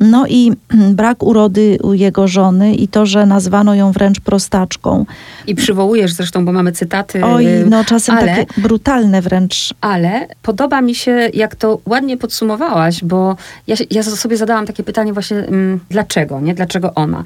No 0.01 0.27
i 0.27 0.53
mm, 0.75 0.95
brak 0.95 1.23
urody 1.23 1.79
u 1.83 1.95
jego 1.95 2.29
żony 2.29 2.75
i 2.75 2.89
to, 2.89 3.07
że 3.07 3.27
nazwano 3.27 3.75
ją 3.75 3.93
wręcz 3.93 4.21
prostaczką. 4.21 5.07
I 5.47 5.55
przywołujesz 5.55 6.13
zresztą, 6.13 6.45
bo 6.45 6.53
mamy 6.53 6.73
cytaty. 6.73 7.25
Oj, 7.25 7.47
y, 7.47 7.67
no 7.67 7.85
czasem 7.85 8.17
ale, 8.17 8.27
takie 8.27 8.61
brutalne 8.61 9.23
wręcz. 9.23 9.75
Ale 9.81 10.27
podoba 10.43 10.81
mi 10.81 10.95
się, 10.95 11.31
jak 11.35 11.57
to 11.57 11.79
ładnie 11.87 12.17
podsumowałaś, 12.17 13.05
bo 13.05 13.37
ja, 13.67 13.77
ja 13.91 14.03
sobie 14.03 14.37
zadałam 14.37 14.67
takie 14.67 14.83
pytanie 14.83 15.13
właśnie, 15.13 15.37
mm, 15.37 15.81
dlaczego, 15.91 16.41
nie? 16.41 16.55
Dlaczego 16.55 16.95
ona? 16.95 17.25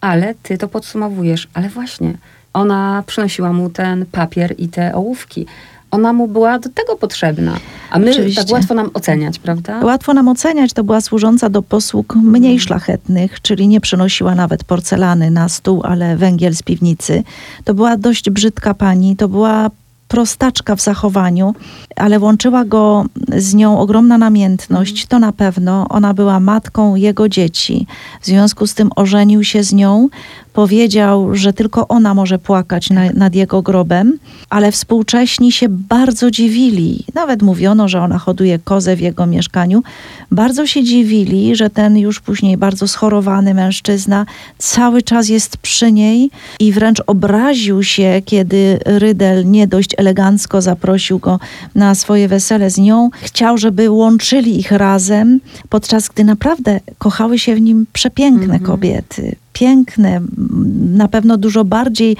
Ale 0.00 0.34
ty 0.42 0.58
to 0.58 0.68
podsumowujesz. 0.68 1.48
Ale 1.54 1.68
właśnie, 1.68 2.14
ona 2.52 3.04
przynosiła 3.06 3.52
mu 3.52 3.70
ten 3.70 4.06
papier 4.06 4.54
i 4.58 4.68
te 4.68 4.94
ołówki. 4.94 5.46
Ona 5.90 6.12
mu 6.12 6.28
była 6.28 6.58
do 6.58 6.68
tego 6.68 6.96
potrzebna. 6.96 7.56
A 7.90 7.98
my 7.98 8.10
Oczywiście. 8.10 8.44
tak 8.44 8.52
łatwo 8.52 8.74
nam 8.74 8.90
oceniać, 8.94 9.38
prawda? 9.38 9.80
Łatwo 9.84 10.14
nam 10.14 10.28
oceniać, 10.28 10.72
to 10.72 10.84
była 10.84 11.00
służąca 11.00 11.50
do 11.50 11.62
posług 11.62 12.16
mniej 12.16 12.60
szlachetnych, 12.60 13.42
czyli 13.42 13.68
nie 13.68 13.80
przynosiła 13.80 14.34
nawet 14.34 14.64
porcelany 14.64 15.30
na 15.30 15.48
stół, 15.48 15.82
ale 15.84 16.16
węgiel 16.16 16.54
z 16.54 16.62
piwnicy. 16.62 17.22
To 17.64 17.74
była 17.74 17.96
dość 17.96 18.30
brzydka 18.30 18.74
pani, 18.74 19.16
to 19.16 19.28
była 19.28 19.70
prostaczka 20.08 20.76
w 20.76 20.80
zachowaniu, 20.80 21.54
ale 21.96 22.18
łączyła 22.18 22.64
go 22.64 23.04
z 23.36 23.54
nią 23.54 23.78
ogromna 23.78 24.18
namiętność, 24.18 25.06
to 25.06 25.18
na 25.18 25.32
pewno. 25.32 25.86
Ona 25.88 26.14
była 26.14 26.40
matką 26.40 26.94
jego 26.94 27.28
dzieci. 27.28 27.86
W 28.20 28.26
związku 28.26 28.66
z 28.66 28.74
tym 28.74 28.90
ożenił 28.96 29.44
się 29.44 29.62
z 29.62 29.72
nią. 29.72 30.08
Powiedział, 30.54 31.34
że 31.34 31.52
tylko 31.52 31.88
ona 31.88 32.14
może 32.14 32.38
płakać 32.38 32.90
na, 32.90 33.10
nad 33.14 33.34
jego 33.34 33.62
grobem, 33.62 34.18
ale 34.50 34.72
współcześni 34.72 35.52
się 35.52 35.66
bardzo 35.68 36.30
dziwili. 36.30 37.04
Nawet 37.14 37.42
mówiono, 37.42 37.88
że 37.88 38.00
ona 38.00 38.18
hoduje 38.18 38.58
kozę 38.58 38.96
w 38.96 39.00
jego 39.00 39.26
mieszkaniu. 39.26 39.82
Bardzo 40.30 40.66
się 40.66 40.82
dziwili, 40.82 41.56
że 41.56 41.70
ten 41.70 41.98
już 41.98 42.20
później 42.20 42.56
bardzo 42.56 42.88
schorowany 42.88 43.54
mężczyzna 43.54 44.26
cały 44.58 45.02
czas 45.02 45.28
jest 45.28 45.56
przy 45.56 45.92
niej 45.92 46.30
i 46.60 46.72
wręcz 46.72 47.02
obraził 47.06 47.82
się, 47.82 48.22
kiedy 48.24 48.78
Rydel 48.86 49.50
nie 49.50 49.66
dość 49.66 49.90
elegancko 49.96 50.62
zaprosił 50.62 51.18
go 51.18 51.40
na 51.74 51.94
swoje 51.94 52.28
wesele 52.28 52.70
z 52.70 52.78
nią. 52.78 53.10
Chciał, 53.12 53.58
żeby 53.58 53.90
łączyli 53.90 54.60
ich 54.60 54.72
razem, 54.72 55.40
podczas 55.68 56.08
gdy 56.08 56.24
naprawdę 56.24 56.80
kochały 56.98 57.38
się 57.38 57.54
w 57.54 57.60
nim 57.60 57.86
przepiękne 57.92 58.60
kobiety 58.60 59.43
piękne, 59.54 60.20
na 60.94 61.08
pewno 61.08 61.36
dużo 61.36 61.64
bardziej 61.64 62.16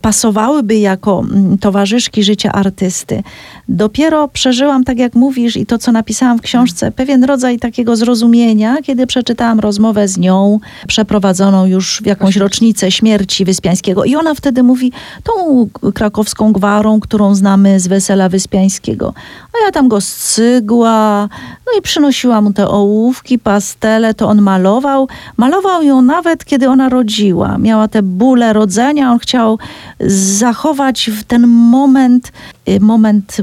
pasowałyby 0.00 0.76
jako 0.76 1.20
mm, 1.20 1.58
towarzyszki 1.58 2.22
życia 2.22 2.52
artysty. 2.52 3.22
Dopiero 3.68 4.28
przeżyłam, 4.28 4.84
tak 4.84 4.98
jak 4.98 5.14
mówisz, 5.14 5.56
i 5.56 5.66
to, 5.66 5.78
co 5.78 5.92
napisałam 5.92 6.38
w 6.38 6.42
książce, 6.42 6.92
pewien 6.92 7.24
rodzaj 7.24 7.58
takiego 7.58 7.96
zrozumienia, 7.96 8.76
kiedy 8.82 9.06
przeczytałam 9.06 9.60
rozmowę 9.60 10.08
z 10.08 10.18
nią, 10.18 10.60
przeprowadzoną 10.86 11.66
już 11.66 12.00
w 12.02 12.06
jakąś 12.06 12.36
rocznicę 12.36 12.90
śmierci 12.90 13.44
Wyspiańskiego. 13.44 14.04
I 14.04 14.16
ona 14.16 14.34
wtedy 14.34 14.62
mówi 14.62 14.92
tą 15.24 15.68
krakowską 15.94 16.52
gwarą, 16.52 17.00
którą 17.00 17.34
znamy 17.34 17.80
z 17.80 17.86
Wesela 17.86 18.28
Wyspiańskiego. 18.28 19.14
A 19.52 19.64
ja 19.64 19.72
tam 19.72 19.88
go 19.88 20.00
scygła, 20.00 21.28
no 21.66 21.78
i 21.78 21.82
przynosiła 21.82 22.40
mu 22.40 22.52
te 22.52 22.68
ołówki, 22.68 23.38
pastele, 23.38 24.14
to 24.14 24.28
on 24.28 24.42
malował. 24.42 25.08
Malował 25.36 25.82
ją 25.82 26.02
nawet, 26.02 26.44
kiedy 26.44 26.68
ona 26.68 26.88
rodziła. 26.88 27.58
Miała 27.58 27.88
te 27.88 28.02
bóle 28.02 28.52
rodzenia, 28.52 29.12
on 29.12 29.18
chciał 29.18 29.58
zachować 30.06 31.10
w 31.10 31.24
ten 31.24 31.46
moment, 31.46 32.32
y, 32.68 32.80
moment 32.80 33.36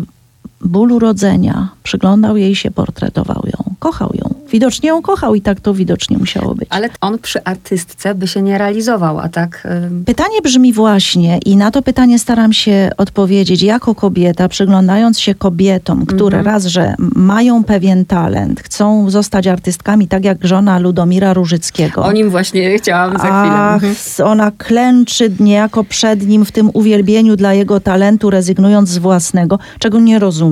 bólu 0.62 1.00
rodzenia. 1.00 1.70
Przyglądał 1.84 2.38
jej 2.38 2.56
się, 2.56 2.72
portretował 2.72 3.44
ją, 3.46 3.64
kochał 3.80 4.12
ją. 4.14 4.36
Widocznie 4.52 4.90
ją 4.90 5.02
kochał 5.02 5.36
i 5.36 5.42
tak 5.42 5.60
to 5.60 5.74
widocznie 5.74 6.18
musiało 6.18 6.56
być. 6.56 6.68
Ale 6.72 6.90
on 7.02 7.20
przy 7.20 7.44
artystce 7.44 8.16
by 8.16 8.28
się 8.28 8.42
nie 8.42 8.58
realizował, 8.58 9.20
a 9.20 9.30
tak... 9.30 9.68
ym, 9.88 10.04
Pytanie 10.06 10.42
brzmi 10.44 10.74
właśnie 10.74 11.38
i 11.46 11.58
na 11.58 11.72
to 11.72 11.82
pytanie 11.82 12.20
staram 12.20 12.54
się 12.54 12.90
odpowiedzieć 12.98 13.64
jako 13.64 13.96
kobieta, 13.96 14.48
przyglądając 14.50 15.20
się 15.20 15.36
kobietom, 15.36 16.06
które 16.06 16.44
raz, 16.44 16.66
że 16.66 16.96
mają 17.16 17.64
pewien 17.64 18.06
talent, 18.06 18.60
chcą 18.62 19.10
zostać 19.10 19.48
artystkami, 19.48 20.08
tak 20.08 20.26
jak 20.26 20.48
żona 20.48 20.80
Ludomira 20.80 21.34
Różyckiego. 21.34 22.04
O 22.04 22.12
nim 22.12 22.30
właśnie 22.30 22.78
chciałam 22.78 23.12
za 23.12 23.18
chwilę. 23.18 23.34
Ach, 23.56 23.76
Mhm. 23.84 23.96
ona 24.24 24.52
klęczy 24.58 25.32
niejako 25.40 25.84
przed 25.84 26.28
nim 26.28 26.46
w 26.46 26.52
tym 26.52 26.70
uwielbieniu 26.74 27.36
dla 27.36 27.54
jego 27.54 27.80
talentu, 27.80 28.30
rezygnując 28.30 28.90
z 28.90 28.98
własnego, 28.98 29.60
czego 29.80 30.00
nie 30.00 30.20
rozumiem. 30.20 30.45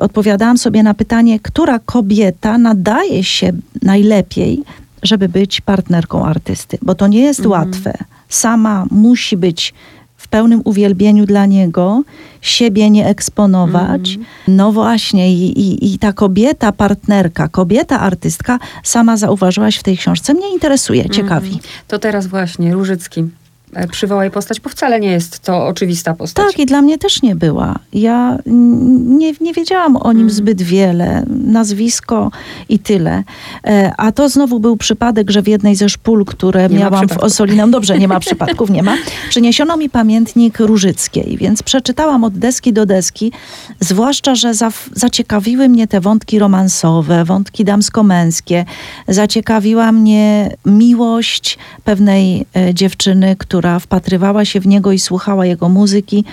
Odpowiadałam 0.00 0.58
sobie 0.58 0.82
na 0.82 0.94
pytanie, 0.94 1.40
która 1.40 1.78
kobieta 1.78 2.58
nadaje 2.58 3.24
się 3.24 3.52
najlepiej, 3.82 4.62
żeby 5.02 5.28
być 5.28 5.60
partnerką 5.60 6.26
artysty, 6.26 6.78
bo 6.82 6.94
to 6.94 7.06
nie 7.06 7.20
jest 7.20 7.40
Mhm. 7.40 7.52
łatwe. 7.52 7.92
Sama 8.28 8.86
musi 8.90 9.36
być 9.36 9.74
w 10.16 10.28
pełnym 10.28 10.60
uwielbieniu 10.64 11.26
dla 11.26 11.46
niego, 11.46 12.02
siebie 12.40 12.90
nie 12.90 13.06
eksponować. 13.06 14.10
Mhm. 14.10 14.26
No 14.48 14.72
właśnie, 14.72 15.32
i, 15.34 15.60
i, 15.60 15.94
i 15.94 15.98
ta 15.98 16.12
kobieta, 16.12 16.72
partnerka, 16.72 17.48
kobieta, 17.48 18.00
artystka, 18.00 18.58
sama 18.82 19.16
zauważyłaś 19.16 19.76
w 19.76 19.82
tej 19.82 19.96
książce, 19.96 20.34
mnie 20.34 20.52
interesuje, 20.52 21.10
ciekawi. 21.10 21.60
To 21.88 21.98
teraz 21.98 22.26
właśnie 22.26 22.74
Różycki. 22.74 23.24
E, 23.72 23.86
Przywołaj 23.86 24.30
postać, 24.30 24.60
bo 24.60 24.70
wcale 24.70 25.00
nie 25.00 25.10
jest 25.10 25.38
to 25.38 25.66
oczywista 25.66 26.14
postać. 26.14 26.46
Tak, 26.46 26.58
i 26.58 26.66
dla 26.66 26.82
mnie 26.82 26.98
też 26.98 27.22
nie 27.22 27.36
była. 27.36 27.78
Ja 27.92 28.38
mm, 28.46 29.18
nie, 29.18 29.32
nie 29.40 29.52
wiedziałam 29.52 29.96
o 29.96 30.12
nim 30.12 30.30
zbyt 30.30 30.62
wiele. 30.62 31.24
Nazwisko 31.28 32.30
i 32.68 32.78
tyle. 32.78 33.22
E, 33.66 33.92
A 33.96 34.12
to 34.12 34.28
znowu 34.28 34.60
był 34.60 34.76
przypadek, 34.76 35.30
że 35.30 35.42
w 35.42 35.48
jednej 35.48 35.76
ze 35.76 35.88
szpul, 35.88 36.24
które 36.24 36.68
Nie 36.68 36.78
miałam 36.78 37.08
w. 37.08 37.18
Osolinę, 37.18 37.70
dobrze, 37.70 37.98
nie 37.98 38.08
ma 38.08 38.20
przypadków, 38.26 38.70
nie 38.70 38.82
ma, 38.82 38.96
przyniesiono 39.28 39.76
mi 39.76 39.90
pamiętnik 39.90 40.58
Różyckiej, 40.60 41.36
więc 41.36 41.62
przeczytałam 41.62 42.24
od 42.24 42.38
deski 42.38 42.72
do 42.72 42.86
deski, 42.86 43.32
zwłaszcza, 43.80 44.34
że 44.34 44.54
za, 44.54 44.70
zaciekawiły 44.92 45.68
mnie 45.68 45.86
te 45.86 46.00
wątki 46.00 46.38
romansowe, 46.38 47.24
wątki 47.24 47.64
damsko-męskie. 47.64 48.64
Zaciekawiła 49.08 49.92
mnie 49.92 50.56
miłość 50.66 51.58
pewnej 51.84 52.46
e, 52.56 52.74
dziewczyny, 52.74 53.36
która 53.38 53.61
wpatrywała 53.80 54.44
się 54.44 54.60
w 54.60 54.66
niego 54.66 54.92
i 54.92 54.98
słuchała 54.98 55.46
jego 55.46 55.68
muzyki, 55.68 56.24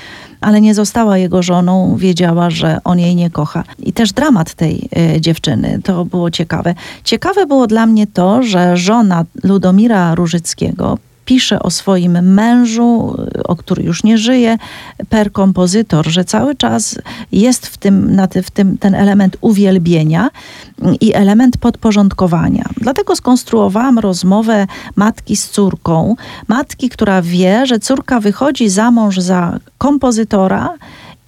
ale 0.42 0.62
nie 0.62 0.74
została 0.74 1.18
jego 1.18 1.44
żoną, 1.44 1.96
wiedziała, 1.98 2.50
że 2.50 2.78
on 2.84 3.00
jej 3.00 3.16
nie 3.16 3.30
kocha. 3.30 3.64
I 3.80 3.94
też 3.94 4.14
dramat 4.14 4.54
tej 4.54 4.90
e, 4.96 5.22
dziewczyny, 5.22 5.80
to 5.84 6.06
było 6.06 6.32
ciekawe. 6.32 6.76
Ciekawe 7.04 7.46
było 7.46 7.68
dla 7.68 7.86
mnie 7.86 8.08
to, 8.08 8.44
że 8.44 8.78
żona 8.78 9.26
Ludomira 9.44 10.16
Różyckiego 10.16 10.98
pisze 11.30 11.60
o 11.60 11.70
swoim 11.70 12.34
mężu, 12.34 13.16
o 13.46 13.56
który 13.56 13.84
już 13.84 14.04
nie 14.04 14.18
żyje, 14.18 14.58
per 15.10 15.32
kompozytor, 15.32 16.08
że 16.08 16.26
cały 16.26 16.56
czas 16.56 17.00
jest 17.32 17.68
w 17.68 17.78
tym, 17.78 18.16
na 18.16 18.28
ty, 18.28 18.42
w 18.44 18.52
tym 18.52 18.78
ten 18.78 18.96
element 18.96 19.38
uwielbienia 19.42 20.30
i 21.02 21.14
element 21.14 21.58
podporządkowania. 21.58 22.66
Dlatego 22.78 23.16
skonstruowałam 23.16 24.00
rozmowę 24.00 24.68
matki 24.96 25.36
z 25.36 25.50
córką. 25.50 26.16
Matki, 26.48 26.90
która 26.90 27.22
wie, 27.22 27.66
że 27.66 27.80
córka 27.80 28.20
wychodzi 28.20 28.70
za 28.70 28.92
mąż 28.92 29.18
za 29.18 29.60
kompozytora, 29.78 30.78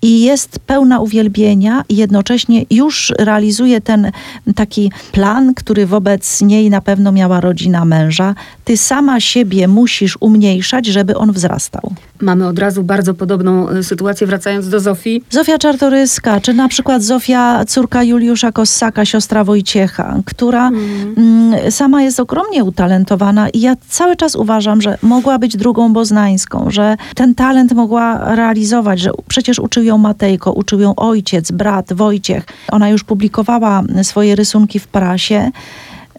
i 0.01 0.21
jest 0.21 0.59
pełna 0.59 0.99
uwielbienia 0.99 1.83
i 1.89 1.95
jednocześnie 1.95 2.65
już 2.69 3.13
realizuje 3.19 3.81
ten 3.81 4.11
taki 4.55 4.91
plan, 5.11 5.53
który 5.53 5.85
wobec 5.85 6.41
niej 6.41 6.69
na 6.69 6.81
pewno 6.81 7.11
miała 7.11 7.41
rodzina 7.41 7.85
męża. 7.85 8.35
Ty 8.65 8.77
sama 8.77 9.19
siebie 9.19 9.67
musisz 9.67 10.17
umniejszać, 10.19 10.85
żeby 10.85 11.17
on 11.17 11.31
wzrastał. 11.31 11.93
Mamy 12.21 12.47
od 12.47 12.59
razu 12.59 12.83
bardzo 12.83 13.13
podobną 13.13 13.69
y, 13.69 13.83
sytuację, 13.83 14.27
wracając 14.27 14.69
do 14.69 14.79
Zofii. 14.79 15.23
Zofia 15.29 15.57
Czartoryska, 15.57 16.41
czy 16.41 16.53
na 16.53 16.67
przykład 16.67 17.03
Zofia, 17.03 17.65
córka 17.65 18.03
Juliusza 18.03 18.51
Kossaka, 18.51 19.05
siostra 19.05 19.43
Wojciecha, 19.43 20.19
która 20.25 20.67
mm, 20.67 21.71
sama 21.71 22.01
jest 22.03 22.19
ogromnie 22.19 22.63
utalentowana 22.63 23.49
i 23.49 23.61
ja 23.61 23.75
cały 23.89 24.15
czas 24.15 24.35
uważam, 24.35 24.81
że 24.81 24.97
mogła 25.01 25.39
być 25.39 25.57
drugą 25.57 25.93
boznańską, 25.93 26.67
że 26.69 26.97
ten 27.15 27.35
talent 27.35 27.73
mogła 27.73 28.35
realizować, 28.35 28.99
że 28.99 29.11
przecież 29.27 29.59
uczył 29.59 29.83
ją 29.83 29.97
Matejko, 29.97 30.51
uczył 30.51 30.79
ją 30.79 30.95
ojciec, 30.95 31.51
brat, 31.51 31.93
Wojciech. 31.93 32.43
Ona 32.71 32.89
już 32.89 33.03
publikowała 33.03 33.83
swoje 34.03 34.35
rysunki 34.35 34.79
w 34.79 34.87
prasie. 34.87 35.51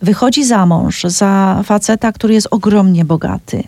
Wychodzi 0.02 0.44
za 0.44 0.66
mąż, 0.66 1.04
za 1.04 1.62
faceta, 1.64 2.12
który 2.12 2.34
jest 2.34 2.48
ogromnie 2.50 3.04
bogaty. 3.04 3.62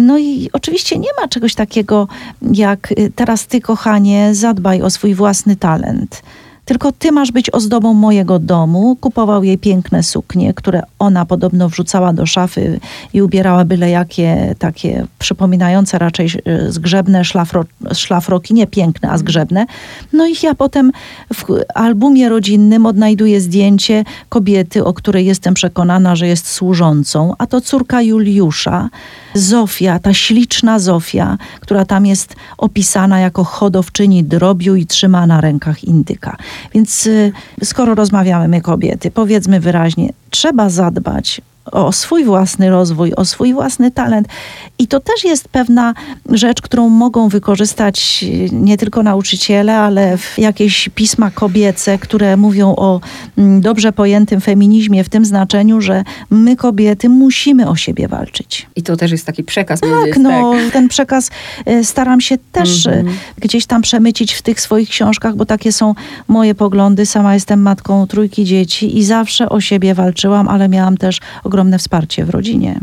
No 0.00 0.18
i 0.18 0.50
oczywiście 0.52 0.98
nie 0.98 1.08
ma 1.20 1.28
czegoś 1.28 1.54
takiego 1.54 2.08
jak 2.52 2.92
y, 2.92 3.12
teraz 3.14 3.46
ty, 3.46 3.60
kochanie, 3.60 4.34
zadbaj 4.34 4.82
o 4.82 4.90
swój 4.90 5.14
własny 5.14 5.56
talent. 5.56 6.22
Tylko 6.66 6.92
ty 6.92 7.12
masz 7.12 7.32
być 7.32 7.54
ozdobą 7.54 7.94
mojego 7.94 8.38
domu. 8.38 8.96
Kupował 9.00 9.44
jej 9.44 9.58
piękne 9.58 10.02
suknie, 10.02 10.54
które 10.54 10.82
ona 10.98 11.26
podobno 11.26 11.68
wrzucała 11.68 12.12
do 12.12 12.26
szafy 12.26 12.80
i 13.12 13.22
ubierała 13.22 13.64
byle 13.64 13.90
jakie 13.90 14.54
takie 14.58 15.06
przypominające 15.18 15.98
raczej 15.98 16.26
y, 16.26 16.72
zgrzebne 16.72 17.24
szlafro, 17.24 17.64
szlafroki, 17.92 18.54
nie 18.54 18.66
piękne, 18.66 19.10
a 19.10 19.18
zgrzebne. 19.18 19.66
No 20.12 20.26
i 20.26 20.34
ja 20.42 20.54
potem 20.54 20.92
w 21.34 21.44
albumie 21.74 22.28
rodzinnym 22.28 22.86
odnajduję 22.86 23.40
zdjęcie 23.40 24.04
kobiety, 24.28 24.84
o 24.84 24.92
której 24.94 25.26
jestem 25.26 25.54
przekonana, 25.54 26.16
że 26.16 26.26
jest 26.26 26.48
służącą, 26.48 27.34
a 27.38 27.46
to 27.46 27.60
córka 27.60 28.02
Juliusza, 28.02 28.88
Zofia, 29.36 29.98
ta 29.98 30.14
śliczna 30.14 30.78
Zofia, 30.78 31.38
która 31.60 31.84
tam 31.84 32.06
jest 32.06 32.36
opisana 32.58 33.20
jako 33.20 33.44
hodowczyni 33.44 34.24
drobiu 34.24 34.74
i 34.74 34.86
trzyma 34.86 35.26
na 35.26 35.40
rękach 35.40 35.84
indyka. 35.84 36.36
Więc 36.74 37.06
y, 37.06 37.32
skoro 37.64 37.94
rozmawiamy 37.94 38.48
my 38.48 38.60
kobiety, 38.60 39.10
powiedzmy 39.10 39.60
wyraźnie, 39.60 40.08
trzeba 40.30 40.70
zadbać 40.70 41.40
o 41.72 41.92
swój 41.92 42.24
własny 42.24 42.70
rozwój, 42.70 43.12
o 43.14 43.24
swój 43.24 43.54
własny 43.54 43.90
talent. 43.90 44.28
I 44.78 44.88
to 44.88 45.00
też 45.00 45.24
jest 45.24 45.48
pewna 45.48 45.94
rzecz, 46.30 46.62
którą 46.62 46.88
mogą 46.88 47.28
wykorzystać 47.28 48.24
nie 48.52 48.76
tylko 48.76 49.02
nauczyciele, 49.02 49.78
ale 49.78 50.18
jakieś 50.38 50.88
pisma 50.94 51.30
kobiece, 51.30 51.98
które 51.98 52.36
mówią 52.36 52.76
o 52.76 53.00
mm, 53.38 53.60
dobrze 53.60 53.92
pojętym 53.92 54.40
feminizmie 54.40 55.04
w 55.04 55.08
tym 55.08 55.24
znaczeniu, 55.24 55.80
że 55.80 56.04
my 56.30 56.56
kobiety 56.56 57.08
musimy 57.08 57.68
o 57.68 57.76
siebie 57.76 58.08
walczyć. 58.08 58.66
I 58.76 58.82
to 58.82 58.96
też 58.96 59.10
jest 59.10 59.26
taki 59.26 59.44
przekaz. 59.44 59.80
Tak, 59.80 60.06
jest, 60.06 60.20
no 60.20 60.52
tak. 60.52 60.72
ten 60.72 60.88
przekaz 60.88 61.30
y, 61.68 61.84
staram 61.84 62.20
się 62.20 62.38
też 62.52 62.86
mm 62.86 63.06
-hmm. 63.06 63.10
gdzieś 63.38 63.66
tam 63.66 63.82
przemycić 63.82 64.34
w 64.34 64.42
tych 64.42 64.60
swoich 64.60 64.88
książkach, 64.88 65.36
bo 65.36 65.46
takie 65.46 65.72
są 65.72 65.94
moje 66.28 66.54
poglądy. 66.54 67.06
Sama 67.06 67.34
jestem 67.34 67.62
matką 67.62 68.06
trójki 68.06 68.44
dzieci 68.44 68.98
i 68.98 69.04
zawsze 69.04 69.48
o 69.48 69.60
siebie 69.60 69.94
walczyłam, 69.94 70.48
ale 70.48 70.68
miałam 70.68 70.96
też 70.96 71.20
ogromne 71.44 71.55
wsparcie 71.78 72.24
w 72.24 72.30
rodzinie. 72.30 72.80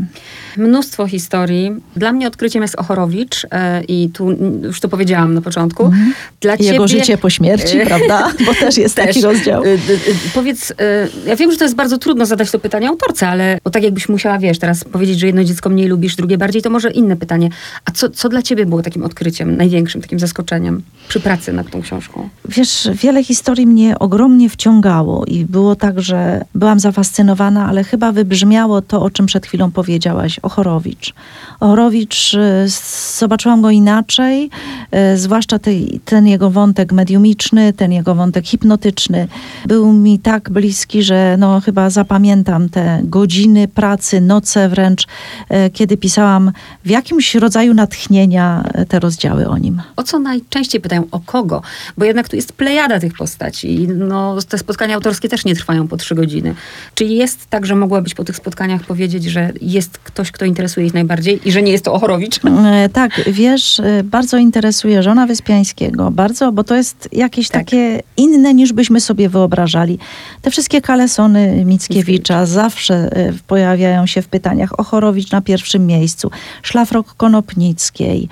Mnóstwo 0.56 1.06
historii. 1.06 1.72
Dla 1.96 2.12
mnie 2.12 2.26
odkryciem 2.26 2.62
jest 2.62 2.74
Ochorowicz 2.74 3.46
e, 3.50 3.84
i 3.84 4.08
tu 4.08 4.30
już 4.62 4.80
to 4.80 4.88
powiedziałam 4.88 5.34
na 5.34 5.40
początku. 5.40 5.84
Mm. 5.86 6.14
Dla 6.40 6.52
Jego 6.52 6.88
ciebie... 6.88 6.88
życie 6.88 7.18
po 7.18 7.30
śmierci, 7.30 7.78
prawda? 7.86 8.30
Bo 8.46 8.54
też 8.54 8.76
jest 8.76 8.96
też. 8.96 9.06
taki 9.06 9.22
rozdział. 9.22 9.64
E, 9.64 9.68
e, 9.68 9.78
powiedz, 10.34 10.72
ja 11.26 11.36
wiem, 11.36 11.52
że 11.52 11.58
to 11.58 11.64
jest 11.64 11.74
bardzo 11.74 11.98
trudno 11.98 12.26
zadać 12.26 12.50
to 12.50 12.58
pytanie 12.58 12.88
autorce, 12.88 13.28
ale 13.28 13.58
bo 13.64 13.70
tak 13.70 13.82
jakbyś 13.82 14.08
musiała, 14.08 14.38
wiesz, 14.38 14.58
teraz 14.58 14.84
powiedzieć, 14.84 15.18
że 15.18 15.26
jedno 15.26 15.44
dziecko 15.44 15.68
mniej 15.68 15.88
lubisz, 15.88 16.16
drugie 16.16 16.38
bardziej, 16.38 16.62
to 16.62 16.70
może 16.70 16.90
inne 16.90 17.16
pytanie. 17.16 17.50
A 17.84 17.90
co, 17.90 18.10
co 18.10 18.28
dla 18.28 18.42
ciebie 18.42 18.66
było 18.66 18.82
takim 18.82 19.04
odkryciem, 19.04 19.56
największym 19.56 20.00
takim 20.00 20.18
zaskoczeniem 20.18 20.82
przy 21.08 21.20
pracy 21.20 21.52
nad 21.52 21.70
tą 21.70 21.82
książką? 21.82 22.28
Wiesz, 22.48 22.88
wiele 23.02 23.24
historii 23.24 23.66
mnie 23.66 23.98
ogromnie 23.98 24.50
wciągało 24.50 25.24
i 25.24 25.44
było 25.44 25.76
tak, 25.76 26.00
że 26.00 26.44
byłam 26.54 26.80
zafascynowana, 26.80 27.68
ale 27.68 27.84
chyba 27.84 28.12
wybrzmiało 28.12 28.82
to, 28.82 29.02
o 29.02 29.10
czym 29.10 29.26
przed 29.26 29.46
chwilą 29.46 29.70
powiedziałaś, 29.70 30.40
Ochorowicz. 30.44 31.14
Ochorowicz, 31.60 32.34
y, 32.34 32.66
zobaczyłam 33.18 33.62
go 33.62 33.70
inaczej, 33.70 34.50
y, 35.14 35.18
zwłaszcza 35.18 35.58
tej, 35.58 36.00
ten 36.04 36.26
jego 36.26 36.50
wątek 36.50 36.92
mediumiczny, 36.92 37.72
ten 37.72 37.92
jego 37.92 38.14
wątek 38.14 38.46
hipnotyczny. 38.46 39.28
Był 39.66 39.92
mi 39.92 40.18
tak 40.18 40.50
bliski, 40.50 41.02
że 41.02 41.36
no, 41.38 41.60
chyba 41.60 41.90
zapamiętam 41.90 42.68
te 42.68 43.00
godziny 43.02 43.68
pracy, 43.68 44.20
noce 44.20 44.68
wręcz, 44.68 45.02
y, 45.04 45.70
kiedy 45.70 45.96
pisałam 45.96 46.52
w 46.84 46.90
jakimś 46.90 47.34
rodzaju 47.34 47.74
natchnienia 47.74 48.64
te 48.88 49.00
rozdziały 49.00 49.48
o 49.48 49.58
nim. 49.58 49.82
O 49.96 50.02
co 50.02 50.18
najczęściej 50.18 50.80
pytają? 50.80 51.04
O 51.10 51.20
kogo? 51.20 51.62
Bo 51.98 52.04
jednak 52.04 52.28
tu 52.28 52.36
jest 52.36 52.52
plejada 52.52 53.00
tych 53.00 53.12
postaci 53.16 53.88
no, 53.88 54.36
te 54.48 54.58
spotkania 54.58 54.94
autorskie 54.94 55.28
też 55.28 55.44
nie 55.44 55.54
trwają 55.54 55.88
po 55.88 55.96
trzy 55.96 56.14
godziny. 56.14 56.54
Czy 56.94 57.04
jest 57.04 57.46
tak, 57.50 57.66
że 57.66 57.74
mogłabyś 57.74 58.14
po 58.14 58.24
tych 58.24 58.36
spotkaniach 58.36 58.84
powiedzieć, 58.84 59.24
że 59.24 59.52
jest 59.60 59.98
ktoś, 59.98 60.30
kto 60.34 60.44
interesuje 60.44 60.86
ich 60.86 60.94
najbardziej 60.94 61.48
i 61.48 61.52
że 61.52 61.62
nie 61.62 61.72
jest 61.72 61.84
to 61.84 61.92
Ochorowicz? 61.92 62.40
E, 62.64 62.88
tak, 62.88 63.20
wiesz, 63.26 63.80
e, 63.80 64.02
bardzo 64.04 64.36
interesuje 64.36 65.02
żona 65.02 65.26
Wyspiańskiego, 65.26 66.10
bardzo, 66.10 66.52
bo 66.52 66.64
to 66.64 66.74
jest 66.74 67.08
jakieś 67.12 67.48
tak. 67.48 67.62
takie 67.62 68.00
inne 68.16 68.54
niż 68.54 68.72
byśmy 68.72 69.00
sobie 69.00 69.28
wyobrażali. 69.28 69.98
Te 70.42 70.50
wszystkie 70.50 70.80
kalesony 70.80 71.64
Mickiewicza 71.64 72.46
zawsze 72.46 72.94
e, 72.94 73.32
pojawiają 73.46 74.06
się 74.06 74.22
w 74.22 74.28
pytaniach. 74.28 74.80
Ochorowicz 74.80 75.30
na 75.30 75.40
pierwszym 75.40 75.86
miejscu, 75.86 76.30
szlafrok 76.62 77.14
Konopnickiej, 77.14 78.28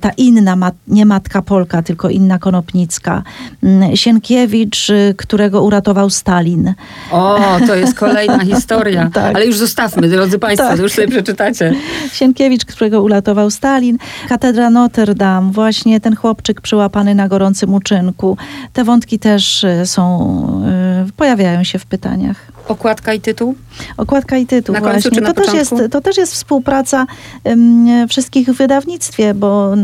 ta 0.00 0.10
inna, 0.10 0.72
nie 0.88 1.06
matka 1.06 1.42
Polka, 1.42 1.82
tylko 1.82 2.08
inna 2.08 2.38
Konopnicka, 2.38 3.22
mm, 3.62 3.96
Sienkiewicz, 3.96 4.88
którego 5.16 5.62
uratował 5.62 6.10
Stalin. 6.10 6.74
O, 7.10 7.38
to 7.66 7.74
jest 7.74 7.94
kolejna 8.04 8.44
historia. 8.44 9.10
tak. 9.14 9.36
Ale 9.36 9.46
już 9.46 9.56
zostawmy, 9.56 10.08
drodzy 10.08 10.38
Państwo, 10.38 10.68
tak. 10.68 10.76
to 10.76 10.82
już 10.82 10.92
sobie 10.92 11.08
przeczytacie. 11.38 11.74
Sienkiewicz, 12.12 12.64
którego 12.64 13.02
uratował 13.02 13.50
Stalin, 13.50 13.98
katedra 14.28 14.70
Notre 14.70 15.14
Dame, 15.14 15.52
właśnie 15.52 16.00
ten 16.00 16.16
chłopczyk 16.16 16.60
przyłapany 16.60 17.14
na 17.14 17.28
gorącym 17.28 17.74
uczynku. 17.74 18.36
Te 18.72 18.84
wątki 18.84 19.18
też 19.18 19.64
y, 19.64 19.86
są, 19.86 20.62
y, 21.08 21.12
pojawiają 21.12 21.64
się 21.64 21.78
w 21.78 21.86
pytaniach. 21.86 22.57
Okładka 22.68 23.14
i 23.14 23.20
tytuł? 23.20 23.54
Okładka 23.96 24.36
i 24.36 24.46
tytuł 24.46 24.72
na 24.72 24.80
końcu, 24.80 25.08
właśnie. 25.10 25.26
to, 25.26 25.34
też 25.34 25.54
jest, 25.54 25.74
to 25.90 26.00
też 26.00 26.16
jest 26.16 26.32
współpraca 26.32 27.06
um, 27.44 28.08
wszystkich 28.08 28.48
w 28.48 28.56
wydawnictwie, 28.56 29.34
bo 29.34 29.74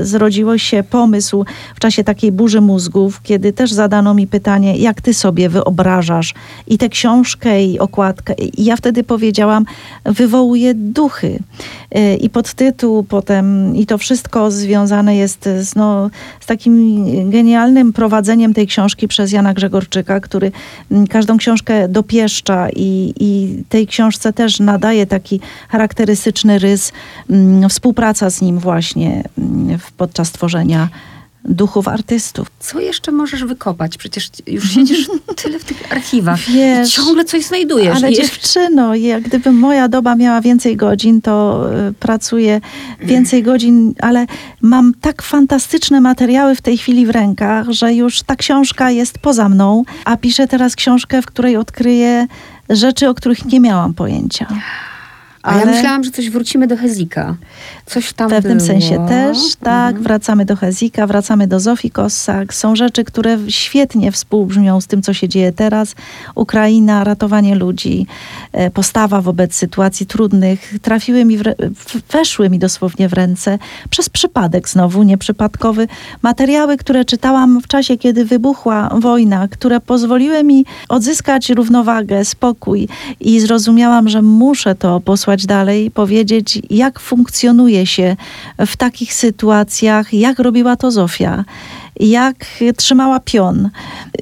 zrodziło 0.00 0.58
się 0.58 0.82
pomysł 0.90 1.44
w 1.74 1.80
czasie 1.80 2.04
takiej 2.04 2.32
burzy 2.32 2.60
mózgów, 2.60 3.22
kiedy 3.22 3.52
też 3.52 3.72
zadano 3.72 4.14
mi 4.14 4.26
pytanie, 4.26 4.76
jak 4.76 5.00
ty 5.00 5.14
sobie 5.14 5.48
wyobrażasz 5.48 6.34
i 6.66 6.78
tę 6.78 6.88
książkę, 6.88 7.64
i 7.64 7.78
okładkę. 7.78 8.34
I 8.34 8.64
ja 8.64 8.76
wtedy 8.76 9.04
powiedziałam, 9.04 9.64
wywołuje 10.04 10.74
duchy. 10.74 11.38
Y, 11.96 12.16
I 12.16 12.30
podtytuł 12.30 13.02
potem, 13.02 13.76
i 13.76 13.86
to 13.86 13.98
wszystko 13.98 14.50
związane 14.50 15.16
jest 15.16 15.48
z, 15.60 15.76
no, 15.76 16.10
z 16.40 16.46
takim 16.46 17.04
genialnym 17.30 17.92
prowadzeniem 17.92 18.54
tej 18.54 18.66
książki 18.66 19.08
przez 19.08 19.32
Jana 19.32 19.54
Grzegorczyka, 19.54 20.20
który 20.20 20.52
każdą 21.10 21.36
książkę 21.36 21.88
dopieszcza 22.18 22.68
i, 22.76 23.14
i 23.20 23.62
tej 23.68 23.86
książce 23.86 24.32
też 24.32 24.60
nadaje 24.60 25.06
taki 25.06 25.40
charakterystyczny 25.68 26.58
rys, 26.58 26.92
współpraca 27.68 28.30
z 28.30 28.40
nim 28.40 28.58
właśnie 28.58 29.24
podczas 29.96 30.32
tworzenia 30.32 30.88
duchów 31.44 31.88
artystów. 31.88 32.48
Co 32.60 32.80
jeszcze 32.80 33.12
możesz 33.12 33.44
wykopać? 33.44 33.96
Przecież 33.96 34.30
już 34.46 34.70
siedzisz 34.70 35.08
tyle 35.42 35.58
w 35.58 35.64
tych 35.64 35.92
archiwach 35.92 36.40
Wiesz, 36.40 36.88
i 36.88 36.92
ciągle 36.92 37.24
coś 37.24 37.44
znajdujesz. 37.44 37.96
Ale 37.96 38.12
I 38.12 38.16
dziewczyno, 38.16 38.94
jak 38.94 39.22
gdyby 39.22 39.52
moja 39.52 39.88
doba 39.88 40.14
miała 40.14 40.40
więcej 40.40 40.76
godzin, 40.76 41.22
to 41.22 41.64
y, 41.88 41.92
pracuję 41.92 42.60
więcej 43.00 43.42
godzin, 43.42 43.94
ale 44.00 44.26
mam 44.62 44.92
tak 45.00 45.22
fantastyczne 45.22 46.00
materiały 46.00 46.54
w 46.54 46.60
tej 46.60 46.78
chwili 46.78 47.06
w 47.06 47.10
rękach, 47.10 47.70
że 47.70 47.94
już 47.94 48.22
ta 48.22 48.36
książka 48.36 48.90
jest 48.90 49.18
poza 49.18 49.48
mną, 49.48 49.84
a 50.04 50.16
piszę 50.16 50.48
teraz 50.48 50.76
książkę, 50.76 51.22
w 51.22 51.26
której 51.26 51.56
odkryję 51.56 52.26
rzeczy, 52.70 53.08
o 53.08 53.14
których 53.14 53.44
nie 53.44 53.60
miałam 53.60 53.94
pojęcia. 53.94 54.46
A 55.42 55.50
ale... 55.50 55.60
ja 55.60 55.66
myślałam, 55.66 56.04
że 56.04 56.10
coś 56.10 56.30
wrócimy 56.30 56.66
do 56.66 56.76
Hezika. 56.76 57.36
Coś 57.86 58.12
tam 58.12 58.28
W 58.28 58.30
pewnym 58.30 58.58
było. 58.58 58.66
sensie 58.66 59.06
też, 59.08 59.38
tak. 59.56 59.88
Mhm. 59.88 60.02
Wracamy 60.02 60.44
do 60.44 60.56
Hezika, 60.56 61.06
wracamy 61.06 61.46
do 61.46 61.60
Zofii 61.60 61.90
Kossak. 61.90 62.54
Są 62.54 62.76
rzeczy, 62.76 63.04
które 63.04 63.38
świetnie 63.48 64.12
współbrzmią 64.12 64.80
z 64.80 64.86
tym, 64.86 65.02
co 65.02 65.14
się 65.14 65.28
dzieje 65.28 65.52
teraz. 65.52 65.94
Ukraina, 66.34 67.04
ratowanie 67.04 67.54
ludzi, 67.54 68.06
e, 68.52 68.70
postawa 68.70 69.20
wobec 69.20 69.54
sytuacji 69.54 70.06
trudnych. 70.06 70.74
Trafiły 70.82 71.24
mi, 71.24 71.38
w, 71.38 71.42
weszły 72.12 72.50
mi 72.50 72.58
dosłownie 72.58 73.08
w 73.08 73.12
ręce 73.12 73.58
przez 73.90 74.08
przypadek 74.08 74.68
znowu, 74.68 75.02
nieprzypadkowy. 75.02 75.88
Materiały, 76.22 76.76
które 76.76 77.04
czytałam 77.04 77.60
w 77.60 77.66
czasie, 77.66 77.96
kiedy 77.96 78.24
wybuchła 78.24 78.88
wojna, 79.00 79.48
które 79.48 79.80
pozwoliły 79.80 80.44
mi 80.44 80.64
odzyskać 80.88 81.50
równowagę, 81.50 82.24
spokój 82.24 82.88
i 83.20 83.40
zrozumiałam, 83.40 84.08
że 84.08 84.22
muszę 84.22 84.74
to 84.74 85.00
posłać 85.00 85.27
przesłać 85.28 85.46
dalej, 85.46 85.90
powiedzieć, 85.90 86.62
jak 86.70 87.00
funkcjonuje 87.00 87.86
się 87.86 88.16
w 88.66 88.76
takich 88.76 89.14
sytuacjach, 89.14 90.14
jak 90.14 90.38
robiła 90.38 90.76
to 90.76 90.90
Zofia 90.90 91.44
jak 92.00 92.46
trzymała 92.76 93.20
pion. 93.20 93.70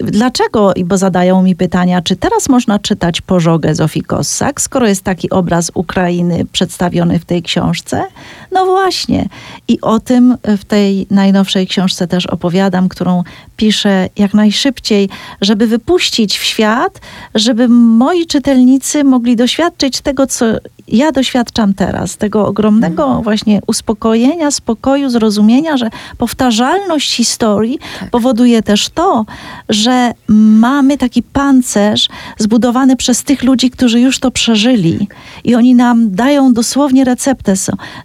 Dlaczego, 0.00 0.72
bo 0.84 0.98
zadają 0.98 1.42
mi 1.42 1.56
pytania, 1.56 2.02
czy 2.02 2.16
teraz 2.16 2.48
można 2.48 2.78
czytać 2.78 3.20
pożogę 3.20 3.74
Zofii 3.74 4.02
Kossak, 4.02 4.60
skoro 4.60 4.88
jest 4.88 5.02
taki 5.02 5.30
obraz 5.30 5.70
Ukrainy 5.74 6.46
przedstawiony 6.52 7.18
w 7.18 7.24
tej 7.24 7.42
książce? 7.42 8.04
No 8.52 8.66
właśnie. 8.66 9.28
I 9.68 9.80
o 9.80 10.00
tym 10.00 10.36
w 10.44 10.64
tej 10.64 11.06
najnowszej 11.10 11.66
książce 11.66 12.06
też 12.06 12.26
opowiadam, 12.26 12.88
którą 12.88 13.22
piszę 13.56 14.08
jak 14.16 14.34
najszybciej, 14.34 15.08
żeby 15.40 15.66
wypuścić 15.66 16.38
w 16.38 16.44
świat, 16.44 17.00
żeby 17.34 17.68
moi 17.68 18.26
czytelnicy 18.26 19.04
mogli 19.04 19.36
doświadczyć 19.36 20.00
tego, 20.00 20.26
co 20.26 20.46
ja 20.88 21.12
doświadczam 21.12 21.74
teraz, 21.74 22.16
tego 22.16 22.46
ogromnego 22.46 23.04
mhm. 23.04 23.22
właśnie 23.22 23.60
uspokojenia, 23.66 24.50
spokoju, 24.50 25.10
zrozumienia, 25.10 25.76
że 25.76 25.90
powtarzalność 26.18 27.14
historii 27.14 27.65
tak. 28.00 28.10
powoduje 28.10 28.62
też 28.62 28.88
to, 28.88 29.24
że 29.68 30.12
mamy 30.28 30.98
taki 30.98 31.22
pancerz 31.22 32.08
zbudowany 32.38 32.96
przez 32.96 33.22
tych 33.22 33.42
ludzi, 33.42 33.70
którzy 33.70 34.00
już 34.00 34.18
to 34.18 34.30
przeżyli. 34.30 35.08
I 35.44 35.54
oni 35.54 35.74
nam 35.74 36.14
dają 36.14 36.52
dosłownie 36.52 37.04
receptę. 37.04 37.54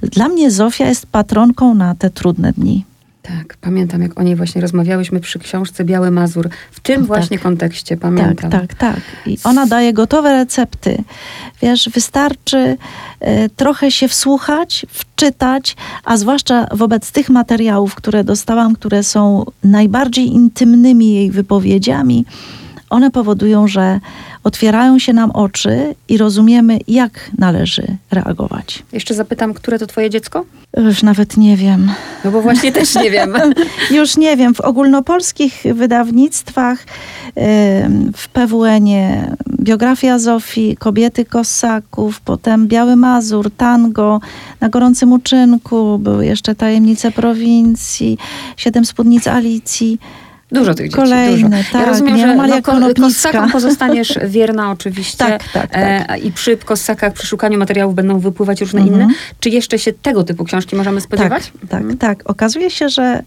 Dla 0.02 0.28
mnie 0.28 0.52
Zofia 0.52 0.86
jest 0.86 1.06
patronką 1.06 1.74
na 1.74 1.96
te 1.96 2.10
trudne 2.10 2.52
dni. 2.54 2.86
Tak, 3.22 3.58
pamiętam, 3.62 4.02
jak 4.02 4.20
o 4.20 4.24
niej 4.24 4.36
właśnie 4.36 4.62
rozmawiałyśmy 4.62 5.20
przy 5.20 5.40
książce 5.40 5.84
Biały 5.84 6.12
Mazur. 6.12 6.50
W 6.72 6.80
tym 6.80 6.96
tak. 6.96 7.06
właśnie 7.06 7.40
kontekście 7.40 7.98
pamiętam. 7.98 8.52
Tak, 8.52 8.62
tak, 8.62 8.74
tak. 8.74 9.02
I 9.26 9.38
ona 9.44 9.66
daje 9.66 9.94
gotowe 9.94 10.34
recepty. 10.34 11.04
Wiesz, 11.62 11.90
wystarczy 11.90 12.78
y, 13.22 13.50
trochę 13.56 13.92
się 13.92 14.08
wsłuchać, 14.08 14.86
wczytać, 14.90 15.76
a 16.04 16.18
zwłaszcza 16.18 16.68
wobec 16.72 17.12
tych 17.12 17.30
materiałów, 17.30 17.96
które 17.96 18.24
dostałam, 18.24 18.74
które 18.74 19.04
są 19.04 19.46
najbardziej 19.64 20.28
intymnymi 20.28 21.14
jej 21.14 21.32
wypowiedziami, 21.32 22.26
one 22.90 23.12
powodują, 23.12 23.68
że 23.68 24.00
otwierają 24.44 25.00
się 25.00 25.14
nam 25.14 25.32
oczy 25.32 25.96
i 26.10 26.18
rozumiemy, 26.18 26.80
jak 26.88 27.32
należy 27.38 27.84
reagować. 28.12 28.84
Jeszcze 28.94 29.14
zapytam, 29.14 29.54
które 29.54 29.80
to 29.80 29.88
twoje 29.88 30.10
dziecko? 30.10 30.46
Już 30.78 31.04
nawet 31.04 31.38
nie 31.38 31.58
wiem. 31.58 31.92
No 32.26 32.32
bo 32.32 32.42
właśnie 32.42 32.72
też 32.82 32.96
nie 32.96 33.12
wiem. 33.12 33.34
Już 33.92 34.18
nie 34.18 34.38
wiem. 34.38 34.56
W 34.56 34.62
ogólnopolskich 34.62 35.64
wydawnictwach, 35.74 36.86
w 38.16 38.28
PWN-ie 38.34 39.36
biografia 39.60 40.20
Zofii, 40.20 40.78
Kobiety 40.78 41.26
Kosaków, 41.26 42.22
potem 42.22 42.68
Biały 42.68 42.96
Mazur, 42.96 43.52
Tango, 43.58 44.22
Na 44.60 44.70
gorącym 44.70 45.12
uczynku, 45.14 46.00
były 46.00 46.26
jeszcze 46.26 46.56
Tajemnice 46.56 47.12
prowincji, 47.12 48.18
Siedem 48.58 48.86
spódnic 48.86 49.28
Alicji. 49.28 50.00
Dużo 50.52 50.74
tych 50.74 50.86
dzieci, 50.86 50.96
Kolejne, 50.96 51.58
dużo. 51.58 51.72
Tak, 51.72 51.82
ja 51.82 51.86
rozumiem, 51.86 52.18
że 52.18 52.36
no, 52.36 52.94
Kossakom 53.02 53.52
pozostaniesz 53.52 54.20
wierna 54.28 54.72
oczywiście. 54.72 55.18
Tak, 55.18 55.44
tak, 55.52 55.72
tak. 55.72 56.10
E, 56.10 56.18
I 56.18 56.32
przy 56.32 56.58
Kossakach, 56.58 57.14
przy 57.14 57.28
szukaniu 57.28 57.60
materiałów 57.60 57.96
będą 57.96 58.20
wypływać 58.20 58.62
różne 58.62 58.82
mhm. 58.82 59.02
inne. 59.02 59.14
Czy 59.40 59.50
jeszcze 59.50 59.80
się 59.80 59.94
tego 59.94 60.24
typu 60.24 60.44
książki 60.44 60.76
możemy 60.76 61.02
spodziewać? 61.02 61.44
Tak, 61.44 61.70
tak, 61.70 61.82
mhm. 61.82 61.98
tak. 61.98 62.30
Okazuje 62.30 62.70
się, 62.70 62.90
że 62.90 63.24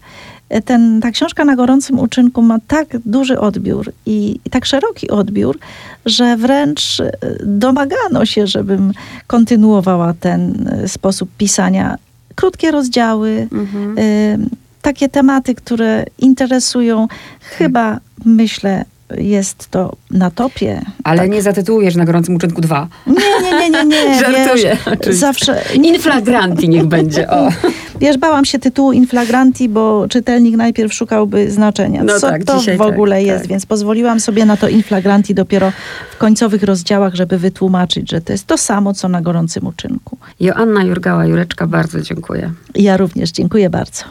ten, 0.65 1.01
ta 1.01 1.11
książka 1.11 1.45
na 1.45 1.55
gorącym 1.55 1.99
uczynku 1.99 2.41
ma 2.41 2.57
tak 2.67 2.87
duży 3.05 3.39
odbiór 3.39 3.91
i, 4.05 4.39
i, 4.45 4.49
tak 4.49 4.65
szeroki 4.65 5.09
odbiór, 5.09 5.59
że 6.05 6.37
wręcz 6.37 6.99
e, 6.99 7.11
domagano 7.45 8.25
się, 8.25 8.47
żebym 8.47 8.93
kontynuowała 9.27 10.13
ten 10.19 10.67
e, 10.67 10.87
sposób 10.87 11.29
pisania. 11.37 11.97
Krótkie 12.35 12.71
rozdziały, 12.71 13.47
mhm. 13.51 13.97
y, 13.97 14.64
takie 14.85 15.09
tematy, 15.09 15.55
które 15.55 16.05
interesują, 16.19 17.07
chyba 17.41 17.99
myślę, 18.25 18.85
jest 19.17 19.67
to 19.71 19.95
na 20.11 20.31
topie. 20.31 20.81
Ale 21.03 21.19
tak. 21.19 21.29
nie 21.29 21.41
zatytułujesz 21.41 21.95
na 21.95 22.05
gorącym 22.05 22.35
uczynku 22.35 22.61
dwa. 22.61 22.87
Nie, 23.07 23.13
nie, 23.43 23.69
nie, 23.69 23.85
nie, 23.85 24.09
nie. 24.09 24.19
Żartuję. 24.25 24.77
Wiesz, 25.05 25.15
zawsze. 25.15 25.61
Inflagranti 25.73 26.69
niech 26.69 26.85
będzie. 26.85 27.29
O. 27.29 27.49
Wiesz, 28.01 28.17
bałam 28.17 28.45
się 28.45 28.59
tytułu 28.59 28.91
Inflagranti, 28.91 29.69
bo 29.69 30.07
czytelnik 30.09 30.55
najpierw 30.55 30.93
szukałby 30.93 31.51
znaczenia. 31.51 32.03
No 32.03 32.19
co 32.19 32.29
tak, 32.29 32.43
to 32.43 32.61
w 32.77 32.81
ogóle 32.81 33.15
tak, 33.15 33.25
jest, 33.25 33.39
tak. 33.39 33.49
więc 33.49 33.65
pozwoliłam 33.65 34.19
sobie 34.19 34.45
na 34.45 34.57
to 34.57 34.69
Inflagranti 34.69 35.35
dopiero 35.35 35.71
w 36.11 36.17
końcowych 36.17 36.63
rozdziałach, 36.63 37.15
żeby 37.15 37.37
wytłumaczyć, 37.37 38.11
że 38.11 38.21
to 38.21 38.33
jest 38.33 38.47
to 38.47 38.57
samo, 38.57 38.93
co 38.93 39.09
na 39.09 39.21
gorącym 39.21 39.67
uczynku. 39.67 40.17
Joanna 40.39 40.85
Jurgała-Jureczka, 40.85 41.67
bardzo 41.67 42.01
dziękuję. 42.01 42.51
Ja 42.75 42.97
również 42.97 43.31
dziękuję 43.31 43.69
bardzo. 43.69 44.05